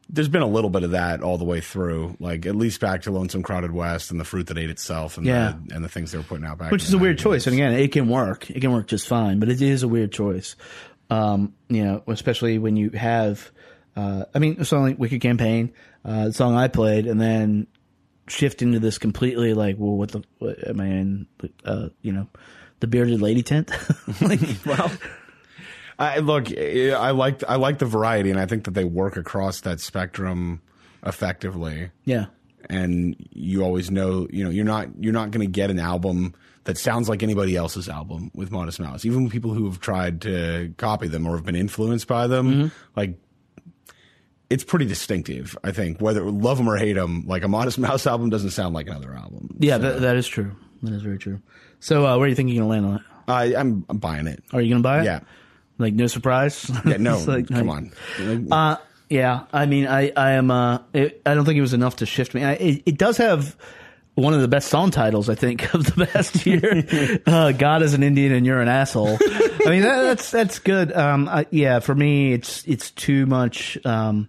there's 0.10 0.30
been 0.30 0.41
a 0.41 0.47
little 0.47 0.70
bit 0.70 0.84
of 0.84 0.91
that 0.91 1.22
all 1.22 1.38
the 1.38 1.43
way 1.45 1.60
through, 1.62 2.16
like 2.20 2.45
at 2.45 2.55
least 2.55 2.80
back 2.80 3.01
to 3.03 3.12
Lonesome 3.12 3.43
Crowded 3.43 3.72
West 3.72 4.10
and 4.12 4.20
the 4.20 4.24
fruit 4.24 4.47
that 4.47 4.58
ate 4.58 4.70
itself 4.70 5.18
and 5.18 5.26
Yeah. 5.26 5.55
the, 5.66 5.76
and 5.76 5.84
the 5.84 5.89
things 5.89 6.12
they 6.12 6.18
were 6.18 6.24
putting 6.24 6.45
out 6.45 6.58
back. 6.58 6.72
Which 6.72 6.84
is 6.84 6.93
a 6.93 6.97
weird 6.97 7.18
choice. 7.20 7.45
And 7.47 7.53
again, 7.53 7.74
it 7.74 7.91
can 7.91 8.08
work. 8.08 8.49
It 8.49 8.62
can 8.62 8.72
work 8.72 8.88
just 8.88 9.08
fine, 9.08 9.39
but 9.39 9.49
it 9.49 9.62
is 9.62 9.84
a 9.84 9.88
weird 9.88 10.12
choice. 10.12 10.55
Um, 11.10 11.53
you 11.70 11.84
know, 11.84 12.03
especially 12.08 12.58
when 12.58 12.76
you 12.76 12.89
have, 12.91 13.51
uh, 13.95 14.26
I 14.34 14.39
mean, 14.39 14.58
a 14.60 14.66
song 14.66 14.84
like 14.84 14.99
Wicked 14.99 15.22
Campaign, 15.22 15.74
uh, 16.05 16.26
the 16.26 16.34
song 16.34 16.55
I 16.55 16.68
played, 16.70 17.05
and 17.08 17.20
then 17.20 17.68
shift 18.28 18.62
into 18.62 18.80
this 18.80 18.97
completely 18.97 19.53
like, 19.53 19.76
well, 19.78 19.95
what 19.95 20.12
the, 20.12 20.24
what, 20.39 20.68
am 20.68 20.80
I 20.82 20.86
in, 20.88 21.28
uh, 21.66 21.89
you 22.01 22.12
know, 22.12 22.28
the 22.80 22.88
bearded 22.88 23.22
lady 23.22 23.41
tent? 23.43 23.72
like, 24.22 24.39
well, 24.66 24.91
I 26.00 26.20
look, 26.20 26.48
I 26.58 27.10
like 27.12 27.43
I 27.48 27.56
like 27.56 27.80
the 27.80 27.86
variety, 27.86 28.30
and 28.30 28.39
I 28.39 28.45
think 28.45 28.66
that 28.66 28.72
they 28.76 28.84
work 28.86 29.18
across 29.18 29.62
that 29.62 29.80
spectrum 29.80 30.62
effectively. 31.06 31.89
yeah. 32.06 32.26
and 32.70 33.16
you 33.32 33.64
always 33.64 33.89
know 33.89 34.28
you 34.32 34.43
know 34.43 34.50
you're 34.50 34.66
not 34.66 34.88
you're 35.00 35.14
not 35.14 35.32
going 35.32 35.45
to 35.45 35.52
get 35.52 35.70
an 35.72 35.80
album 35.80 36.34
that 36.66 36.78
sounds 36.78 37.08
like 37.08 37.24
anybody 37.24 37.56
else's 37.56 37.88
album 37.88 38.30
with 38.36 38.52
Modest 38.52 38.80
Mouse. 38.80 39.06
Even 39.06 39.30
people 39.30 39.54
who 39.54 39.66
have 39.66 39.80
tried 39.80 40.22
to 40.22 40.74
copy 40.78 41.08
them 41.08 41.26
or 41.26 41.36
have 41.38 41.45
been 41.45 41.56
influenced 41.56 42.08
by 42.08 42.28
them, 42.28 42.48
Mm-hmm. 42.54 42.68
like 42.95 43.18
it's 44.50 44.64
pretty 44.64 44.86
distinctive. 44.86 45.58
I 45.64 45.72
think 45.72 46.00
whether 46.02 46.24
love 46.30 46.58
them 46.58 46.70
or 46.70 46.78
hate 46.78 46.93
them, 46.93 47.24
like 47.28 47.43
a 47.43 47.48
Modest 47.48 47.78
Mouse 47.80 48.06
album 48.08 48.30
doesn't 48.30 48.52
sound 48.52 48.74
like 48.74 48.88
another 48.88 49.14
album. 49.14 49.56
Yeah, 49.60 49.76
So, 49.78 49.82
that, 49.84 50.02
that 50.02 50.16
is 50.18 50.28
true. 50.28 50.56
That 50.84 50.93
is 50.93 51.02
very 51.02 51.18
true. 51.18 51.41
So, 51.80 52.06
uh, 52.06 52.18
where 52.18 52.28
do 52.28 52.30
you 52.30 52.36
think 52.36 52.50
you're 52.50 52.64
going 52.64 52.82
to 52.82 52.88
land 52.88 52.93
on 52.93 52.95
it? 53.00 53.02
I, 53.56 53.60
I'm 53.60 53.86
I'm 53.89 53.98
buying 53.98 54.28
it. 54.28 54.43
Are 54.54 54.62
you 54.62 54.70
going 54.70 54.82
to 54.82 54.88
buy 54.88 55.02
it? 55.02 55.06
Yeah, 55.06 55.20
Like, 55.78 55.93
no 55.93 56.07
surprise? 56.07 56.69
yeah. 56.86 56.97
No, 56.97 57.19
like- 57.19 57.47
come 57.47 57.67
like- 57.67 57.91
on. 58.19 58.51
Uh, 58.51 58.78
yeah, 59.09 59.45
I 59.53 59.65
mean, 59.67 59.88
I, 59.88 60.11
I 60.17 60.32
am, 60.32 60.51
uh, 60.51 60.80
it, 60.93 61.21
I 61.25 61.34
don't 61.34 61.45
think 61.45 61.57
it 61.57 61.61
was 61.61 61.73
enough 61.73 61.97
to 61.97 62.05
shift 62.05 62.34
me. 62.34 62.43
I, 62.43 62.53
it, 62.53 62.84
it 62.86 62.97
does 62.97 63.17
have 63.17 63.55
one 64.15 64.34
of 64.34 64.41
the 64.41 64.47
best 64.49 64.67
song 64.67 64.91
titles, 64.91 65.30
I 65.30 65.36
think, 65.36 65.73
of 65.73 65.86
the 65.95 66.07
past 66.07 66.45
year. 66.45 67.19
uh, 67.25 67.51
God 67.53 67.84
is 67.84 67.93
an 67.93 68.03
Indian 68.03 68.34
and 68.34 68.45
you're 68.45 68.59
an 68.59 68.67
asshole. 68.67 69.17
I 69.21 69.69
mean, 69.69 69.84
that, 69.84 70.01
that's, 70.01 70.32
that's 70.32 70.59
good. 70.59 70.91
Um, 70.91 71.30
I, 71.30 71.45
yeah, 71.51 71.80
for 71.80 71.95
me, 71.95 72.34
it's, 72.34 72.65
it's 72.67 72.91
too 72.91 73.25
much, 73.28 73.78
um, 73.86 74.28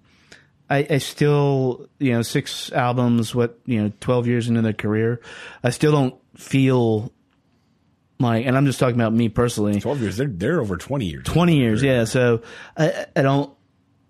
I, 0.71 0.87
I 0.91 0.99
still, 0.99 1.89
you 1.99 2.13
know, 2.13 2.23
six 2.23 2.71
albums, 2.71 3.35
what, 3.35 3.59
you 3.65 3.83
know, 3.83 3.93
12 4.01 4.27
years 4.27 4.49
into 4.49 4.61
their 4.63 4.75
career, 4.75 5.21
I 5.65 5.71
still 5.71 5.91
don't 5.93 6.15
feel 6.37 7.11
like, 8.21 8.47
and 8.47 8.57
I'm 8.57 8.67
just 8.67 8.79
talking 8.79 8.97
about 8.97 9.13
me 9.13 9.29
personally. 9.29 9.81
Twelve 9.81 10.01
years. 10.01 10.17
They're 10.17 10.27
they're 10.27 10.61
over 10.61 10.77
twenty 10.77 11.07
years. 11.07 11.25
20 11.25 11.57
years 11.57 11.83
yeah 11.83 12.05
so 12.05 12.43
i 12.77 13.07
i 13.15 13.23
don't 13.23 13.53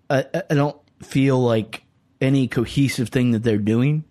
i 0.09 0.25
i 0.49 0.55
don't 0.55 0.77
feel 1.03 1.39
like 1.39 1.83
any 2.21 2.47
cohesive 2.47 3.09
thing 3.09 3.31
that 3.31 3.43
they're 3.43 3.57
doing 3.57 4.03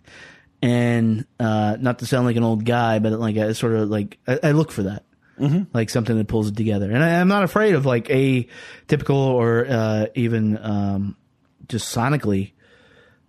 and 0.61 1.25
uh 1.39 1.77
not 1.79 1.99
to 1.99 2.05
sound 2.05 2.25
like 2.25 2.35
an 2.35 2.43
old 2.43 2.65
guy 2.65 2.99
but 2.99 3.11
like 3.13 3.37
i 3.37 3.51
sort 3.53 3.73
of 3.73 3.89
like 3.89 4.17
i, 4.27 4.39
I 4.43 4.51
look 4.51 4.71
for 4.71 4.83
that 4.83 5.03
like 5.73 5.89
something 5.89 6.17
that 6.17 6.27
pulls 6.27 6.49
it 6.49 6.55
together 6.57 6.91
and 6.91 7.01
I, 7.03 7.21
i'm 7.21 7.27
not 7.29 7.43
afraid 7.43 7.75
of 7.75 7.85
like 7.85 8.09
a 8.09 8.47
typical 8.87 9.15
or 9.15 9.65
uh 9.69 10.05
even 10.15 10.57
um 10.57 11.15
just 11.67 11.95
sonically 11.95 12.51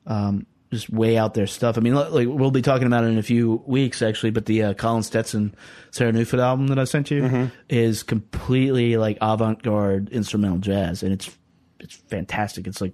um 0.07 0.47
just 0.71 0.89
way 0.91 1.17
out 1.19 1.35
there 1.35 1.47
stuff. 1.47 1.77
I 1.77 1.81
mean, 1.81 1.95
like 1.95 2.29
we'll 2.29 2.51
be 2.51 2.63
talking 2.63 2.87
about 2.87 3.05
it 3.05 3.09
in 3.09 3.19
a 3.19 3.23
few 3.23 3.63
weeks, 3.67 4.03
actually. 4.03 4.31
But 4.31 4.47
the 4.47 4.63
uh, 4.65 4.75
Colin 4.75 5.03
Stetson 5.03 5.55
Sarah 5.91 6.13
Neufeld 6.13 6.41
album 6.41 6.69
that 6.69 6.79
I 6.79 6.85
sent 6.85 7.11
you 7.11 7.51
is 7.69 8.03
completely 8.03 8.97
like 8.97 9.19
avant-garde 9.21 10.11
instrumental 10.11 10.59
jazz, 10.59 11.03
and 11.03 11.13
it's 11.13 11.31
it's 11.81 11.97
fantastic. 11.97 12.67
It's 12.67 12.81
like 12.81 12.93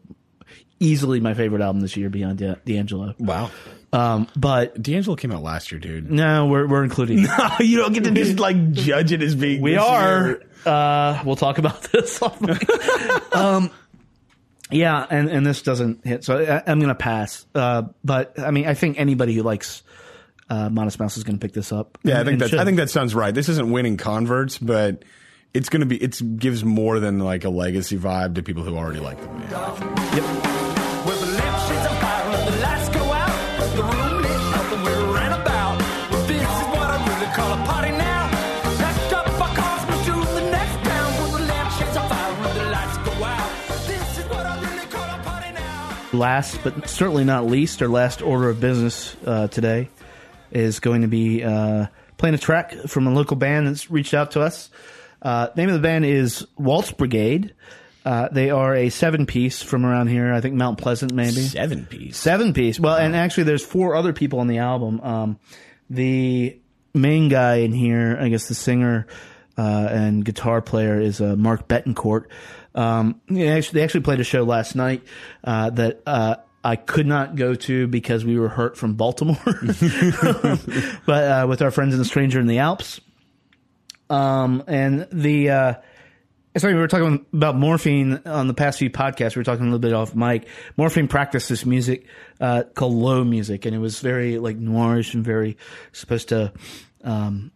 easily 0.80 1.20
my 1.20 1.34
favorite 1.34 1.62
album 1.62 1.80
this 1.80 1.96
year, 1.96 2.08
beyond 2.10 2.38
Di- 2.38 2.56
D'Angelo. 2.64 3.14
Wow. 3.18 3.50
Um, 3.92 4.28
but 4.36 4.80
D'Angelo 4.82 5.16
came 5.16 5.32
out 5.32 5.42
last 5.42 5.72
year, 5.72 5.78
dude. 5.80 6.10
no, 6.10 6.46
we're 6.46 6.66
we're 6.66 6.84
including. 6.84 7.22
no, 7.38 7.48
you 7.60 7.78
don't 7.78 7.92
get 7.92 8.04
to 8.04 8.10
just 8.10 8.38
like 8.38 8.72
judge 8.72 9.12
it 9.12 9.22
as 9.22 9.34
being. 9.34 9.60
we 9.62 9.76
are. 9.76 10.40
Uh, 10.64 11.22
we'll 11.24 11.36
talk 11.36 11.58
about 11.58 11.82
this. 11.92 12.20
um, 13.32 13.70
yeah, 14.70 15.06
and 15.08 15.28
and 15.28 15.46
this 15.46 15.62
doesn't 15.62 16.04
hit, 16.04 16.24
so 16.24 16.38
I, 16.38 16.70
I'm 16.70 16.78
going 16.78 16.88
to 16.88 16.94
pass. 16.94 17.46
Uh, 17.54 17.84
but 18.04 18.38
I 18.38 18.50
mean, 18.50 18.66
I 18.66 18.74
think 18.74 18.98
anybody 18.98 19.34
who 19.34 19.42
likes 19.42 19.82
uh, 20.48 20.68
Modest 20.70 20.98
Mouse 20.98 21.16
is 21.16 21.24
going 21.24 21.38
to 21.38 21.44
pick 21.44 21.52
this 21.52 21.72
up. 21.72 21.98
Yeah, 22.02 22.20
I 22.20 22.24
think 22.24 22.40
that 22.40 22.50
should. 22.50 22.58
I 22.58 22.64
think 22.64 22.76
that 22.78 22.90
sounds 22.90 23.14
right. 23.14 23.34
This 23.34 23.48
isn't 23.48 23.70
winning 23.70 23.96
converts, 23.96 24.58
but 24.58 25.04
it's 25.54 25.68
going 25.68 25.80
to 25.80 25.86
be. 25.86 25.96
It 25.96 26.20
gives 26.38 26.64
more 26.64 27.00
than 27.00 27.18
like 27.18 27.44
a 27.44 27.50
legacy 27.50 27.96
vibe 27.96 28.34
to 28.34 28.42
people 28.42 28.62
who 28.62 28.76
already 28.76 29.00
like 29.00 29.20
the 29.20 29.26
band. 29.28 29.50
Well, 29.52 30.65
last 46.16 46.58
but 46.64 46.88
certainly 46.88 47.24
not 47.24 47.46
least, 47.46 47.80
our 47.82 47.88
last 47.88 48.22
order 48.22 48.50
of 48.50 48.60
business 48.60 49.16
uh, 49.26 49.48
today 49.48 49.88
is 50.50 50.80
going 50.80 51.02
to 51.02 51.08
be 51.08 51.44
uh, 51.44 51.86
playing 52.16 52.34
a 52.34 52.38
track 52.38 52.72
from 52.86 53.06
a 53.06 53.12
local 53.12 53.36
band 53.36 53.66
that's 53.66 53.90
reached 53.90 54.14
out 54.14 54.32
to 54.32 54.40
us. 54.40 54.70
Uh, 55.22 55.48
name 55.56 55.68
of 55.68 55.74
the 55.74 55.80
band 55.80 56.04
is 56.04 56.46
Waltz 56.56 56.92
Brigade. 56.92 57.54
Uh, 58.04 58.28
they 58.30 58.50
are 58.50 58.74
a 58.74 58.88
seven 58.88 59.26
piece 59.26 59.62
from 59.62 59.84
around 59.84 60.06
here. 60.08 60.32
I 60.32 60.40
think 60.40 60.54
Mount 60.54 60.78
Pleasant, 60.78 61.12
maybe 61.12 61.32
Seven 61.42 61.86
piece. 61.86 62.16
seven 62.16 62.52
piece. 62.52 62.78
Well, 62.78 62.96
and 62.96 63.16
actually, 63.16 63.44
there's 63.44 63.64
four 63.64 63.96
other 63.96 64.12
people 64.12 64.38
on 64.38 64.46
the 64.46 64.58
album. 64.58 65.00
Um, 65.00 65.38
the 65.90 66.56
main 66.94 67.28
guy 67.28 67.56
in 67.56 67.72
here, 67.72 68.16
I 68.20 68.28
guess 68.28 68.46
the 68.46 68.54
singer 68.54 69.08
uh, 69.58 69.88
and 69.90 70.24
guitar 70.24 70.62
player 70.62 71.00
is 71.00 71.20
uh, 71.20 71.34
Mark 71.34 71.66
Betancourt. 71.66 72.26
Um, 72.76 73.20
they 73.28 73.48
actually, 73.48 73.80
they 73.80 73.84
actually 73.84 74.02
played 74.02 74.20
a 74.20 74.24
show 74.24 74.44
last 74.44 74.76
night 74.76 75.02
uh, 75.42 75.70
that 75.70 76.02
uh, 76.06 76.36
I 76.62 76.76
could 76.76 77.06
not 77.06 77.34
go 77.34 77.54
to 77.54 77.86
because 77.88 78.24
we 78.24 78.38
were 78.38 78.48
hurt 78.48 78.76
from 78.76 78.94
Baltimore, 78.94 79.36
but 81.06 81.24
uh, 81.24 81.46
with 81.48 81.62
our 81.62 81.70
friends 81.70 81.94
in 81.94 81.98
the 81.98 82.04
Stranger 82.04 82.38
in 82.38 82.46
the 82.46 82.58
Alps. 82.58 83.00
Um, 84.08 84.62
and 84.68 85.08
the 85.10 85.50
uh, 85.50 85.74
Sorry, 86.56 86.72
we 86.72 86.80
were 86.80 86.88
talking 86.88 87.26
about 87.34 87.54
morphine 87.56 88.22
on 88.24 88.46
the 88.48 88.54
past 88.54 88.78
few 88.78 88.88
podcasts. 88.88 89.36
We 89.36 89.40
were 89.40 89.44
talking 89.44 89.62
a 89.62 89.64
little 89.64 89.78
bit 89.78 89.92
off 89.92 90.14
mic. 90.14 90.48
Morphine 90.78 91.06
practiced 91.06 91.50
this 91.50 91.66
music 91.66 92.06
uh, 92.40 92.62
called 92.74 92.94
low 92.94 93.24
music, 93.24 93.66
and 93.66 93.74
it 93.74 93.78
was 93.78 94.00
very 94.00 94.38
like 94.38 94.58
noirish 94.58 95.12
and 95.12 95.22
very 95.22 95.58
supposed 95.92 96.30
to, 96.30 96.52
um, 97.04 97.52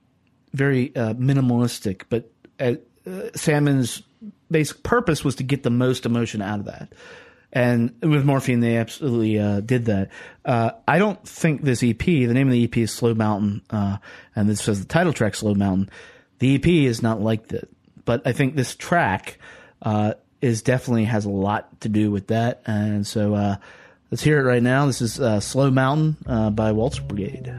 very 0.52 0.94
uh, 0.94 1.14
minimalistic. 1.14 2.02
But 2.10 2.30
uh, 2.58 2.74
uh, 3.06 3.30
Sandman's 3.34 4.02
basic 4.50 4.82
purpose 4.82 5.24
was 5.24 5.36
to 5.36 5.42
get 5.42 5.62
the 5.62 5.70
most 5.70 6.06
emotion 6.06 6.42
out 6.42 6.60
of 6.60 6.66
that. 6.66 6.92
And 7.52 7.94
with 8.00 8.24
morphine, 8.24 8.60
they 8.60 8.76
absolutely 8.76 9.38
uh, 9.38 9.60
did 9.60 9.86
that. 9.86 10.10
Uh, 10.44 10.70
I 10.86 10.98
don't 10.98 11.22
think 11.26 11.62
this 11.62 11.82
EP, 11.82 11.98
the 11.98 12.26
name 12.28 12.46
of 12.46 12.52
the 12.52 12.64
EP 12.64 12.76
is 12.78 12.92
Slow 12.92 13.14
Mountain, 13.14 13.62
uh, 13.70 13.96
and 14.36 14.48
this 14.48 14.62
says 14.62 14.80
the 14.80 14.86
title 14.86 15.12
track 15.12 15.34
Slow 15.34 15.54
Mountain. 15.54 15.90
The 16.38 16.54
EP 16.54 16.66
is 16.66 17.02
not 17.02 17.20
like 17.20 17.48
that, 17.48 17.68
but 18.04 18.24
I 18.24 18.32
think 18.32 18.54
this 18.54 18.76
track 18.76 19.38
uh, 19.82 20.14
is 20.40 20.62
definitely 20.62 21.04
has 21.06 21.24
a 21.24 21.30
lot 21.30 21.80
to 21.80 21.88
do 21.88 22.10
with 22.12 22.28
that. 22.28 22.62
And 22.66 23.04
so 23.04 23.34
uh, 23.34 23.56
let's 24.12 24.22
hear 24.22 24.38
it 24.38 24.44
right 24.44 24.62
now. 24.62 24.86
This 24.86 25.02
is 25.02 25.18
uh, 25.18 25.40
Slow 25.40 25.70
Mountain 25.72 26.18
by 26.54 26.70
Waltz 26.70 27.00
Brigade. 27.00 27.52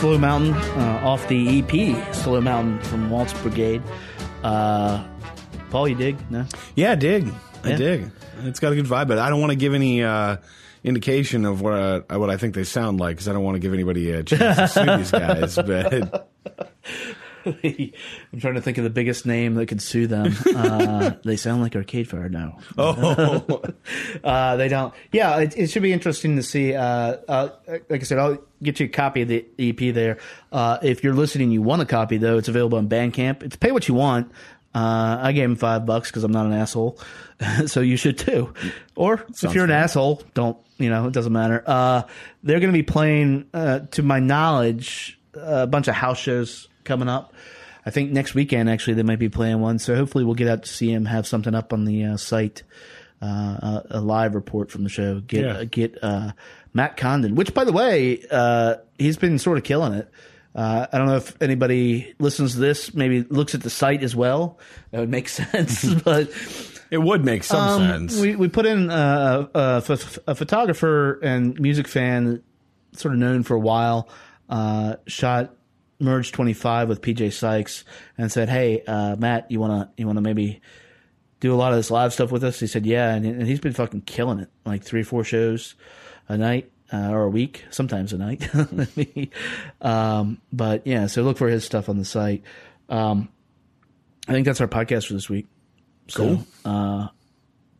Slow 0.00 0.16
Mountain 0.16 0.54
uh, 0.54 1.00
off 1.04 1.28
the 1.28 1.58
EP 1.60 2.14
Slow 2.14 2.40
Mountain 2.40 2.78
from 2.80 3.10
Waltz 3.10 3.34
Brigade. 3.42 3.82
Uh, 4.42 5.04
Paul, 5.70 5.88
you 5.88 5.94
dig? 5.94 6.16
No. 6.30 6.46
Yeah, 6.74 6.92
I 6.92 6.94
dig. 6.94 7.28
I 7.64 7.70
Yeah. 7.70 7.76
dig. 7.76 8.10
It's 8.44 8.60
got 8.60 8.72
a 8.72 8.76
good 8.76 8.86
vibe, 8.86 9.08
but 9.08 9.18
I 9.18 9.28
don't 9.28 9.40
want 9.40 9.50
to 9.50 9.56
give 9.56 9.74
any 9.74 10.02
uh, 10.02 10.38
indication 10.82 11.44
of 11.44 11.60
what 11.60 11.74
uh, 11.74 12.00
what 12.18 12.30
I 12.30 12.38
think 12.38 12.54
they 12.54 12.64
sound 12.64 12.98
like 12.98 13.16
because 13.16 13.28
I 13.28 13.34
don't 13.34 13.44
want 13.44 13.56
to 13.56 13.58
give 13.60 13.74
anybody 13.74 14.10
a 14.12 14.22
chance 14.22 14.56
to 14.56 14.68
sue 14.68 14.96
these 14.96 15.10
guys. 15.10 15.56
But 15.66 16.28
I'm 17.44 18.40
trying 18.40 18.54
to 18.54 18.60
think 18.60 18.78
of 18.78 18.84
the 18.84 18.90
biggest 18.90 19.26
name 19.26 19.54
that 19.54 19.66
could 19.66 19.82
sue 19.82 20.06
them. 20.06 20.34
Uh, 20.60 21.12
they 21.24 21.36
sound 21.36 21.62
like 21.62 21.74
Arcade 21.74 22.08
Fire 22.08 22.28
now. 22.28 22.58
oh, 22.76 23.62
Uh, 24.24 24.56
they 24.56 24.68
don't. 24.68 24.92
Yeah, 25.12 25.38
it, 25.38 25.56
it 25.56 25.70
should 25.70 25.82
be 25.82 25.92
interesting 25.92 26.36
to 26.36 26.42
see. 26.42 26.74
Uh, 26.74 26.82
uh, 27.28 27.48
like 27.88 28.00
I 28.00 28.04
said, 28.04 28.18
I'll 28.18 28.38
get 28.62 28.78
you 28.80 28.86
a 28.86 28.88
copy 28.88 29.22
of 29.22 29.28
the 29.28 29.46
EP 29.58 29.94
there. 29.94 30.18
Uh, 30.52 30.78
if 30.82 31.02
you're 31.02 31.14
listening, 31.14 31.50
you 31.50 31.62
want 31.62 31.82
a 31.82 31.86
copy 31.86 32.18
though, 32.18 32.36
it's 32.38 32.48
available 32.48 32.78
on 32.78 32.88
Bandcamp. 32.88 33.42
It's 33.42 33.56
pay 33.56 33.72
what 33.72 33.88
you 33.88 33.94
want. 33.94 34.30
Uh, 34.74 35.18
I 35.20 35.32
gave 35.32 35.44
him 35.44 35.56
five 35.56 35.84
bucks 35.86 36.10
because 36.10 36.22
I'm 36.24 36.32
not 36.32 36.46
an 36.46 36.52
asshole, 36.52 36.98
so 37.66 37.80
you 37.80 37.96
should 37.96 38.18
too. 38.18 38.52
Or 38.94 39.24
if 39.42 39.54
you're 39.54 39.64
an 39.64 39.70
fair. 39.70 39.78
asshole, 39.78 40.22
don't. 40.34 40.56
You 40.78 40.90
know, 40.90 41.06
it 41.06 41.12
doesn't 41.12 41.32
matter. 41.32 41.62
Uh, 41.66 42.02
they're 42.42 42.60
going 42.60 42.72
to 42.72 42.78
be 42.78 42.82
playing, 42.82 43.46
uh, 43.52 43.80
to 43.90 44.02
my 44.02 44.18
knowledge, 44.20 45.18
a 45.34 45.66
bunch 45.66 45.88
of 45.88 45.94
house 45.94 46.18
shows 46.18 46.68
coming 46.90 47.08
up. 47.08 47.32
I 47.86 47.90
think 47.90 48.10
next 48.10 48.34
weekend 48.34 48.68
actually 48.68 48.94
they 48.94 49.04
might 49.04 49.20
be 49.20 49.28
playing 49.28 49.60
one. 49.60 49.78
So 49.78 49.94
hopefully 49.94 50.24
we'll 50.24 50.34
get 50.34 50.48
out 50.48 50.64
to 50.64 50.68
see 50.68 50.92
him, 50.92 51.04
have 51.04 51.24
something 51.26 51.54
up 51.54 51.72
on 51.72 51.84
the 51.84 52.04
uh, 52.04 52.16
site, 52.16 52.64
uh, 53.22 53.26
a, 53.26 53.82
a 53.90 54.00
live 54.00 54.34
report 54.34 54.70
from 54.72 54.82
the 54.82 54.90
show. 54.90 55.20
Get 55.20 55.44
Yeah. 55.44 55.52
uh, 55.52 55.64
get 55.70 55.96
uh, 56.02 56.32
Matt 56.74 56.96
Condon, 56.96 57.36
which 57.36 57.54
by 57.54 57.64
the 57.64 57.72
way, 57.72 58.22
uh, 58.30 58.74
he's 58.98 59.16
been 59.16 59.38
sort 59.38 59.56
of 59.56 59.64
killing 59.64 59.92
it. 59.94 60.10
Uh, 60.52 60.86
I 60.92 60.98
don't 60.98 61.06
know 61.06 61.16
if 61.16 61.40
anybody 61.40 62.12
listens 62.18 62.54
to 62.54 62.58
this, 62.58 62.92
maybe 62.92 63.22
looks 63.22 63.54
at 63.54 63.62
the 63.62 63.70
site 63.70 64.02
as 64.02 64.16
well. 64.16 64.58
That 64.90 64.98
would 64.98 65.08
make 65.08 65.28
sense, 65.42 65.94
but 66.04 66.28
it 66.90 66.98
would 66.98 67.24
make 67.24 67.44
some 67.44 67.82
um, 67.82 68.08
sense. 68.08 68.20
We 68.20 68.34
we 68.36 68.48
put 68.48 68.66
in 68.66 68.90
uh, 68.90 69.46
a, 69.54 69.82
a 70.26 70.34
photographer 70.34 71.20
and 71.22 71.58
music 71.60 71.86
fan, 71.88 72.42
sort 72.92 73.14
of 73.14 73.20
known 73.20 73.44
for 73.44 73.54
a 73.54 73.60
while. 73.60 74.08
Uh, 74.48 74.96
shot 75.06 75.54
Merge 76.00 76.32
twenty 76.32 76.52
five 76.52 76.88
with 76.88 77.02
PJ 77.02 77.32
Sykes 77.32 77.84
and 78.16 78.30
said, 78.32 78.48
"Hey, 78.48 78.82
uh, 78.86 79.16
Matt, 79.16 79.50
you 79.50 79.60
wanna 79.60 79.92
you 79.96 80.06
wanna 80.06 80.20
maybe 80.20 80.60
do 81.40 81.54
a 81.54 81.56
lot 81.56 81.72
of 81.72 81.78
this 81.78 81.90
live 81.90 82.12
stuff 82.12 82.32
with 82.32 82.42
us?" 82.44 82.60
He 82.60 82.66
said, 82.66 82.86
"Yeah," 82.86 83.14
and, 83.14 83.24
and 83.26 83.46
he's 83.46 83.60
been 83.60 83.72
fucking 83.72 84.02
killing 84.02 84.38
it, 84.40 84.48
like 84.64 84.82
three 84.82 85.02
four 85.02 85.24
shows 85.24 85.74
a 86.28 86.36
night. 86.36 86.70
Uh, 86.92 87.10
or 87.10 87.22
a 87.22 87.28
week, 87.28 87.64
sometimes 87.70 88.12
a 88.12 88.18
night. 88.18 88.50
um, 89.80 90.40
but 90.52 90.84
yeah, 90.84 91.06
so 91.06 91.22
look 91.22 91.38
for 91.38 91.48
his 91.48 91.64
stuff 91.64 91.88
on 91.88 91.98
the 91.98 92.04
site. 92.04 92.42
Um, 92.88 93.28
I 94.26 94.32
think 94.32 94.44
that's 94.44 94.60
our 94.60 94.66
podcast 94.66 95.06
for 95.06 95.12
this 95.12 95.30
week. 95.30 95.46
So, 96.08 96.44
uh, 96.64 97.06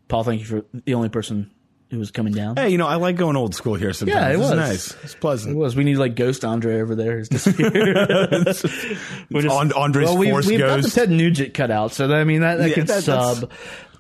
Paul, 0.07 0.23
thank 0.23 0.41
you 0.41 0.47
for 0.47 0.65
the 0.85 0.95
only 0.95 1.09
person 1.09 1.51
who 1.91 1.99
was 1.99 2.11
coming 2.13 2.33
down. 2.33 2.57
hey, 2.57 2.69
you 2.71 2.79
know, 2.79 2.87
I 2.87 2.95
like 2.97 3.17
going 3.17 3.37
old 3.37 3.55
school 3.55 3.75
here 3.75 3.93
sometimes. 3.93 4.15
Yeah, 4.21 4.29
it 4.29 4.33
It's 4.35 4.41
was. 4.41 4.51
nice. 4.53 4.97
It's 5.03 5.15
pleasant. 5.17 5.55
It 5.57 5.59
was. 5.59 5.75
We 5.75 5.83
need 5.85 5.97
like 5.97 6.15
Ghost 6.15 6.45
Andre 6.45 6.81
over 6.81 6.95
there. 6.95 7.19
Who's 7.19 7.29
disappeared. 7.29 7.75
We're 9.31 9.51
And- 9.51 9.73
Andre's 9.73 10.05
well, 10.07 10.17
we, 10.19 10.31
Force 10.31 10.47
we've 10.47 10.59
got 10.61 10.77
the 10.77 10.83
Ghost. 10.83 10.95
Ted 10.95 11.11
Nugent 11.11 11.53
cut 11.55 11.71
out, 11.71 11.93
so 11.93 12.11
I 12.13 12.25
mean 12.25 12.43
that, 12.43 12.59
that 12.59 12.69
Yeah, 12.69 12.75
could 12.75 12.87
that- 12.87 13.03
sub. 13.03 13.51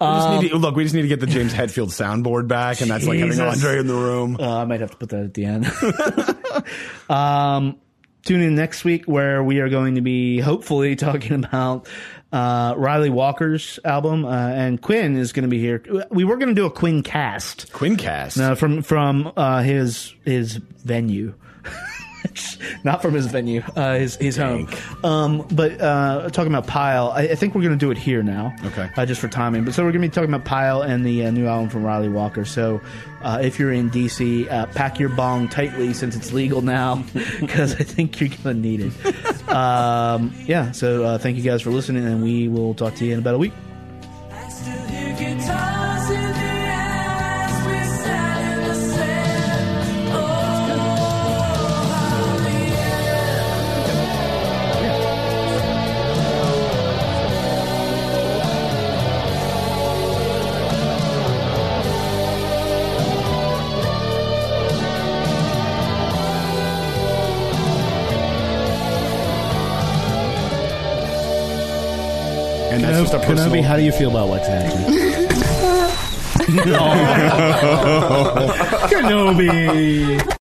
We 0.00 0.06
just 0.06 0.42
need 0.42 0.48
to, 0.52 0.56
look, 0.56 0.76
we 0.76 0.84
just 0.84 0.94
need 0.94 1.02
to 1.02 1.08
get 1.08 1.20
the 1.20 1.26
James 1.26 1.52
Hetfield 1.52 1.88
soundboard 1.88 2.48
back, 2.48 2.80
and 2.80 2.90
that's 2.90 3.04
like 3.06 3.18
having 3.18 3.32
Jesus. 3.36 3.62
Andre 3.62 3.80
in 3.80 3.86
the 3.86 3.92
room. 3.94 4.38
Uh, 4.40 4.62
I 4.62 4.64
might 4.64 4.80
have 4.80 4.92
to 4.92 4.96
put 4.96 5.10
that 5.10 5.24
at 5.24 5.34
the 5.34 5.44
end. 5.44 5.66
um, 7.10 7.76
tune 8.24 8.40
in 8.40 8.54
next 8.54 8.84
week 8.84 9.04
where 9.06 9.42
we 9.44 9.60
are 9.60 9.68
going 9.68 9.96
to 9.96 10.00
be 10.00 10.40
hopefully 10.40 10.96
talking 10.96 11.32
about 11.44 11.86
uh, 12.32 12.74
Ryley 12.76 13.10
Walker's 13.10 13.78
album, 13.84 14.24
uh, 14.24 14.48
and 14.48 14.80
Quinn 14.80 15.16
is 15.16 15.32
going 15.32 15.42
to 15.42 15.48
be 15.48 15.58
here. 15.58 15.82
We 16.10 16.24
were 16.24 16.36
going 16.36 16.48
to 16.48 16.54
do 16.54 16.66
a 16.66 16.70
Quinn 16.70 17.02
cast. 17.02 17.72
Quincast. 17.72 18.36
No, 18.36 18.54
from 18.54 18.82
from 18.82 19.32
uh, 19.36 19.62
his 19.62 20.14
his 20.24 20.56
venue, 20.56 21.34
not 22.84 23.02
from 23.02 23.14
his 23.14 23.26
venue, 23.26 23.62
uh, 23.76 23.94
his 23.94 24.16
his 24.16 24.36
home. 24.36 24.68
Um, 25.04 25.46
but 25.52 25.80
uh, 25.80 26.28
talking 26.30 26.52
about 26.52 26.66
Pile, 26.66 27.10
I, 27.10 27.22
I 27.22 27.34
think 27.34 27.54
we're 27.54 27.62
going 27.62 27.78
to 27.78 27.84
do 27.84 27.90
it 27.90 27.98
here 27.98 28.22
now. 28.22 28.54
Okay. 28.64 28.90
uh, 28.96 29.06
just 29.06 29.20
for 29.20 29.28
timing. 29.28 29.64
But 29.64 29.74
so 29.74 29.82
we're 29.84 29.92
going 29.92 30.02
to 30.02 30.08
be 30.08 30.14
talking 30.14 30.32
about 30.32 30.44
Pile 30.44 30.82
and 30.82 31.04
the 31.04 31.26
uh, 31.26 31.30
new 31.30 31.46
album 31.46 31.68
from 31.68 31.84
Ryley 31.84 32.08
Walker. 32.08 32.44
So 32.44 32.80
uh, 33.22 33.40
if 33.42 33.58
you're 33.58 33.72
in 33.72 33.90
DC, 33.90 34.50
uh, 34.50 34.66
pack 34.66 34.98
your 34.98 35.10
bong 35.10 35.48
tightly 35.48 35.92
since 35.92 36.16
it's 36.16 36.32
legal 36.32 36.62
now, 36.62 37.04
because 37.40 37.74
I 37.74 37.84
think 37.84 38.20
you're 38.20 38.30
going 38.30 38.42
to 38.42 38.54
need 38.54 38.80
it. 38.80 39.48
um, 39.48 40.32
yeah. 40.46 40.72
So 40.72 41.04
uh, 41.04 41.18
thank 41.18 41.36
you 41.36 41.42
guys 41.42 41.62
for 41.62 41.70
listening, 41.70 42.06
and 42.06 42.22
we 42.22 42.48
will 42.48 42.74
talk 42.74 42.94
to 42.96 43.04
you 43.04 43.12
in 43.12 43.18
about 43.18 43.34
a 43.34 43.38
week. 43.38 43.52
Just 73.10 73.24
a 73.24 73.26
personal. 73.26 73.62
how 73.62 73.76
do 73.76 73.82
you 73.82 73.92
feel 73.92 74.10
about 74.10 74.28
what's 74.28 74.46
happening? 74.46 74.86
Kenobi. 78.90 80.39